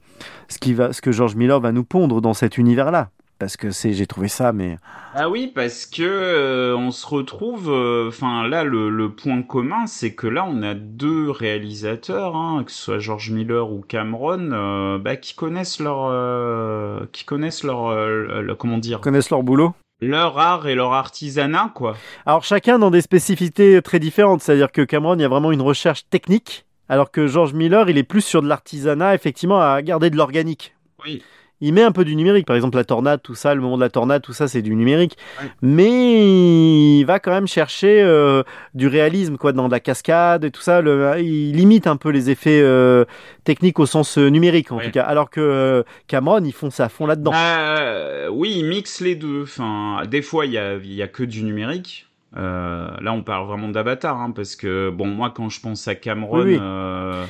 [0.49, 3.09] ce, qui va, ce que George Miller va nous pondre dans cet univers-là.
[3.39, 4.79] Parce que c'est, j'ai trouvé ça, mais.
[5.15, 7.69] Ah oui, parce que euh, on se retrouve.
[8.09, 12.73] Enfin là, le, le point commun, c'est que là, on a deux réalisateurs, hein, que
[12.73, 17.89] ce soit George Miller ou Cameron, euh, bah, qui connaissent leur, euh, qui connaissent leur,
[17.89, 19.75] euh, le- comment dire, connaissent leur boulot.
[20.01, 21.97] leur art et leur artisanat, quoi.
[22.25, 25.63] Alors chacun dans des spécificités très différentes, c'est-à-dire que Cameron, il y a vraiment une
[25.63, 30.09] recherche technique, alors que George Miller, il est plus sur de l'artisanat, effectivement, à garder
[30.11, 30.75] de l'organique.
[31.05, 31.23] Oui.
[31.63, 33.83] Il met un peu du numérique, par exemple la tornade, tout ça, le moment de
[33.83, 35.17] la tornade, tout ça, c'est du numérique.
[35.41, 35.49] Ouais.
[35.63, 38.43] Mais il va quand même chercher euh,
[38.75, 40.83] du réalisme, quoi, dans la cascade et tout ça.
[40.83, 43.05] Le, il limite un peu les effets euh,
[43.45, 44.85] techniques au sens euh, numérique, en Ouais.
[44.85, 45.05] tout cas.
[45.05, 47.31] Alors que euh, Cameron, ils font ça à fond là-dedans.
[47.31, 49.45] Bah, oui, ils mixent les deux.
[49.45, 52.07] Enfin, des fois, il y a, y a que du numérique.
[52.37, 55.95] Euh, là, on parle vraiment d'Avatar, hein, parce que bon, moi, quand je pense à
[55.95, 56.59] Cameron, Oui, oui.
[56.61, 57.25] euh,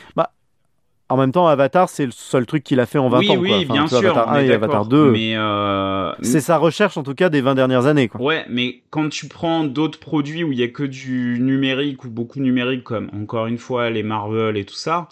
[1.09, 3.37] En même temps, Avatar, c'est le seul truc qu'il a fait en 20 oui, ans.
[3.37, 3.55] oui.
[3.65, 4.87] Enfin, bien sûr, Avatar on 1 est et Avatar d'accord.
[4.87, 5.11] 2.
[5.13, 8.09] Mais euh, C'est sa recherche, en tout cas, des 20 dernières années.
[8.09, 8.21] Quoi.
[8.21, 12.11] ouais, mais quand tu prends d'autres produits où il y a que du numérique ou
[12.11, 15.09] beaucoup numérique, comme encore une fois les Marvel et tout ça,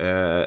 [0.00, 0.46] euh,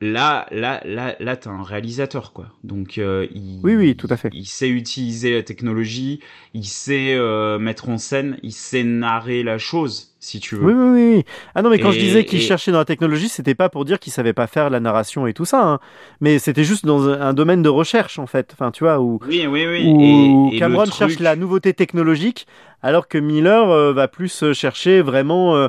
[0.00, 2.46] là, là, là, là, t'as un réalisateur, quoi.
[2.64, 4.30] Donc, euh, il, Oui, oui, tout à fait.
[4.32, 6.20] Il sait utiliser la technologie,
[6.54, 10.64] il sait euh, mettre en scène, il sait narrer la chose, si tu veux.
[10.66, 11.24] Oui, oui, oui.
[11.54, 13.84] Ah non, mais quand je disais qu'il et- cherchait dans la technologie, c'était pas pour
[13.84, 15.62] dire qu'il savait pas faire la narration et tout ça.
[15.62, 15.80] hein.
[16.20, 18.50] Mais c'était juste dans un domaine de recherche, en fait.
[18.52, 19.86] Enfin, tu vois, où, Oui, oui, oui.
[19.86, 22.46] où et, et Cameron cherche la nouveauté technologique,
[22.82, 25.68] alors que Miller euh, va plus euh, chercher vraiment euh,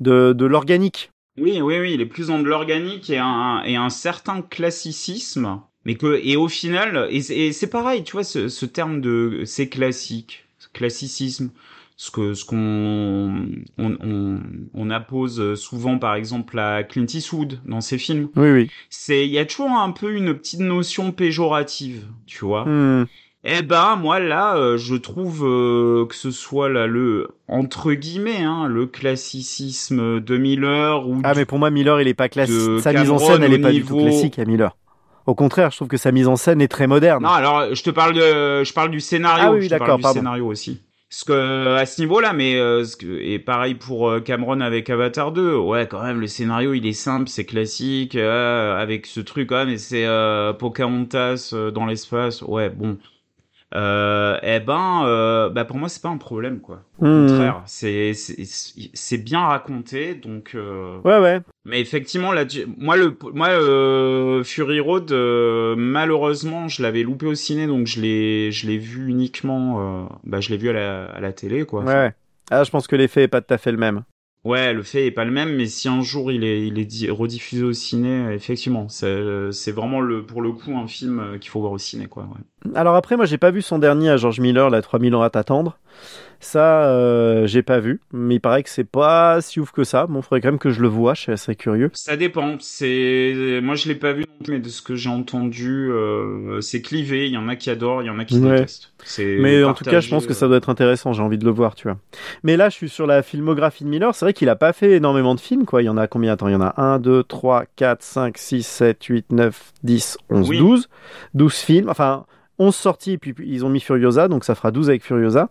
[0.00, 1.10] de, de l'organique.
[1.38, 5.60] Oui, oui, oui, il est plus dans de l'organique et un, et un certain classicisme.
[5.84, 9.68] Mais que, et au final, et c'est pareil, tu vois, ce, ce terme de, c'est
[9.68, 11.50] classique, ce classicisme,
[11.96, 13.46] ce que, ce qu'on,
[13.78, 14.40] on, on,
[14.74, 18.28] on appose souvent, par exemple, à Clint Eastwood dans ses films.
[18.34, 18.70] Oui, oui.
[18.90, 22.64] C'est, il y a toujours un peu une petite notion péjorative, tu vois.
[22.66, 23.06] Hmm.
[23.48, 28.42] Eh ben moi là, euh, je trouve euh, que ce soit là le entre guillemets
[28.42, 32.80] hein, le classicisme de Miller ou Ah, mais pour moi, Miller, il est pas classique.
[32.80, 34.76] Sa mise en scène, elle est pas du tout classique à Miller.
[35.26, 37.22] Au contraire, je trouve que sa mise en scène est très moderne.
[37.22, 39.86] non alors je te parle de je parle du scénario, Ah oui, je te d'accord,
[39.86, 40.18] parle du pardon.
[40.20, 40.82] scénario aussi.
[41.08, 45.30] Parce que à ce niveau-là, mais euh, ce et pareil pour euh, Cameron avec Avatar
[45.30, 49.48] 2, ouais quand même le scénario il est simple, c'est classique, euh, avec ce truc
[49.48, 52.98] quand même, et c'est euh, Pocahontas dans l'espace, ouais bon.
[53.74, 56.82] Euh, eh ben, euh, bah pour moi c'est pas un problème quoi.
[57.00, 57.26] Au Hmm.
[57.26, 60.52] contraire, c'est bien raconté donc.
[60.54, 61.40] euh, Ouais, ouais.
[61.64, 62.44] Mais effectivement, là,
[62.78, 65.10] moi, le, moi, euh, Fury Road,
[65.76, 70.50] malheureusement, je l'avais loupé au ciné, donc je l'ai, je l'ai vu uniquement, bah, je
[70.50, 71.82] l'ai vu à la, à la télé, quoi.
[71.84, 72.12] Ouais.
[72.50, 74.04] Ah, je pense que l'effet est pas tout à fait le même.
[74.44, 76.84] Ouais, le fait est pas le même, mais si un jour il est, il est
[76.84, 81.58] di- rediffusé au ciné, effectivement, c'est, vraiment le, pour le coup, un film qu'il faut
[81.60, 82.22] voir au ciné, quoi.
[82.24, 82.40] ouais.
[82.74, 85.30] Alors après, moi, j'ai pas vu son dernier à George Miller, la 3000 ans à
[85.30, 85.78] t'attendre.
[86.38, 88.00] Ça, euh, j'ai pas vu.
[88.12, 90.06] Mais il paraît que c'est pas si ouf que ça.
[90.06, 91.14] Bon, faudrait quand même que je le vois.
[91.14, 91.90] Je suis assez curieux.
[91.94, 92.56] Ça dépend.
[92.60, 97.26] C'est, moi, je l'ai pas vu mais de ce que j'ai entendu, euh, c'est clivé.
[97.26, 98.50] Il y en a qui adorent, il y en a qui Ouais.
[98.56, 98.92] détestent.
[99.18, 101.14] Mais en tout cas, je partagé, pense que euh, ça doit être intéressant.
[101.14, 101.96] J'ai envie de le voir, tu vois.
[102.42, 104.14] Mais là, je suis sur la filmographie de Miller.
[104.14, 105.80] C'est vrai qu'il a pas fait énormément de films, quoi.
[105.82, 106.34] Il y en a combien?
[106.34, 110.18] Attends, il y en a 1, 2, 3, 4, 5, 6, 7, 8, 9, 10,
[110.28, 110.58] 11, Oui.
[110.58, 110.88] 12.
[111.34, 111.88] 12 films.
[111.88, 112.26] Enfin,
[112.58, 115.50] 11 sorties, et puis ils ont mis Furiosa, donc ça fera 12 avec Furiosa.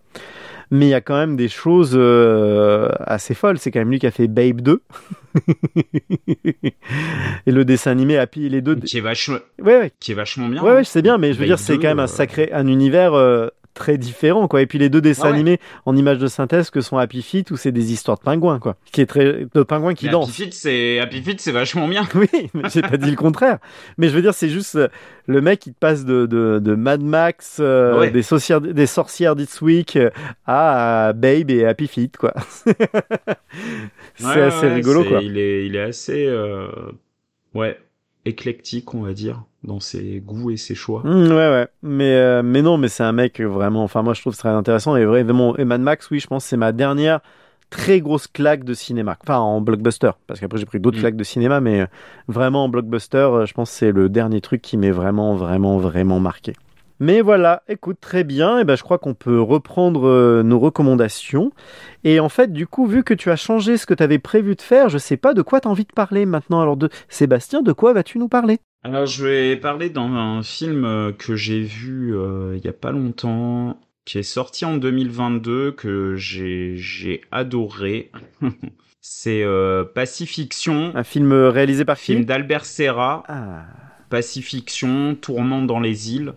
[0.71, 3.59] Mais il y a quand même des choses euh, assez folles.
[3.59, 4.81] C'est quand même lui qui a fait Babe 2.
[7.45, 8.75] et le dessin animé Happy, les deux.
[8.75, 10.63] qui est vachement, Ouais, ouais, qui est vachement bien.
[10.63, 10.75] Ouais, hein.
[10.75, 12.07] ouais, je sais bien, mais je veux Babe dire, c'est 2, quand même un euh,
[12.07, 14.61] sacré, un univers euh, très différent, quoi.
[14.63, 15.35] Et puis les deux dessins Ah ouais.
[15.35, 18.57] animés en images de synthèse que sont Happy Feet, où c'est des histoires de pingouins,
[18.57, 18.77] quoi.
[18.91, 20.29] Qui est très, de pingouins qui Mais dansent.
[20.29, 22.07] Happy Feet, c'est Happy Feet, c'est vachement bien.
[22.15, 23.59] Oui, mais j'ai pas dit le contraire.
[23.99, 24.79] Mais je veux dire, c'est juste
[25.27, 28.09] le mec, il te passe de, de, de Mad Max, euh, Ouais.
[28.11, 30.09] des, sorcières, des sorcières d'It's Week euh,
[30.47, 32.33] à, Babe et Happy Feet, quoi.
[34.15, 35.21] c'est Ouais, assez rigolo, quoi.
[35.21, 36.67] Il est, il est assez, euh,
[37.53, 37.77] ouais.
[38.25, 41.01] Éclectique, on va dire, dans ses goûts et ses choix.
[41.03, 41.67] Mmh, ouais, ouais.
[41.83, 43.83] Mais, euh, mais non, mais c'est un mec vraiment.
[43.83, 44.95] Enfin, moi, je trouve très intéressant.
[44.95, 47.19] Et vraiment, et Mad Max, oui, je pense c'est ma dernière
[47.69, 49.17] très grosse claque de cinéma.
[49.23, 50.11] Enfin, en blockbuster.
[50.27, 51.01] Parce qu'après, j'ai pris d'autres Mm.
[51.01, 51.85] claques de cinéma, mais euh,
[52.27, 56.19] vraiment en blockbuster, euh, je pense c'est le dernier truc qui m'est vraiment, vraiment, vraiment
[56.19, 56.53] marqué.
[56.99, 58.59] Mais voilà, écoute, très bien.
[58.59, 61.51] Et ben, je crois qu'on peut reprendre euh, nos recommandations.
[62.03, 64.55] Et en fait, du coup, vu que tu as changé ce que tu avais prévu
[64.55, 66.61] de faire, je sais pas de quoi tu as envie de parler maintenant.
[66.61, 68.59] Alors, de Sébastien, de quoi vas-tu nous parler?
[68.85, 72.91] Alors, je vais parler d'un film euh, que j'ai vu euh, il y a pas
[72.91, 78.11] longtemps, qui est sorti en 2022, que j'ai adoré.
[79.01, 83.23] C'est euh, Pacifiction, Un film réalisé par film d'Albert Serra.
[83.27, 83.65] Ah.
[84.09, 86.33] Pacifiction, tourment dans les îles.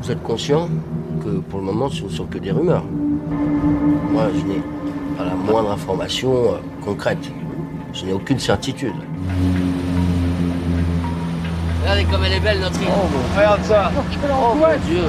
[0.00, 0.68] Vous êtes conscient
[1.22, 2.84] que pour le moment, ce ne sont que des rumeurs.
[4.10, 4.62] Moi, je n'ai
[5.18, 7.30] pas la moindre information euh, concrète.
[7.92, 8.94] Je n'ai aucune certitude.
[11.82, 12.88] Regardez comme elle est belle, notre île.
[13.36, 15.02] Regarde ça Oh mon Dieu,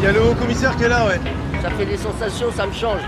[0.00, 1.20] Il y a le haut commissaire qui est là, ouais.
[1.62, 3.00] ça fait des sensations, ça me change.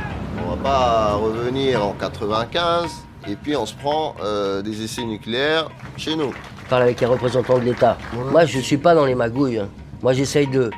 [0.53, 5.71] On va pas revenir en 95 et puis on se prend euh, des essais nucléaires
[5.97, 6.33] chez nous.
[6.65, 7.97] Je parle avec un représentant de l'État.
[8.33, 9.59] Moi, je ne suis pas dans les magouilles.
[9.59, 9.69] hein.
[10.03, 10.71] Moi, j'essaye de,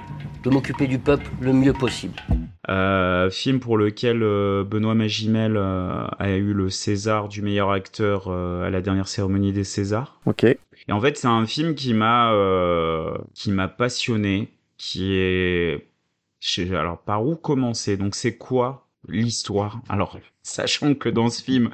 [0.44, 2.12] de m'occuper du peuple le mieux possible.
[2.68, 8.24] Euh, film pour lequel euh, Benoît Magimel euh, a eu le César du meilleur acteur
[8.26, 10.20] euh, à la dernière cérémonie des Césars.
[10.26, 10.44] Ok.
[10.44, 10.58] Et
[10.92, 15.86] en fait, c'est un film qui m'a euh, qui m'a passionné, qui est
[16.72, 17.96] alors par où commencer?
[17.96, 21.70] Donc c'est quoi l'histoire Alors sachant que dans ce film,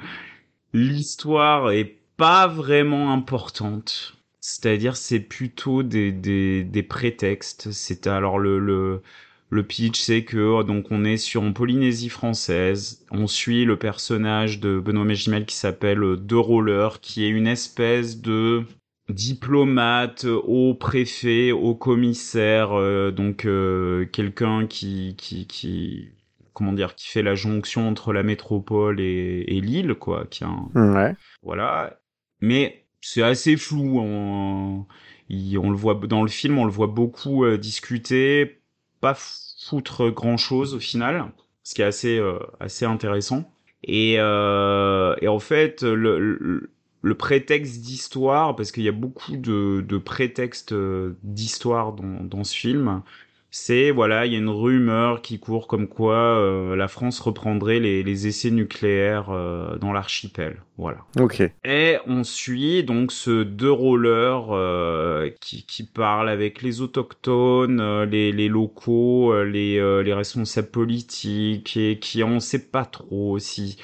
[0.73, 4.15] l'histoire est pas vraiment importante.
[4.41, 7.71] C'est-à-dire c'est plutôt des des des prétextes.
[7.73, 9.03] C'est alors le le
[9.51, 13.05] le pitch, c'est que donc on est sur en Polynésie française.
[13.11, 17.47] On suit le personnage de Benoît Magimel qui s'appelle euh, De Roller, qui est une
[17.47, 18.65] espèce de
[19.09, 26.11] diplomate au préfet, au commissaire, euh, donc euh, quelqu'un qui qui qui
[26.59, 30.49] comment dire, qui fait la jonction entre la métropole et, et l'île, quoi, qui a
[30.49, 31.15] un, Ouais.
[31.43, 32.01] voilà.
[32.41, 33.99] Mais c'est assez flou.
[34.01, 34.87] On,
[35.29, 38.61] il- on le voit dans le film, on le voit beaucoup euh, discuter,
[39.01, 41.33] pas foutre grand chose au final,
[41.63, 43.51] ce qui est assez euh, assez intéressant.
[43.85, 46.71] Et, euh, et en fait, le, le,
[47.03, 50.75] le prétexte d'histoire, parce qu'il y a beaucoup de, de prétextes
[51.23, 53.03] d'histoire dans, dans ce film,
[53.51, 57.81] c'est voilà, il y a une rumeur qui court comme quoi euh, la France reprendrait
[57.81, 60.63] les, les essais nucléaires euh, dans l'archipel.
[60.77, 60.99] Voilà.
[61.19, 61.43] Ok.
[61.65, 68.05] Et on suit donc ce deux rollers euh, qui, qui parle avec les autochtones, euh,
[68.05, 73.39] les, les locaux, euh, les, euh, les responsables politiques et qui on sait pas trop
[73.39, 73.79] si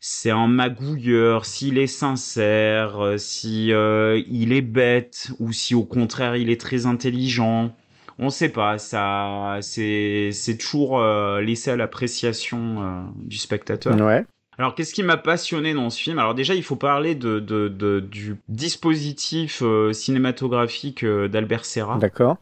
[0.00, 6.36] c'est un magouilleur, s'il est sincère, si euh, il est bête ou si au contraire
[6.36, 7.74] il est très intelligent.
[8.18, 13.96] On sait pas, ça c'est c'est toujours euh, laissé à l'appréciation euh, du spectateur.
[14.00, 14.24] Ouais.
[14.58, 16.18] Alors, qu'est-ce qui m'a passionné dans ce film?
[16.18, 21.98] Alors déjà, il faut parler de, de, de- du dispositif euh, cinématographique euh, d'Albert Serra.
[21.98, 22.38] D'accord.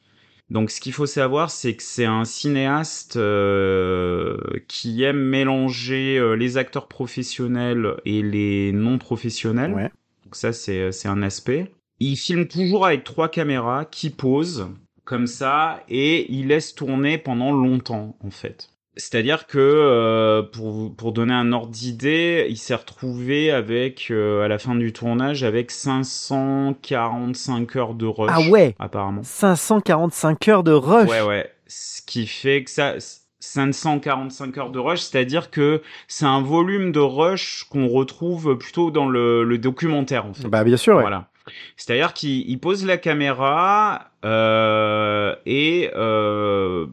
[0.48, 4.36] Donc, ce qu'il faut savoir, c'est que c'est un cinéaste euh,
[4.68, 9.72] qui aime mélanger euh, les acteurs professionnels et les non professionnels.
[9.72, 9.90] Ouais.
[10.24, 11.72] Donc ça, c'est c'est un aspect.
[11.98, 14.68] Il filme toujours avec trois caméras qui posent
[15.04, 18.70] comme ça et il laisse tourner pendant longtemps en fait.
[18.96, 24.48] C'est-à-dire que euh, pour pour donner un ordre d'idée, il s'est retrouvé avec euh, à
[24.48, 28.30] la fin du tournage avec 545 heures de rush.
[28.32, 29.22] Ah ouais apparemment.
[29.24, 31.10] 545 heures de rush.
[31.10, 31.50] Ouais ouais.
[31.66, 32.94] Ce qui fait que ça
[33.40, 39.08] 545 heures de rush, c'est-à-dire que c'est un volume de rush qu'on retrouve plutôt dans
[39.08, 40.48] le, le documentaire en fait.
[40.48, 40.96] Bah bien sûr.
[40.96, 41.02] Ouais.
[41.02, 41.28] Voilà.
[41.76, 46.86] C'est-à-dire qu'il il pose la caméra euh, et euh,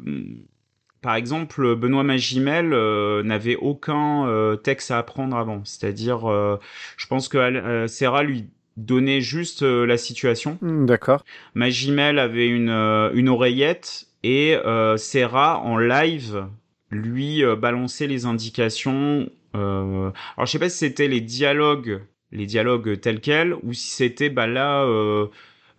[1.01, 5.63] par exemple Benoît Magimel euh, n'avait aucun euh, texte à apprendre avant.
[5.63, 6.57] C'est-à-dire, euh,
[6.97, 8.47] je pense que euh, Serra lui
[8.77, 10.57] donnait juste la situation.
[10.61, 11.23] Hmm, D'accord.
[11.55, 16.45] Magimel avait une une oreillette et euh, Serra en live
[16.89, 19.29] lui balançait les indications.
[19.55, 20.11] Euh...
[20.35, 22.01] Alors je sais pas si c'était les dialogues,
[22.31, 25.27] les dialogues tels quels, ou si c'était bah là, euh,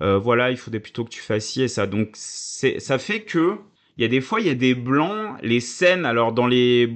[0.03, 1.87] euh, voilà, il faudrait plutôt que tu fasses ci et ça.
[1.87, 3.59] Donc c'est ça fait que
[3.97, 6.05] il y a des fois il y a des blancs, les scènes.
[6.05, 6.93] Alors dans les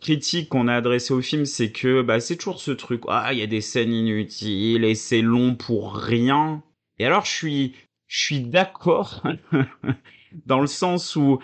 [0.00, 3.02] critiques qu'on a adressées au film, c'est que bah c'est toujours ce truc.
[3.08, 6.62] Ah il y a des scènes inutiles et c'est long pour rien.
[6.98, 7.74] Et alors je suis
[8.08, 9.22] je suis d'accord
[10.46, 11.40] dans le sens où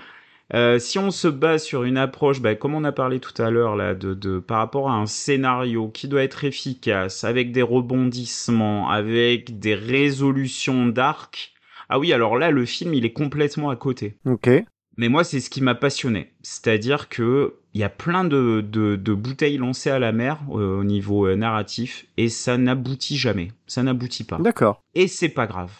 [0.54, 3.50] Euh, si on se base sur une approche, bah, comme on a parlé tout à
[3.50, 7.62] l'heure là, de, de par rapport à un scénario qui doit être efficace, avec des
[7.62, 11.52] rebondissements, avec des résolutions d'arc.
[11.88, 14.16] Ah oui, alors là, le film, il est complètement à côté.
[14.24, 14.48] Ok.
[14.96, 16.32] Mais moi, c'est ce qui m'a passionné.
[16.42, 20.78] C'est-à-dire que il y a plein de, de, de bouteilles lancées à la mer euh,
[20.80, 23.52] au niveau euh, narratif et ça n'aboutit jamais.
[23.66, 24.38] Ça n'aboutit pas.
[24.38, 24.82] D'accord.
[24.94, 25.72] Et c'est pas grave.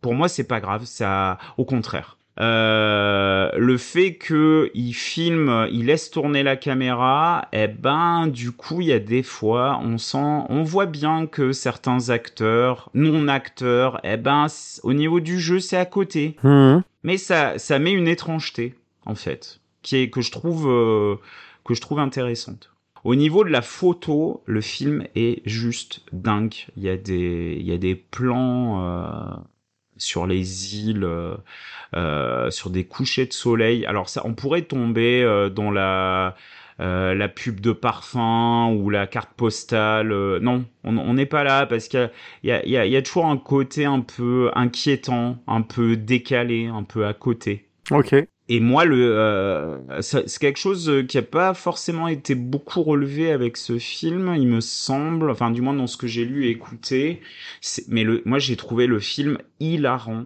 [0.00, 0.84] Pour moi, c'est pas grave.
[0.84, 2.18] Ça, au contraire.
[2.40, 8.80] Euh, le fait que il filme, il laisse tourner la caméra, eh ben du coup
[8.80, 14.00] il y a des fois on sent, on voit bien que certains acteurs, non acteurs,
[14.02, 14.46] eh ben
[14.82, 16.82] au niveau du jeu c'est à côté, Mhm.
[17.04, 18.74] mais ça ça met une étrangeté
[19.06, 21.14] en fait, qui est que je trouve euh,
[21.64, 22.70] que je trouve intéressante.
[23.04, 26.54] Au niveau de la photo, le film est juste dingue.
[26.76, 29.36] Il y a des il y a des plans euh,
[29.96, 31.36] sur les îles, euh,
[31.96, 33.86] euh, sur des couchers de soleil.
[33.86, 36.36] Alors ça, on pourrait tomber euh, dans la
[36.80, 40.10] euh, la pub de parfum ou la carte postale.
[40.12, 42.10] euh, non, on n'est pas là parce qu'il
[42.42, 47.06] y y, y a toujours un côté un peu inquiétant, un peu décalé, un peu
[47.06, 47.68] à côté.
[47.90, 48.26] Ok.
[48.48, 53.30] Et moi, le, euh, c'est quelque chose euh, qui a pas forcément été beaucoup relevé
[53.32, 56.50] avec ce film, il me semble, enfin du moins dans ce que j'ai lu et
[56.50, 57.22] écouté.
[57.88, 60.24] Mais le, moi, j'ai trouvé le film hilarant,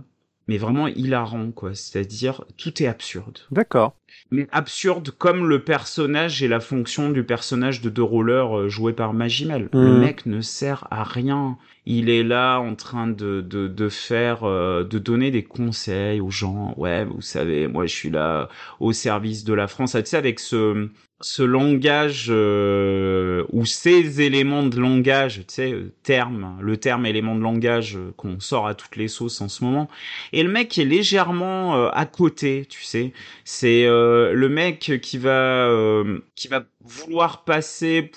[0.48, 1.74] mais vraiment hilarant, quoi.
[1.74, 3.38] C'est-à-dire, tout est absurde.
[3.52, 3.94] D'accord.
[4.30, 8.92] Mais absurde comme le personnage et la fonction du personnage de The Roller euh, joué
[8.92, 9.70] par Magimel.
[9.78, 9.98] Le Mhm.
[9.98, 11.58] mec ne sert à rien.
[11.86, 16.30] Il est là en train de, de, de faire, euh, de donner des conseils aux
[16.30, 16.74] gens.
[16.76, 18.48] Ouais, vous savez, moi je suis là
[18.80, 19.94] au service de la France.
[19.94, 20.88] Ah, Tu sais, avec ce,
[21.20, 27.34] ce langage euh, ou ces éléments de langage, tu sais, euh, terme, le terme élément
[27.34, 29.88] de langage euh, qu'on sort à toutes les sauces en ce moment.
[30.32, 33.12] Et le mec est légèrement euh, à côté, tu sais.
[33.44, 38.10] C'est euh, le mec qui va euh, qui va vouloir passer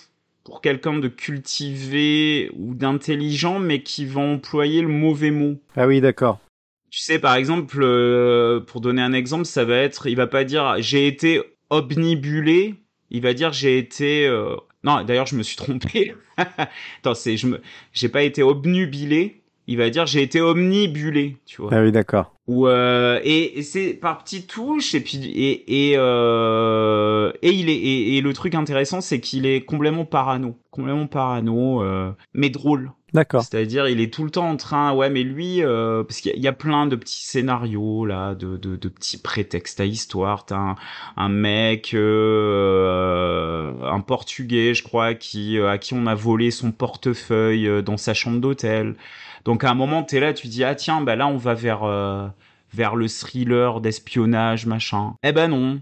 [0.43, 5.59] pour quelqu'un de cultivé ou d'intelligent, mais qui va employer le mauvais mot.
[5.75, 6.39] Ah oui, d'accord.
[6.89, 10.43] Tu sais, par exemple, euh, pour donner un exemple, ça va être, il va pas
[10.43, 12.75] dire j'ai été obnibulé,
[13.09, 14.27] il va dire j'ai été.
[14.83, 16.15] Non, d'ailleurs, je me suis trompé.
[16.37, 17.61] Attends, c'est je me,
[17.93, 19.40] j'ai pas été obnubilé.
[19.67, 21.71] Il va dire j'ai été omnibulé, tu vois.
[21.73, 22.33] Ah oui, d'accord.
[22.47, 27.69] Ou euh, et, et c'est par petites touches et puis et et euh, et il
[27.69, 32.49] est et, et le truc intéressant c'est qu'il est complètement parano, complètement parano, euh, mais
[32.49, 32.91] drôle.
[33.13, 33.43] D'accord.
[33.43, 36.33] C'est-à-dire, il est tout le temps en train, ouais, mais lui, euh, parce qu'il y,
[36.33, 39.85] a- il y a plein de petits scénarios là, de, de, de petits prétextes à
[39.85, 40.45] histoire.
[40.45, 40.75] T'as un,
[41.17, 46.71] un mec, euh, un Portugais, je crois, qui euh, à qui on a volé son
[46.71, 48.95] portefeuille dans sa chambre d'hôtel.
[49.45, 51.83] Donc à un moment, t'es là, tu dis ah tiens, bah là on va vers
[51.83, 52.27] euh,
[52.73, 55.15] vers le thriller d'espionnage machin.
[55.23, 55.81] Eh ben non,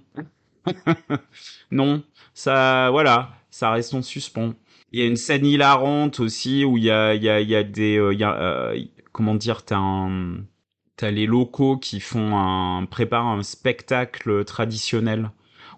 [1.72, 2.04] non,
[2.34, 4.54] ça, voilà, ça reste en suspens.
[4.92, 7.50] Il y a une scène hilarante aussi où il y a, il y a, il
[7.50, 8.80] y a des, euh, euh,
[9.12, 15.32] comment dire, t'as les locaux qui font un, préparent un spectacle traditionnel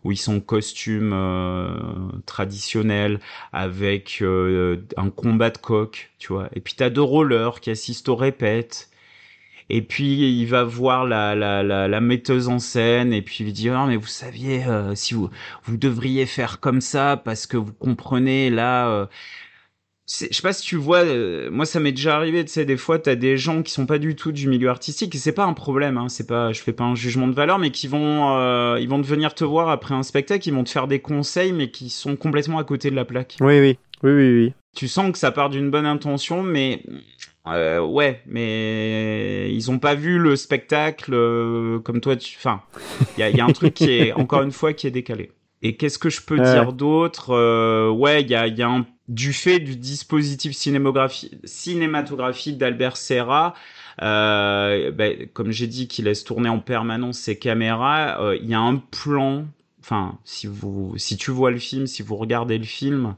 [0.04, 1.76] où ils sont en costume euh,
[2.26, 3.20] traditionnel
[3.54, 6.50] avec euh, un combat de coq, tu vois.
[6.56, 8.90] Et puis t'as deux rollers qui assistent aux répètes.
[9.70, 13.46] Et puis il va voir la, la, la, la metteuse en scène et puis il
[13.46, 15.30] lui dit ah mais vous saviez euh, si vous
[15.64, 19.06] vous devriez faire comme ça parce que vous comprenez là euh,
[20.20, 22.76] je sais pas si tu vois euh, moi ça m'est déjà arrivé tu sais des
[22.78, 25.46] fois t'as des gens qui sont pas du tout du milieu artistique et c'est pas
[25.46, 28.38] un problème hein, c'est pas je fais pas un jugement de valeur mais qui vont
[28.38, 31.00] euh, ils vont te venir te voir après un spectacle ils vont te faire des
[31.00, 33.78] conseils mais qui sont complètement à côté de la plaque Oui, oui.
[34.04, 34.54] Oui, oui, oui.
[34.76, 36.82] tu sens que ça part d'une bonne intention, mais
[37.48, 42.16] euh, ouais, mais ils ont pas vu le spectacle euh, comme toi.
[42.16, 42.36] Tu...
[42.38, 42.62] Enfin,
[43.18, 45.32] il y y a un truc qui est encore une fois qui est décalé.
[45.62, 46.52] Et qu'est-ce que je peux Ouais.
[46.52, 50.56] dire d'autre Euh, Ouais, il y a, il y a un du fait du dispositif
[50.56, 53.54] cinématographique d'Albert Serra.
[54.02, 58.24] Euh, ben, comme j'ai dit, qu'il laisse tourner en permanence ses caméras.
[58.24, 59.46] euh, Il y a un plan.
[59.82, 63.16] Enfin, si vous, si tu vois le film, si vous regardez le film,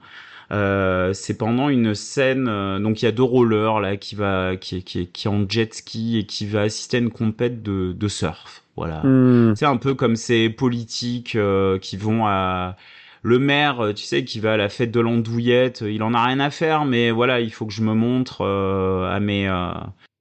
[0.52, 2.45] euh, c'est pendant une scène.
[2.82, 5.32] donc il y a deux rollers là qui va, qui est, qui est, qui est
[5.32, 8.64] en jet ski et qui va assister à une compète de, de surf.
[8.76, 9.06] Voilà.
[9.06, 9.53] Hmm.
[9.56, 11.38] C'est un peu comme ces politiques
[11.82, 12.78] qui vont à
[13.24, 15.82] le maire, euh, tu sais, qui va à la fête de l'andouillette.
[15.82, 18.41] euh, Il en a rien à faire, mais voilà, il faut que je me montre
[18.41, 19.72] euh, à mes euh,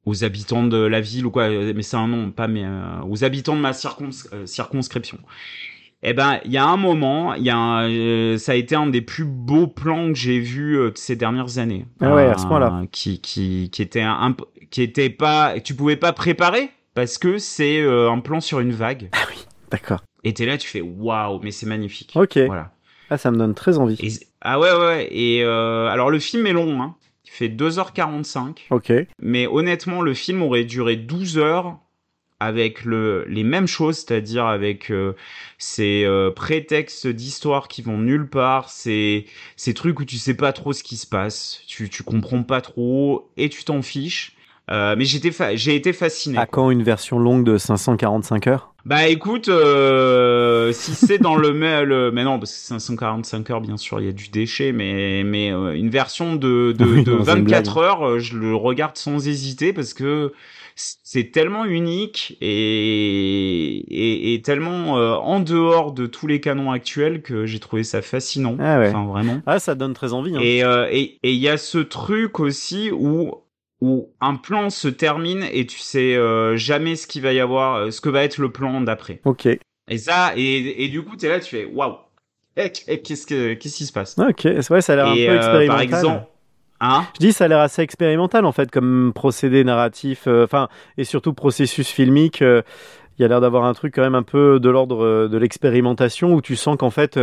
[0.06, 1.48] aux habitants de la ville ou quoi.
[1.50, 5.18] Mais c'est un nom, pas mes euh, aux habitants de ma circons- circonscription.
[6.04, 8.74] Eh ben, il y a un moment, il y a un, euh, ça a été
[8.74, 11.86] un des plus beaux plans que j'ai vu euh, de ces dernières années.
[12.00, 12.82] Ah ouais, à ce point-là.
[12.90, 14.34] Qui, qui, qui était un,
[14.70, 18.72] qui était pas, tu pouvais pas préparer parce que c'est euh, un plan sur une
[18.72, 19.10] vague.
[19.70, 20.02] D'accord.
[20.24, 22.12] Et t'es là, tu fais waouh, mais c'est magnifique.
[22.16, 22.36] Ok.
[22.46, 22.72] Voilà.
[23.12, 23.98] Ah, ça me donne très envie.
[24.00, 24.10] Et,
[24.40, 25.08] ah ouais, ouais.
[25.10, 26.96] Et euh, alors le film est long, hein.
[27.26, 28.68] Il fait 2h45.
[28.70, 28.90] Ok.
[29.20, 31.76] Mais honnêtement, le film aurait duré 12 heures
[32.40, 35.12] avec le, les mêmes choses, c'est-à-dire avec euh,
[35.58, 39.26] ces euh, prétextes d'histoire qui vont nulle part, ces,
[39.56, 42.62] ces trucs où tu sais pas trop ce qui se passe, tu, tu comprends pas
[42.62, 44.34] trop et tu t'en fiches.
[44.70, 46.38] Euh, mais j'étais fa- j'ai été fasciné.
[46.38, 48.74] À quand une version longue de 545 heures?
[48.84, 53.76] Bah écoute, euh, si c'est dans le mail, mais non, parce que 545 heures, bien
[53.76, 57.12] sûr, il y a du déchet, mais mais euh, une version de de, Oui, de
[57.12, 57.84] non, c'est une 24 blague.
[57.84, 60.32] heures, euh, je le regarde sans hésiter parce que
[60.74, 67.22] c'est tellement unique et et, et tellement euh, en dehors de tous les canons actuels
[67.22, 68.56] que j'ai trouvé ça fascinant.
[68.58, 68.88] Ah ouais.
[68.88, 69.42] Enfin vraiment.
[69.46, 70.34] Ah, ça donne très envie.
[70.36, 70.40] Hein.
[70.42, 73.32] Et euh, et et il y a ce truc aussi où
[73.82, 77.74] où un plan se termine et tu sais euh, jamais ce qu'il va y avoir,
[77.74, 79.20] euh, ce que va être le plan d'après.
[79.24, 79.46] Ok.
[79.90, 81.96] Et ça, et, et du coup, t'es là, tu fais waouh.
[82.56, 84.16] Qu'est-ce que qu'est-ce qui se passe?
[84.18, 84.42] Ok.
[84.42, 85.68] C'est vrai, ça a l'air un peu euh, expérimental.
[85.68, 86.26] par exemple,
[86.80, 87.06] hein?
[87.14, 90.68] Je dis, ça a l'air assez expérimental en fait, comme procédé narratif, euh, enfin,
[90.98, 92.40] et surtout processus filmique.
[92.42, 92.62] euh,
[93.18, 95.38] Il y a l'air d'avoir un truc quand même un peu de l'ordre euh, de
[95.38, 97.18] l'expérimentation où tu sens qu'en fait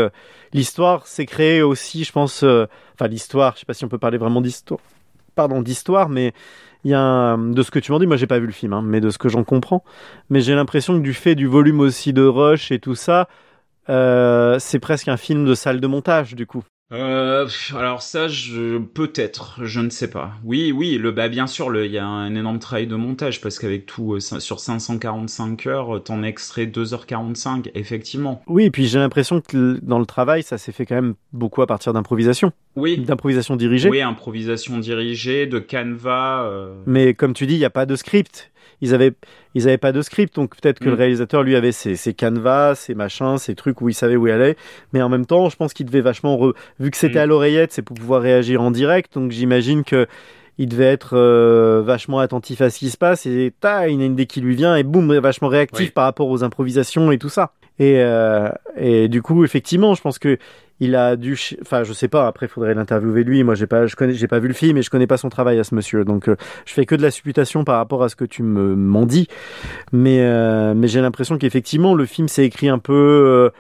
[0.54, 4.18] l'histoire s'est créée aussi, je pense, enfin l'histoire, je sais pas si on peut parler
[4.18, 4.80] vraiment d'histoire,
[5.40, 6.34] pardon, d'histoire, mais
[6.84, 8.52] il y a un- de ce que tu m'en dis, moi j'ai pas vu le
[8.52, 9.86] film, hein, mais de ce que j'en comprends,
[10.30, 13.30] mais j'ai l'impression que du fait du volume aussi de rush et tout ça,
[13.88, 16.64] euh, c'est presque un film de salle de montage du coup.
[16.92, 20.32] Euh, Alors ça, je peut-être, je ne sais pas.
[20.44, 23.42] Oui, oui, le bah bien sûr, le il y a un énorme travail de montage
[23.42, 28.42] parce qu'avec tout euh, sur 545 heures, euh, t'en extrais 2h45, effectivement.
[28.48, 31.62] Oui, et puis j'ai l'impression que dans le travail, ça s'est fait quand même beaucoup
[31.62, 33.90] à partir d'improvisation, Oui, d'improvisation dirigée.
[33.90, 36.44] oui, improvisation dirigée, de canevas.
[36.46, 38.52] euh, Mais comme tu dis, il n'y a pas de script.
[38.82, 39.14] Ils avaient,
[39.56, 40.92] ils avaient pas de script, donc peut-être que Mm.
[40.92, 44.28] le réalisateur lui avait ses, ses canevas, ses machins, ses trucs où il savait où
[44.28, 44.56] il allait.
[44.94, 47.24] Mais en même temps, je pense qu'il devait vachement, re- vu que c'était Mm.
[47.24, 49.14] à l'oreillette, c'est pour pouvoir réagir en direct.
[49.16, 50.08] Donc j'imagine que
[50.62, 54.02] il devait être euh, vachement attentif à ce qui se passe et ta, il y
[54.02, 55.92] a une idée qui lui vient et boum, vachement réactif Oui.
[55.92, 57.54] par rapport aux improvisations et tout ça.
[57.80, 60.38] Et, euh, et du coup, effectivement, je pense que
[60.82, 62.28] il a dû, enfin, je sais pas.
[62.28, 63.44] Après, il faudrait l'interviewer lui.
[63.44, 65.30] Moi, j'ai pas, je connais, j'ai pas vu le film et je connais pas son
[65.30, 66.06] travail à ce monsieur.
[66.06, 68.76] Donc, euh, je fais que de la supputation par rapport à ce que tu me
[68.76, 69.28] m'en dis.
[69.92, 73.52] Mais, euh, mais j'ai l'impression qu'effectivement, le film s'est écrit un peu.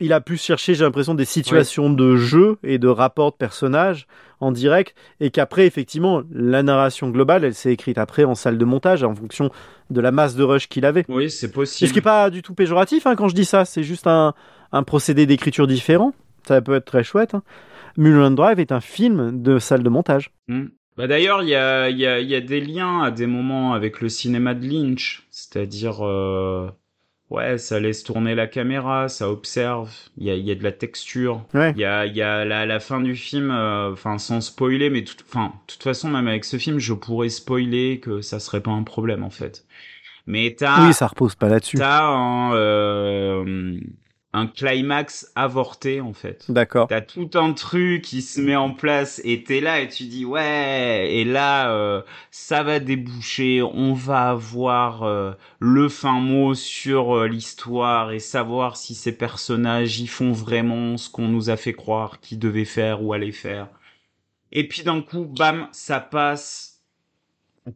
[0.00, 4.06] Il a pu chercher, j'ai l'impression, des situations de jeu et de rapports de personnages
[4.40, 8.64] en direct, et qu'après, effectivement, la narration globale, elle s'est écrite après en salle de
[8.66, 9.50] montage en fonction
[9.90, 11.04] de la masse de rush qu'il avait.
[11.08, 11.88] Oui, c'est Et possible.
[11.88, 14.34] ce qui est pas du tout péjoratif hein, quand je dis ça, c'est juste un,
[14.72, 16.12] un procédé d'écriture différent.
[16.46, 17.34] Ça peut être très chouette.
[17.34, 17.42] Hein.
[17.96, 20.30] Mulholland Drive est un film de salle de montage.
[20.48, 20.66] Hmm.
[20.98, 23.26] Bah d'ailleurs, il y a, il y, a, il y a des liens à des
[23.26, 26.70] moments avec le cinéma de Lynch, c'est-à-dire, euh,
[27.30, 30.72] ouais, ça laisse tourner la caméra, ça observe, il y a, y a de la
[30.72, 31.72] texture, Ouais.
[31.72, 35.04] il y a, y a la, la fin du film, euh, enfin sans spoiler, mais
[35.04, 38.70] tout, de toute façon, même avec ce film, je pourrais spoiler que ça serait pas
[38.70, 39.66] un problème en fait.
[40.26, 41.76] Mais t'as, Oui, ça repose pas là-dessus.
[41.78, 43.78] t'as un, euh,
[44.36, 46.44] un climax avorté en fait.
[46.50, 46.88] D'accord.
[46.88, 50.26] T'as tout un truc qui se met en place et t'es là et tu dis
[50.26, 57.16] ouais et là euh, ça va déboucher, on va avoir euh, le fin mot sur
[57.16, 61.72] euh, l'histoire et savoir si ces personnages y font vraiment ce qu'on nous a fait
[61.72, 63.68] croire qu'ils devaient faire ou allaient faire.
[64.52, 66.82] Et puis d'un coup, bam, ça passe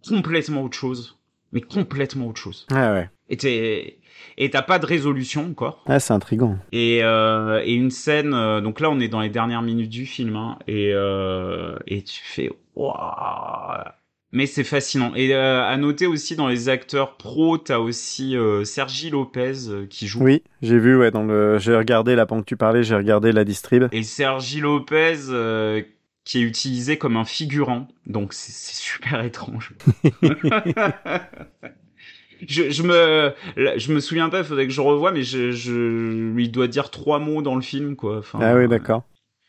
[0.06, 1.18] complètement autre chose,
[1.52, 2.66] mais complètement autre chose.
[2.70, 3.10] Ah ouais.
[3.30, 3.99] Et t'es-
[4.38, 5.82] et t'as pas de résolution encore.
[5.86, 6.58] Ah, c'est intriguant.
[6.72, 10.06] Et, euh, et une scène, euh, donc là on est dans les dernières minutes du
[10.06, 13.84] film, hein, et, euh, et tu fais waouh.
[14.32, 15.12] Mais c'est fascinant.
[15.16, 20.22] Et à noter aussi dans les acteurs pro, t'as aussi Sergi Lopez qui joue.
[20.22, 23.32] Oui, j'ai vu, ouais, dans le, j'ai regardé là pendant que tu parlais, j'ai regardé
[23.32, 23.88] la distrib.
[23.90, 25.16] Et Sergi Lopez
[26.24, 29.72] qui est utilisé comme un figurant, donc c'est super étrange.
[32.48, 36.30] je, je me je me souviens pas, il faudrait que je revoie, mais je, je
[36.32, 38.18] lui dois dire trois mots dans le film, quoi.
[38.18, 39.04] Enfin, Ah oui, d'accord.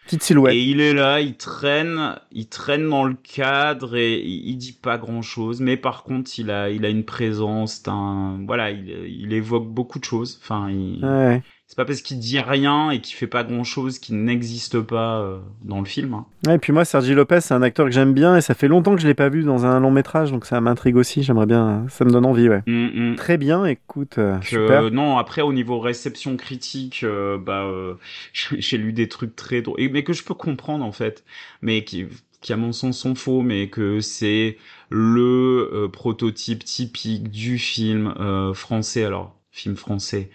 [0.06, 0.56] Petite silhouette.
[0.56, 4.74] Et il est là, il traîne, il traîne dans le cadre et il, il dit
[4.74, 8.90] pas grand chose, mais par contre il a, il a une présence, un, voilà, il,
[9.08, 10.40] il évoque beaucoup de choses.
[10.42, 11.44] Enfin, il- Ouais.
[11.72, 15.22] C'est pas parce qu'il dit rien et qu'il fait pas grand chose qu'il n'existe pas
[15.22, 16.14] euh, dans le film.
[16.14, 16.26] hein.
[16.46, 18.68] Ouais, et puis moi, Sergi Lopez, c'est un acteur que j'aime bien et ça fait
[18.68, 21.24] longtemps que je l'ai pas vu dans un long métrage, donc ça m'intrigue aussi.
[21.24, 22.62] J'aimerais bien, ça me donne envie, ouais.
[22.68, 23.16] Mm, mm.
[23.16, 24.92] Très bien, écoute, euh, Que, super.
[24.92, 27.94] non, après au niveau réception critique, euh, bah euh,
[28.34, 31.24] j'ai lu des trucs très drôles, mais que je peux comprendre en fait,
[31.62, 32.06] mais qui,
[32.42, 34.58] qui à mon sens sont faux, mais que c'est
[34.90, 39.06] le prototype typique du film euh, français.
[39.06, 40.30] Alors film français.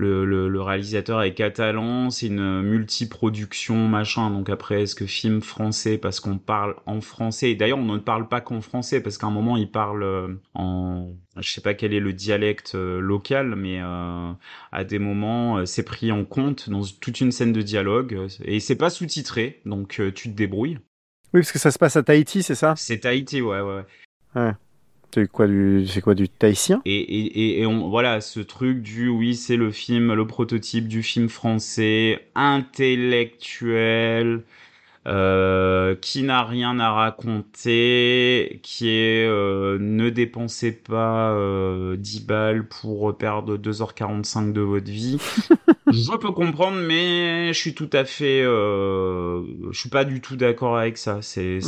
[0.00, 4.30] Le, le, le réalisateur est catalan, c'est une multiproduction, machin.
[4.30, 7.50] Donc après, est-ce que film français parce qu'on parle en français?
[7.50, 10.28] Et d'ailleurs, on ne parle pas qu'en français parce qu'à un moment, il parle euh,
[10.54, 14.30] en, je sais pas quel est le dialecte euh, local, mais euh,
[14.70, 18.76] à des moments, c'est pris en compte dans toute une scène de dialogue et c'est
[18.76, 20.78] pas sous-titré, donc tu te débrouilles.
[21.34, 22.74] Oui, parce que ça se passe à Tahiti, c'est ça?
[22.76, 23.84] C'est Tahiti, ouais, ouais.
[24.36, 24.52] Ouais.
[25.14, 26.82] C'est quoi du, c'est quoi du tahitien?
[26.84, 31.02] Et, et, et, on, voilà, ce truc du oui, c'est le film, le prototype du
[31.02, 34.42] film français intellectuel,
[35.08, 42.68] euh, qui n'a rien à raconter, qui est euh, ne dépensez pas euh, 10 balles
[42.68, 45.16] pour perdre 2h45 de votre vie.
[45.90, 50.36] je peux comprendre, mais je suis tout à fait, euh, je suis pas du tout
[50.36, 51.20] d'accord avec ça.
[51.22, 51.60] C'est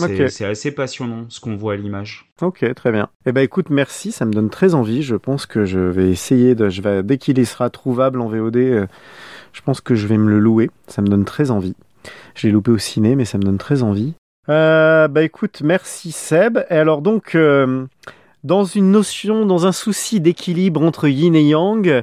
[0.45, 2.31] assez passionnant ce qu'on voit à l'image.
[2.43, 3.09] Ok, très bien.
[3.25, 5.03] Eh ben écoute, merci, ça me donne très envie.
[5.03, 8.87] Je pense que je vais essayer de, je vais dès qu'il sera trouvable en VOD,
[9.53, 10.71] je pense que je vais me le louer.
[10.89, 11.75] Ça me donne très envie.
[12.35, 14.15] Je l'ai loupé au ciné, mais ça me donne très envie.
[14.49, 16.59] Euh, bah écoute, merci Seb.
[16.71, 17.87] Et alors donc, euh,
[18.43, 22.03] dans une notion, dans un souci d'équilibre entre yin et yang,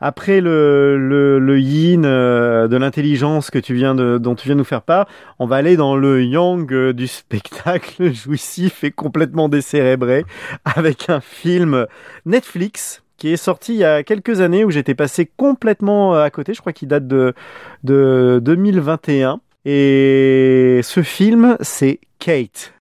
[0.00, 4.60] après le, le, yin euh, de l'intelligence que tu viens de, dont tu viens de
[4.60, 5.06] nous faire part,
[5.38, 10.24] on va aller dans le yang du spectacle jouissif et complètement décérébré
[10.64, 11.86] avec un film
[12.26, 16.54] Netflix qui est sorti il y a quelques années où j'étais passé complètement à côté.
[16.54, 17.34] Je crois qu'il date de,
[17.84, 19.40] de 2021.
[19.64, 22.72] Et ce film, c'est Kate.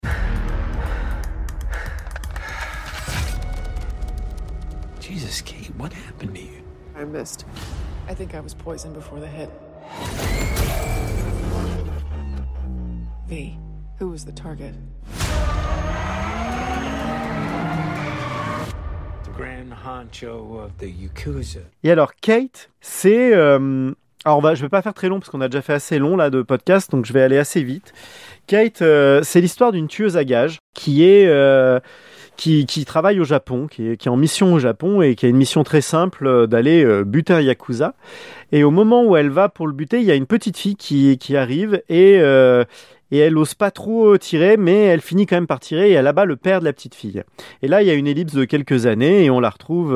[4.99, 6.63] Jesus, Kate, what happened to you?
[6.97, 7.45] I missed.
[8.09, 9.51] I think I was poisoned before the hit.
[13.29, 13.59] V,
[13.99, 14.75] who was the target?
[19.25, 21.61] The grand honcho of the Yakuza.
[21.85, 23.93] Et alors Kate, c'est euh,
[24.25, 26.29] alors je vais pas faire très long parce qu'on a déjà fait assez long là
[26.29, 27.95] de podcast, donc je vais aller assez vite.
[28.47, 31.81] Kate, euh, c'est l'histoire d'une tueuse à gages qui est euh,
[32.37, 35.37] qui, qui travaille au Japon, qui est, en mission au Japon et qui a une
[35.37, 37.95] mission très simple euh, d'aller euh, buter un yakuza.
[38.53, 40.77] Et au moment où elle va pour le buter, il y a une petite fille
[40.77, 42.21] qui, qui arrive et
[43.13, 46.07] et elle ose pas trop tirer, mais elle finit quand même par tirer et elle
[46.07, 47.25] abat le père de la petite fille.
[47.61, 49.93] Et là, il y a une ellipse de quelques années et on la retrouve,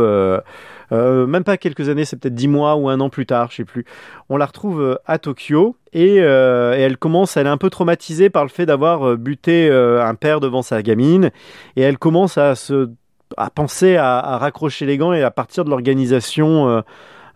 [0.93, 3.56] euh, même pas quelques années, c'est peut-être dix mois ou un an plus tard, je
[3.56, 3.85] sais plus.
[4.28, 7.70] On la retrouve euh, à Tokyo et, euh, et elle commence, elle est un peu
[7.70, 11.31] traumatisée par le fait d'avoir buté un père devant sa gamine
[11.77, 12.90] et elle commence à se
[13.36, 16.82] à penser à, raccrocher les gants et à partir de l'organisation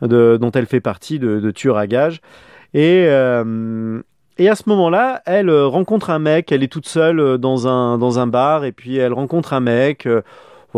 [0.03, 2.21] dont elle fait partie de, de tueurs à gages.
[2.75, 7.99] Et, et à ce moment-là, elle rencontre un mec, elle est toute seule dans un,
[7.99, 10.07] dans un bar, et puis elle rencontre un mec,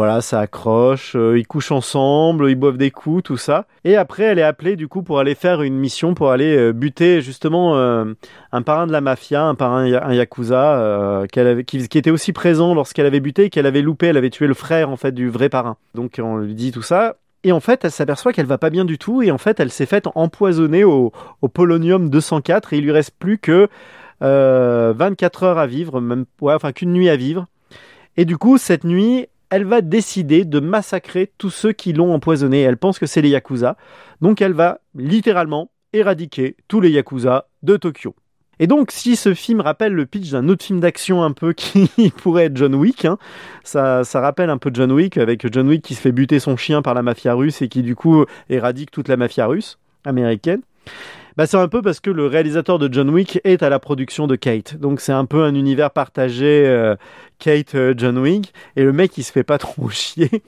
[0.01, 3.67] voilà, ça accroche, euh, ils couchent ensemble, ils boivent des coups, tout ça.
[3.85, 6.73] Et après, elle est appelée du coup pour aller faire une mission, pour aller euh,
[6.73, 8.07] buter justement euh,
[8.51, 13.21] un parrain de la mafia, un parrain, un yakuza, qui, était aussi présent lorsqu'elle avait
[13.21, 15.77] buté, qu'elle avait loupé, elle avait tué le frère en fait du vrai parrain.
[15.95, 17.17] Donc on lui dit tout ça.
[17.45, 19.71] Et en fait, elle s'aperçoit qu'elle va pas bien du tout, et en fait, elle
[19.71, 21.13] s'est faite empoisonner au,
[21.53, 23.69] polonium 204, et il lui reste plus que
[24.23, 27.49] euh, 24 heures à vivre, même, enfin qu'une nuit à vivre.
[28.17, 32.61] Et du coup, cette nuit, elle va décider de massacrer tous ceux qui l'ont empoisonné.
[32.61, 33.77] Elle pense que c'est les Yakuza.
[34.21, 38.15] Donc elle va littéralement éradiquer tous les Yakuza de Tokyo.
[38.63, 41.89] Et donc, si ce film rappelle le pitch d'un autre film d'action un peu qui
[42.19, 43.17] pourrait être John Wick, hein,
[43.65, 46.59] ça, ça rappelle un peu John Wick, avec John Wick qui se fait buter son
[46.59, 50.61] chien par la mafia russe et qui du coup éradique toute la mafia russe américaine.
[51.37, 54.27] Bah, c'est un peu parce que le réalisateur de John Wick est à la production
[54.27, 54.77] de Kate.
[54.77, 56.97] Donc c'est un peu un univers partagé euh,
[57.39, 60.43] Kate euh, Wick et le mec il se fait pas trop chier.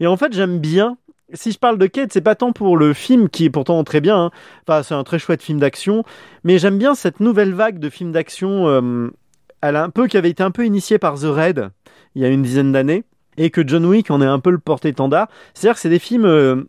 [0.00, 0.96] Et en fait, j'aime bien
[1.32, 4.00] si je parle de Kate, c'est pas tant pour le film qui est pourtant très
[4.00, 4.30] bien, hein.
[4.66, 6.02] enfin c'est un très chouette film d'action,
[6.42, 9.12] mais j'aime bien cette nouvelle vague de films d'action, euh,
[9.60, 11.70] elle a un peu qui avait été un peu initiée par The Raid
[12.16, 13.04] il y a une dizaine d'années
[13.36, 15.28] et que John Wick en est un peu le porte-étendard.
[15.54, 16.66] C'est-à-dire que c'est des films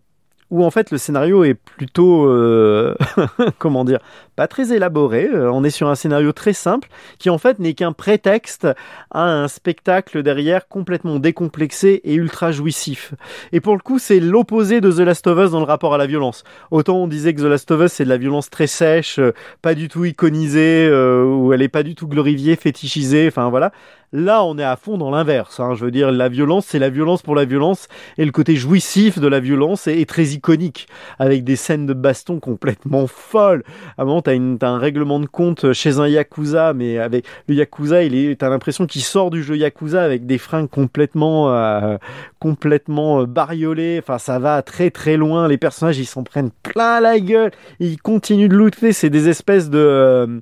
[0.52, 2.96] où en fait le scénario est plutôt euh,
[3.58, 4.00] comment dire
[4.48, 5.28] très élaboré.
[5.32, 6.90] Euh, on est sur un scénario très simple
[7.20, 8.68] qui en fait n'est qu'un prétexte
[9.12, 13.14] à un spectacle derrière complètement décomplexé et ultra jouissif.
[13.52, 15.98] Et pour le coup, c'est l'opposé de The Last of Us dans le rapport à
[15.98, 16.44] la violence.
[16.72, 19.34] Autant on disait que The Last of Us c'est de la violence très sèche, euh,
[19.62, 23.28] pas du tout iconisée, euh, où elle est pas du tout glorifiée, fétichisée.
[23.28, 23.72] Enfin voilà.
[24.14, 25.62] Là, on est à fond dans l'inverse.
[25.62, 25.74] Hein.
[25.74, 27.88] Je veux dire, la violence, c'est la violence pour la violence,
[28.18, 30.88] et le côté jouissif de la violence est, est très iconique,
[31.18, 33.64] avec des scènes de baston complètement folles.
[33.98, 34.22] À un moment,
[34.60, 38.50] t'as un règlement de compte chez un Yakuza, mais avec le Yakuza, il est, t'as
[38.50, 41.98] l'impression qu'il sort du jeu Yakuza avec des fringues complètement, euh,
[42.40, 44.00] complètement euh, bariolées.
[44.02, 45.48] Enfin, ça va très très loin.
[45.48, 47.52] Les personnages, ils s'en prennent plein la gueule.
[47.80, 48.92] Ils continuent de looter.
[48.92, 50.40] C'est des espèces de euh,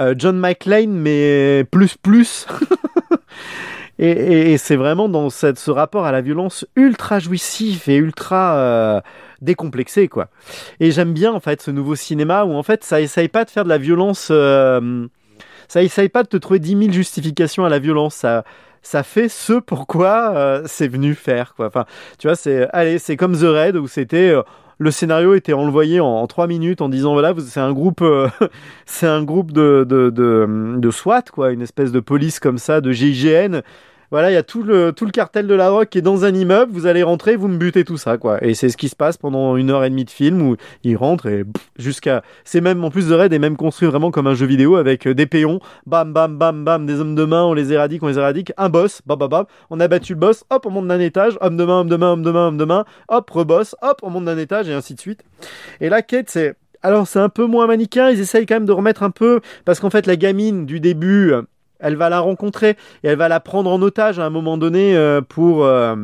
[0.00, 2.46] euh, John McClane, mais plus plus.
[4.00, 9.02] Et, c'est vraiment dans cette, ce rapport à la violence ultra jouissif et ultra
[9.40, 10.28] décomplexé, quoi.
[10.80, 13.50] Et j'aime bien, en fait, ce nouveau cinéma où, en fait, ça essaye pas de
[13.50, 14.28] faire de la violence...
[14.30, 15.06] euh,
[15.68, 18.14] ça essaye pas de te trouver 10 000 justifications à la violence.
[18.14, 18.44] Ça,
[18.82, 21.66] ça fait ce pourquoi euh, c'est venu faire, quoi.
[21.66, 21.84] Enfin,
[22.18, 22.68] tu vois, c'est...
[22.72, 24.30] Allez, c'est comme The Raid où c'était...
[24.30, 24.42] euh,
[24.80, 28.00] le scénario était envoyé en, en 3 minutes en disant voilà c'est un groupe
[28.86, 32.80] c'est un groupe de, de, de, de SWAT quoi une espèce de police comme ça
[32.80, 33.62] de GIGN
[34.10, 36.24] voilà, il y a tout le, tout le cartel de la drogue qui est dans
[36.24, 38.42] un immeuble, vous allez rentrer, vous me butez tout ça, quoi.
[38.42, 40.96] Et c'est ce qui se passe pendant une heure et demie de film où ils
[40.96, 41.44] rentrent et
[41.78, 42.22] jusqu'à.
[42.44, 45.06] C'est même, en plus de Raid, est même construit vraiment comme un jeu vidéo avec
[45.06, 48.08] euh, des péons, bam, bam, bam, bam, des hommes de main, on les éradique, on
[48.08, 50.88] les éradique, un boss, bam, bam, bam, on a battu le boss, hop, on monte
[50.88, 53.28] d'un étage, homme de main, homme de main, homme de main, homme de main, hop,
[53.28, 55.22] reboss, hop, on monte d'un étage et ainsi de suite.
[55.80, 56.54] Et là, Kate, c'est.
[56.80, 59.80] Alors, c'est un peu moins manichéen, ils essayent quand même de remettre un peu, parce
[59.80, 61.32] qu'en fait, la gamine du début,
[61.80, 62.70] elle va la rencontrer
[63.02, 65.96] et elle va la prendre en otage à un moment donné euh, pour euh,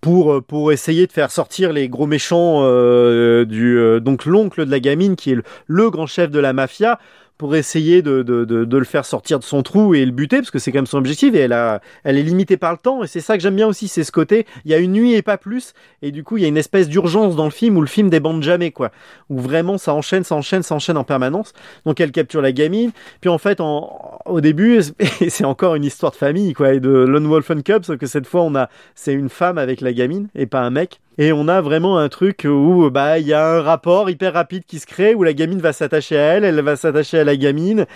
[0.00, 4.70] pour euh, pour essayer de faire sortir les gros méchants euh, du donc l'oncle de
[4.70, 6.98] la gamine qui est le grand chef de la mafia
[7.38, 10.38] pour essayer de, de, de, de le faire sortir de son trou et le buter
[10.38, 12.78] parce que c'est quand même son objectif et elle a elle est limitée par le
[12.78, 14.92] temps et c'est ça que j'aime bien aussi c'est ce côté il y a une
[14.92, 17.50] nuit et pas plus et du coup il y a une espèce d'urgence dans le
[17.50, 18.90] film où le film débande jamais quoi
[19.30, 21.52] où vraiment ça enchaîne ça enchaîne ça enchaîne en permanence
[21.86, 24.80] donc elle capture la gamine puis en fait, en, au début,
[25.28, 28.06] c'est encore une histoire de famille, quoi, et de Lone Wolf and Cub, sauf que
[28.06, 31.00] cette fois, on a, c'est une femme avec la gamine et pas un mec.
[31.18, 34.64] Et on a vraiment un truc où, bah, il y a un rapport hyper rapide
[34.64, 37.36] qui se crée, où la gamine va s'attacher à elle, elle va s'attacher à la
[37.36, 37.86] gamine,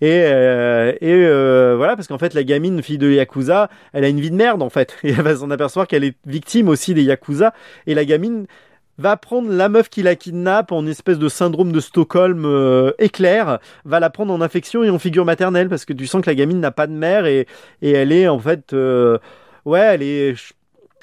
[0.00, 4.08] et, euh, et euh, voilà, parce qu'en fait, la gamine, fille de Yakuza, elle a
[4.08, 6.94] une vie de merde, en fait, et elle va s'en apercevoir qu'elle est victime aussi
[6.94, 7.52] des Yakuza,
[7.86, 8.46] et la gamine,
[9.00, 13.58] va prendre la meuf qui la kidnappe en espèce de syndrome de Stockholm euh, éclair,
[13.84, 16.34] va la prendre en infection et en figure maternelle parce que tu sens que la
[16.34, 17.46] gamine n'a pas de mère et,
[17.80, 19.18] et elle est en fait euh,
[19.64, 20.34] ouais elle est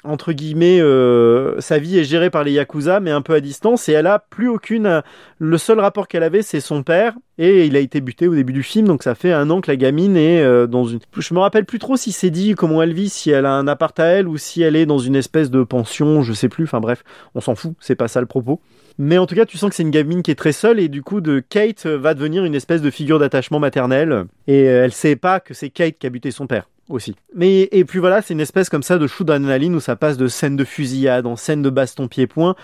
[0.04, 3.88] entre guillemets euh, sa vie est gérée par les yakuza mais un peu à distance
[3.88, 5.02] et elle a plus aucune
[5.38, 8.52] le seul rapport qu'elle avait c'est son père et il a été buté au début
[8.52, 11.34] du film donc ça fait un an que la gamine est euh, dans une je
[11.34, 13.98] me rappelle plus trop si c'est dit comment elle vit si elle a un appart
[13.98, 16.80] à elle ou si elle est dans une espèce de pension je sais plus enfin
[16.80, 17.02] bref
[17.34, 18.60] on s'en fout, c'est pas ça le propos.
[18.98, 20.88] Mais en tout cas, tu sens que c'est une gamine qui est très seule et
[20.88, 24.84] du coup, de Kate euh, va devenir une espèce de figure d'attachement maternel et euh,
[24.84, 27.14] elle sait pas que c'est Kate qui a buté son père aussi.
[27.34, 30.16] Mais et puis voilà, c'est une espèce comme ça de shoot d'adrénaline où ça passe
[30.16, 32.54] de scène de fusillade en scène de baston pied-point.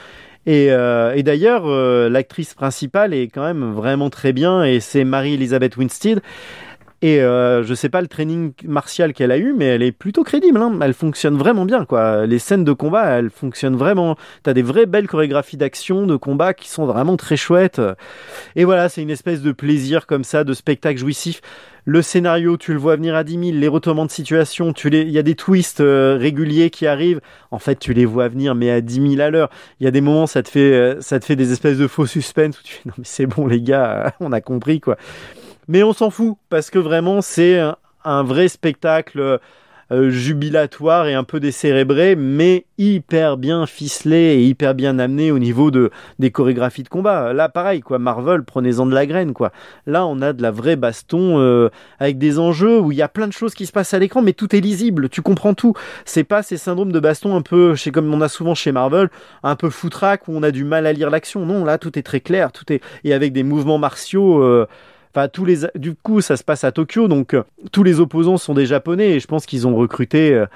[0.46, 5.04] Et, euh, et d'ailleurs, euh, l'actrice principale est quand même vraiment très bien et c'est
[5.04, 6.20] Marie-Elisabeth Winstead.
[7.02, 10.24] Et euh, je sais pas le training martial qu'elle a eu, mais elle est plutôt
[10.24, 10.56] crédible.
[10.58, 10.78] Hein.
[10.80, 12.24] Elle fonctionne vraiment bien, quoi.
[12.24, 14.16] Les scènes de combat, elles fonctionnent vraiment.
[14.42, 17.82] T'as des vraies belles chorégraphies d'action, de combat qui sont vraiment très chouettes.
[18.56, 21.42] Et voilà, c'est une espèce de plaisir comme ça, de spectacle jouissif.
[21.86, 23.58] Le scénario, tu le vois venir à 10 000.
[23.58, 27.20] Les retournements de situation, tu les, il y a des twists euh, réguliers qui arrivent.
[27.50, 29.50] En fait, tu les vois venir, mais à 10 000 à l'heure.
[29.80, 31.86] Il y a des moments, ça te fait, euh, ça te fait des espèces de
[31.86, 34.96] faux suspens où tu fais, non mais c'est bon les gars, on a compris quoi.
[35.68, 37.58] Mais on s'en fout parce que vraiment c'est
[38.04, 39.40] un vrai spectacle
[39.92, 45.38] euh, jubilatoire et un peu décérébré, mais hyper bien ficelé et hyper bien amené au
[45.38, 47.32] niveau de des chorégraphies de combat.
[47.32, 49.52] Là, pareil quoi, Marvel, prenez-en de la graine quoi.
[49.86, 51.68] Là, on a de la vraie baston euh,
[52.00, 54.22] avec des enjeux où il y a plein de choses qui se passent à l'écran,
[54.22, 55.74] mais tout est lisible, tu comprends tout.
[56.04, 59.10] C'est pas ces syndromes de baston un peu, chez comme on a souvent chez Marvel,
[59.42, 61.46] un peu foutraque où on a du mal à lire l'action.
[61.46, 64.42] Non, là, tout est très clair, tout est et avec des mouvements martiaux.
[64.42, 64.66] Euh,
[65.14, 68.36] Enfin, tous les, du coup, ça se passe à Tokyo, donc euh, tous les opposants
[68.36, 70.46] sont des japonais et je pense qu'ils ont recruté euh,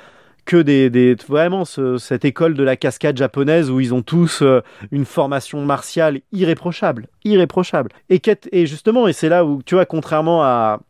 [0.47, 4.60] que des, vraiment ce- cette école de la cascade japonaise où ils ont tous euh,
[4.90, 7.90] une formation martiale irréprochable, irréprochable.
[8.10, 10.80] Et, justement, et c'est là où tu vois, contrairement à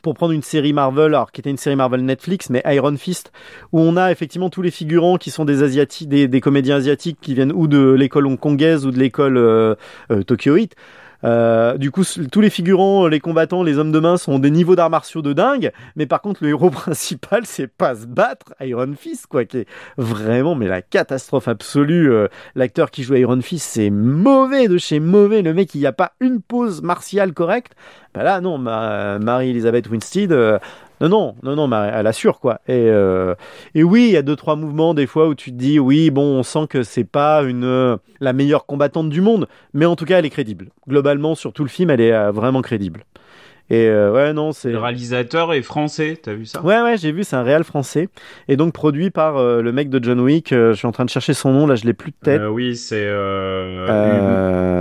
[0.00, 3.32] pour prendre une série Marvel, alors qui était une série Marvel Netflix, mais Iron Fist,
[3.72, 7.34] où on a effectivement tous les figurants qui sont des asiatiques, des, comédiens asiatiques qui
[7.34, 9.76] viennent ou de l'école hongkongaise ou de l'école
[10.26, 10.74] tokyoïte.
[11.24, 14.76] Euh, du coup, tous les figurants, les combattants, les hommes de main sont des niveaux
[14.76, 18.92] d'arts martiaux de dingue, mais par contre, le héros principal, c'est pas se battre, Iron
[18.98, 22.12] Fist, quoi, qui est vraiment, mais la catastrophe absolue.
[22.12, 25.42] Euh, L'acteur qui joue Iron Fist, c'est mauvais de chez mauvais.
[25.42, 27.72] Le mec, il n'y a pas une pose martiale correcte.
[28.14, 30.58] Bah là, non, ma- Marie-Elisabeth Winstead, euh,
[31.08, 32.60] Non, non, non, mais elle assure quoi.
[32.66, 33.34] Et, euh,
[33.74, 36.10] et oui, il y a deux trois mouvements des fois où tu te dis oui,
[36.10, 39.96] bon, on sent que c'est pas une euh, la meilleure combattante du monde, mais en
[39.96, 40.68] tout cas, elle est crédible.
[40.88, 43.04] Globalement, sur tout le film, elle est euh, vraiment crédible.
[43.70, 46.62] Et euh, ouais, non, c'est Le réalisateur est français, t'as vu ça?
[46.62, 48.08] Ouais, ouais, j'ai vu, c'est un réal français.
[48.46, 50.52] Et donc produit par euh, le mec de John Wick.
[50.52, 52.40] euh, je suis en train de chercher son nom, là, je l'ai plus de tête.
[52.42, 53.06] Euh, Oui, c'est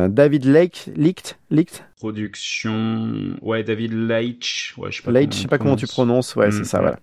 [0.10, 3.35] David Lake, Licht, Licht, production.
[3.41, 4.73] Ouais, David Leitch.
[4.77, 5.11] Ouais, je sais pas.
[5.11, 6.35] Leitch, je sais pas comment tu prononces.
[6.35, 6.84] Ouais, Mm, c'est ça, ouais.
[6.84, 6.99] voilà.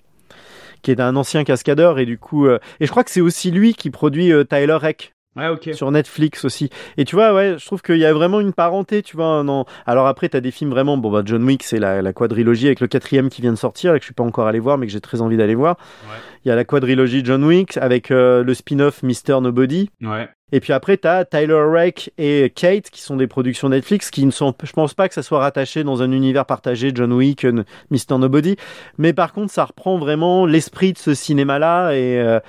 [0.83, 3.51] Qui est un ancien cascadeur et du coup, euh, et je crois que c'est aussi
[3.51, 6.71] lui qui produit euh, Tyler Reck Ouais, sur Netflix aussi.
[6.97, 9.43] Et tu vois, ouais, je trouve qu'il y a vraiment une parenté, tu vois.
[9.43, 9.65] Non.
[9.87, 10.97] Alors après, t'as des films vraiment.
[10.97, 13.95] Bon, bah, John Wick, c'est la, la quadrilogie avec le quatrième qui vient de sortir,
[13.95, 15.77] et que je suis pas encore allé voir, mais que j'ai très envie d'aller voir.
[16.05, 16.17] Ouais.
[16.45, 19.91] Il y a la quadrilogie John Wick avec euh, le spin-off Mister Nobody.
[20.03, 20.29] Ouais.
[20.53, 24.33] Et puis après, t'as Tyler Rake et Kate, qui sont des productions Netflix, qui ne
[24.33, 27.63] sont, je pense pas que ça soit rattaché dans un univers partagé, John Wick, euh,
[27.91, 28.19] Mr.
[28.19, 28.57] Nobody.
[28.99, 32.41] Mais par contre, ça reprend vraiment l'esprit de ce cinéma-là et, euh,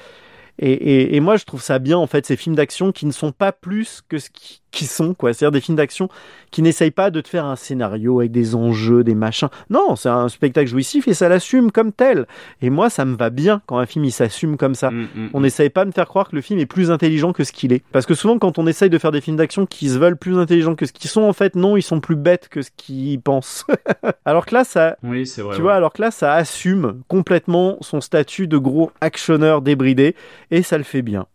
[0.62, 3.12] et, et, et moi, je trouve ça bien, en fait, ces films d'action qui ne
[3.12, 5.34] sont pas plus que ce qui, qui sont, quoi.
[5.34, 6.08] C'est-à-dire des films d'action
[6.50, 9.50] qui n'essayent pas de te faire un scénario avec des enjeux, des machins.
[9.70, 12.26] Non, c'est un spectacle jouissif et ça l'assume comme tel.
[12.62, 14.92] Et moi, ça me va bien quand un film, il s'assume comme ça.
[14.92, 17.34] Mm, mm, On n'essaye pas de me faire croire que le film est plus intelligent
[17.34, 17.84] que ce qu'il est.
[17.92, 20.38] Parce que souvent, quand on essaye de faire des films d'action qui se veulent plus
[20.38, 23.20] intelligents que ce qu'ils sont, en fait, non, ils sont plus bêtes que ce qu'ils
[23.20, 23.66] pensent.
[24.26, 25.56] alors que là, ça, Oui, c'est vrai.
[25.56, 25.64] tu ouais.
[25.64, 30.16] vois, alors que là, ça assume complètement son statut de gros actionneur débridé
[30.52, 31.26] et ça le fait bien.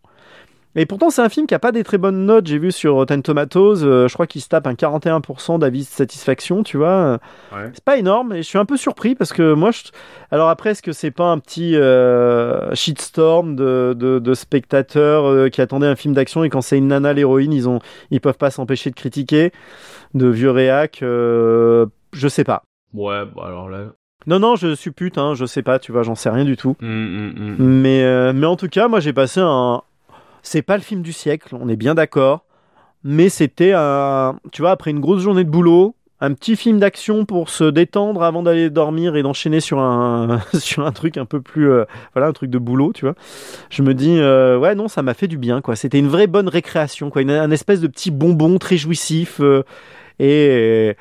[0.79, 2.45] Et pourtant, c'est un film qui a pas des très bonnes notes.
[2.45, 5.85] J'ai vu sur Rotten Tomatoes, euh, je crois qu'il se tape un 41% d'avis de
[5.85, 7.19] satisfaction, tu vois.
[7.51, 7.71] Ouais.
[7.73, 9.79] C'est pas énorme et je suis un peu surpris parce que moi, je...
[10.29, 15.49] alors après, est-ce que c'est pas un petit euh, shitstorm de, de, de spectateurs euh,
[15.49, 17.79] qui attendaient un film d'action et quand c'est une nana l'héroïne, ils ont,
[18.11, 19.51] ils peuvent pas s'empêcher de critiquer,
[20.13, 22.61] de vieux réac, euh, je sais pas.
[22.93, 23.93] Ouais, bah alors là.
[24.27, 26.57] Non, non, je suis pute, hein, je sais pas, tu vois, j'en sais rien du
[26.57, 26.75] tout.
[26.81, 27.55] Mm, mm, mm.
[27.59, 29.81] Mais, euh, mais en tout cas, moi j'ai passé un.
[30.43, 32.43] C'est pas le film du siècle, on est bien d'accord.
[33.03, 34.37] Mais c'était un.
[34.51, 38.21] Tu vois, après une grosse journée de boulot, un petit film d'action pour se détendre
[38.23, 41.69] avant d'aller dormir et d'enchaîner sur un, sur un truc un peu plus.
[41.71, 43.15] euh, voilà, un truc de boulot, tu vois.
[43.69, 45.77] Je me dis, euh, ouais, non, ça m'a fait du bien, quoi.
[45.77, 47.21] C'était une vraie bonne récréation, quoi.
[47.21, 49.39] Une, un espèce de petit bonbon très jouissif
[50.19, 50.95] et,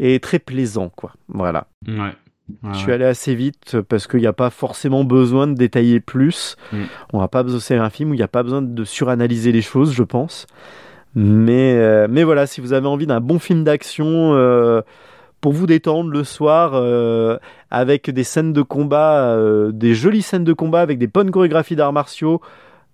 [0.00, 1.12] et très plaisant, quoi.
[1.28, 1.66] Voilà.
[1.86, 2.14] Ouais.
[2.48, 6.00] Ouais, Je suis allé assez vite parce qu'il n'y a pas forcément besoin de détailler
[6.00, 6.56] plus.
[6.72, 6.82] Mm.
[7.12, 9.50] On va pas besoin c'est un film où il n'y a pas besoin de suranalyser
[9.50, 10.46] les choses, je pense.
[11.14, 14.82] Mais euh, mais voilà, si vous avez envie d'un bon film d'action euh,
[15.40, 17.38] pour vous détendre le soir euh,
[17.70, 19.38] avec des scènes de combat,
[19.72, 22.40] des jolies scènes de combat avec des bonnes chorégraphies d'arts martiaux.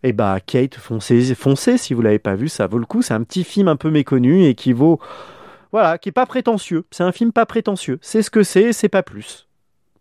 [0.03, 3.03] Et bah Kate, foncez, foncez si vous l'avez pas vu, ça vaut le coup.
[3.03, 4.99] C'est un petit film un peu méconnu et qui vaut,
[5.73, 6.85] voilà, qui est pas prétentieux.
[6.91, 7.99] C'est un film pas prétentieux.
[8.03, 9.49] C'est ce que c'est, c'est pas plus.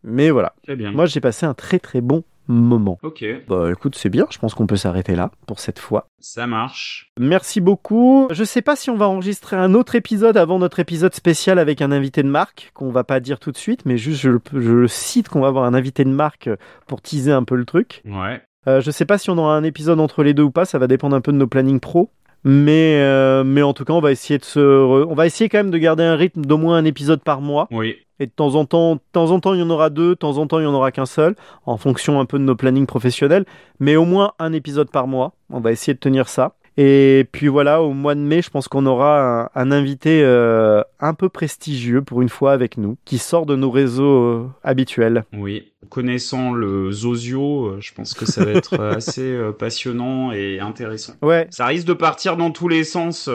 [0.03, 0.53] Mais voilà.
[0.67, 0.91] Bien.
[0.91, 2.97] Moi, j'ai passé un très très bon moment.
[3.03, 6.07] Ok, Bah écoute, c'est bien, je pense qu'on peut s'arrêter là pour cette fois.
[6.19, 7.11] ça marche.
[7.19, 8.27] Merci beaucoup.
[8.31, 11.79] Je sais pas si on va enregistrer un autre épisode avant notre épisode spécial avec
[11.83, 14.41] un invité de marque, qu'on va pas dire tout de suite, mais juste je, le-
[14.53, 16.49] je le cite qu'on va avoir un invité de marque
[16.87, 18.01] pour teaser un peu le truc.
[18.05, 18.41] Ouais.
[18.67, 20.79] Euh, je sais pas si on aura un épisode entre les deux ou pas, ça
[20.79, 22.09] va dépendre un peu de nos plannings pro.
[22.43, 25.49] Mais, euh, mais en tout cas, on va essayer de se, re- on va essayer
[25.49, 27.67] quand même de garder un rythme d'au moins un épisode par mois.
[27.71, 27.95] Oui.
[28.21, 30.13] Et de temps en temps, de temps en temps, il y en aura deux, de
[30.15, 31.35] temps en temps, il y en aura qu'un seul,
[31.65, 33.45] en fonction un peu de nos plannings professionnels.
[33.79, 35.33] Mais au moins un épisode par mois.
[35.49, 36.53] On va essayer de tenir ça.
[36.81, 40.81] Et puis voilà, au mois de mai, je pense qu'on aura un, un invité euh,
[40.99, 45.25] un peu prestigieux pour une fois avec nous, qui sort de nos réseaux euh, habituels.
[45.33, 45.73] Oui.
[45.89, 51.13] Connaissant le Zozio, euh, je pense que ça va être assez passionnant et intéressant.
[51.21, 53.27] Ouais, Ça risque de partir dans tous les sens.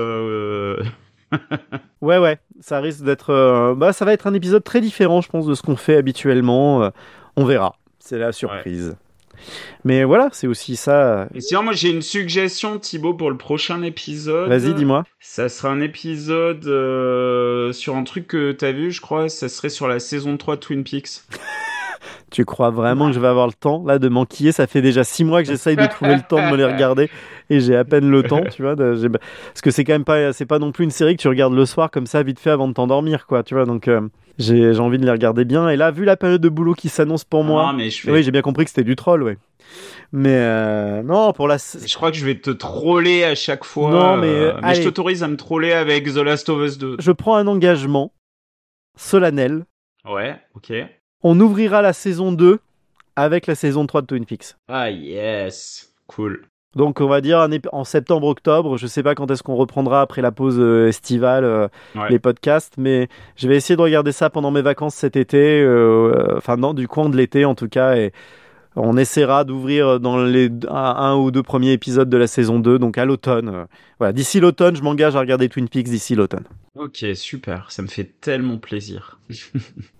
[2.01, 2.39] ouais, ouais.
[2.61, 5.55] Ça risque d'être, euh, bah, ça va être un épisode très différent, je pense, de
[5.55, 6.83] ce qu'on fait habituellement.
[6.83, 6.91] Euh,
[7.37, 7.77] on verra.
[7.99, 8.97] C'est la surprise.
[9.85, 11.29] Mais voilà, c'est aussi ça.
[11.35, 14.49] Et sinon, moi, j'ai une suggestion, Thibaut, pour le prochain épisode.
[14.49, 15.05] Vas-y, dis-moi.
[15.21, 19.29] Ça sera un épisode euh, sur un truc que t'as vu, je crois.
[19.29, 21.23] Ça serait sur la saison 3 de Twin Peaks.
[22.35, 24.51] Tu crois vraiment que je vais avoir le temps là de m'enquiller?
[24.51, 27.09] Ça fait déjà six mois que j'essaye de trouver le temps de me les regarder
[27.49, 28.75] et j'ai à peine le temps, tu vois.
[28.75, 31.29] de- parce que c'est quand même pas, c'est pas non plus une série que tu
[31.29, 33.67] regardes le soir comme ça vite fait avant de t'endormir, quoi, tu vois.
[33.67, 34.01] Donc euh,
[34.39, 35.69] j'ai envie de les regarder bien.
[35.69, 38.11] Et là, vu la période de boulot qui s'annonce pour moi, Ah, mais je, fais-
[38.11, 39.39] oui, j'ai bien compris que c'était du troll, ouais.
[40.11, 43.93] Mais euh, non, pour la, je crois que je vais te troller à chaque fois.
[43.93, 46.97] Non, mais, euh, je t'autorise à me troller avec The Last of Us 2.
[46.99, 48.13] je prends un engagement
[48.97, 49.67] solennel.
[50.05, 50.73] Ouais, ok.
[51.25, 52.61] On ouvrira la saison 2
[53.17, 54.55] avec la saison 3 de Twin Peaks.
[54.69, 55.93] Ah, yes.
[56.07, 56.43] Cool.
[56.77, 60.33] Donc on va dire en septembre-octobre, je sais pas quand est-ce qu'on reprendra après la
[60.33, 62.11] pause euh, estivale euh, Ouais.
[62.11, 66.13] les podcasts, mais je vais essayer de regarder ça pendant mes vacances cet été, euh,
[66.13, 68.13] euh, enfin non, du coin de l'été en tout cas, et
[68.77, 72.99] on essaiera d'ouvrir dans les un, ou deux premiers épisodes de la saison 2, donc
[72.99, 73.67] à l'automne.
[73.99, 76.45] Voilà, d'ici l'automne, je m'engage à regarder Twin Peaks d'ici l'automne.
[76.77, 77.71] Ok, super.
[77.71, 79.21] Ça me fait tellement plaisir.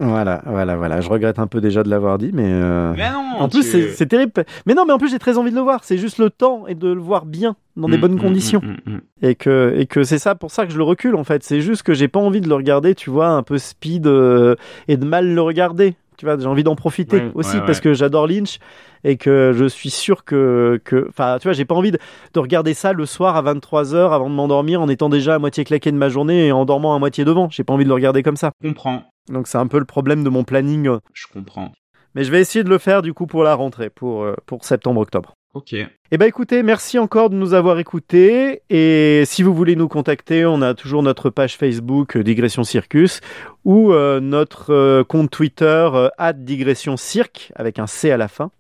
[0.01, 1.01] Voilà, voilà, voilà.
[1.01, 2.47] Je regrette un peu déjà de l'avoir dit, mais...
[2.51, 3.37] euh, Mais non.
[3.39, 4.33] En plus, tu- c'est c'est terrible.
[4.67, 5.85] Mais non, mais en plus, j'ai très envie de le voir.
[5.85, 8.61] C'est juste le temps et de le voir bien, dans des Mm, bonnes mm, conditions.
[8.63, 9.01] mm, mm.
[9.23, 11.43] Et que, et que c'est ça pour ça que je le recule, en fait.
[11.45, 14.57] C'est juste que j'ai pas envie de le regarder, tu vois, un peu speed euh,
[14.89, 15.95] et de mal le regarder.
[16.17, 17.83] Tu vois, j'ai envie d'en profiter aussi ouais, parce ouais.
[17.83, 18.59] que j'adore Lynch
[19.03, 21.99] et que je suis sûr que, que, enfin, tu vois, j'ai pas envie de,
[22.33, 25.65] de regarder ça le soir à 23h avant de m'endormir en étant déjà à moitié
[25.65, 27.49] claqué de ma journée et en dormant à moitié devant.
[27.51, 28.53] J'ai pas envie de le regarder comme ça.
[28.63, 29.03] Je comprends.
[29.29, 30.89] Donc c'est un peu le problème de mon planning.
[31.13, 31.73] Je comprends.
[32.15, 34.65] Mais je vais essayer de le faire du coup pour la rentrée, pour, euh, pour
[34.65, 35.35] septembre-octobre.
[35.55, 35.73] Ok.
[35.73, 38.63] Eh ben écoutez, merci encore de nous avoir écoutés.
[38.71, 43.21] Et si vous voulez nous contacter, on a toujours notre page Facebook euh, Digression Circus
[43.65, 45.89] ou euh, notre euh, compte Twitter
[46.35, 48.51] @digression cirque avec un C à la fin.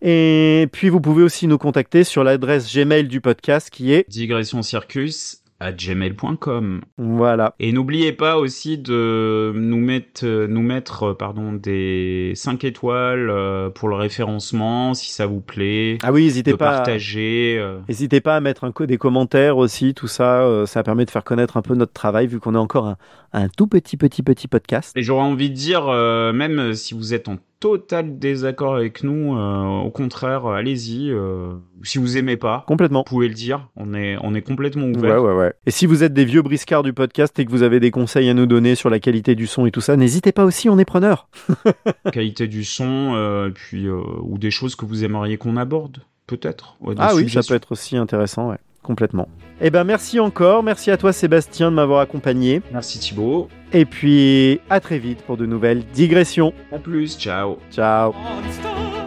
[0.00, 4.62] Et puis vous pouvez aussi nous contacter sur l'adresse Gmail du podcast qui est Digression
[4.62, 6.80] Circus à gmail.com.
[6.98, 7.54] voilà.
[7.58, 13.28] Et n'oubliez pas aussi de nous mettre, euh, nous mettre euh, pardon, des 5 étoiles
[13.30, 15.98] euh, pour le référencement, si ça vous plaît.
[16.02, 16.70] Ah oui, n'hésitez pas.
[16.70, 17.62] à- partager.
[17.88, 21.56] N'hésitez pas à mettre un des commentaires aussi, tout ça, ça permet de faire connaître
[21.56, 22.96] un peu notre travail vu qu'on est encore un,
[23.32, 24.96] un tout petit petit petit podcast.
[24.96, 29.36] Et j'aurais envie de dire, euh, même si vous êtes en total désaccord avec nous,
[29.36, 31.10] euh, au contraire, euh, allez-y.
[31.10, 33.00] euh, si vous aimez pas, Complètement.
[33.00, 33.68] vous pouvez le dire.
[33.76, 35.22] On est, on est complètement Ouais, ouvert.
[35.22, 35.52] ouais, ouais.
[35.66, 38.28] Et si vous êtes des vieux briscards du podcast et que vous avez des conseils
[38.28, 40.78] à nous donner sur la qualité du son et tout ça, n'hésitez pas aussi, on
[40.78, 41.28] est preneur.
[42.12, 46.76] Qualité du son, puis ou des choses que vous aimeriez qu'on aborde, peut-être.
[46.80, 49.28] Ouais, Ah oui, ça peut être aussi intéressant, ouais, complètement.
[49.60, 52.62] Eh ben merci encore, merci à toi Sébastien de m'avoir accompagné.
[52.72, 53.48] Merci Thibaut.
[53.72, 56.52] Et puis à très vite pour de nouvelles digressions.
[56.72, 57.58] À plus, ciao.
[57.70, 58.12] Ciao.
[58.12, 58.97] Monster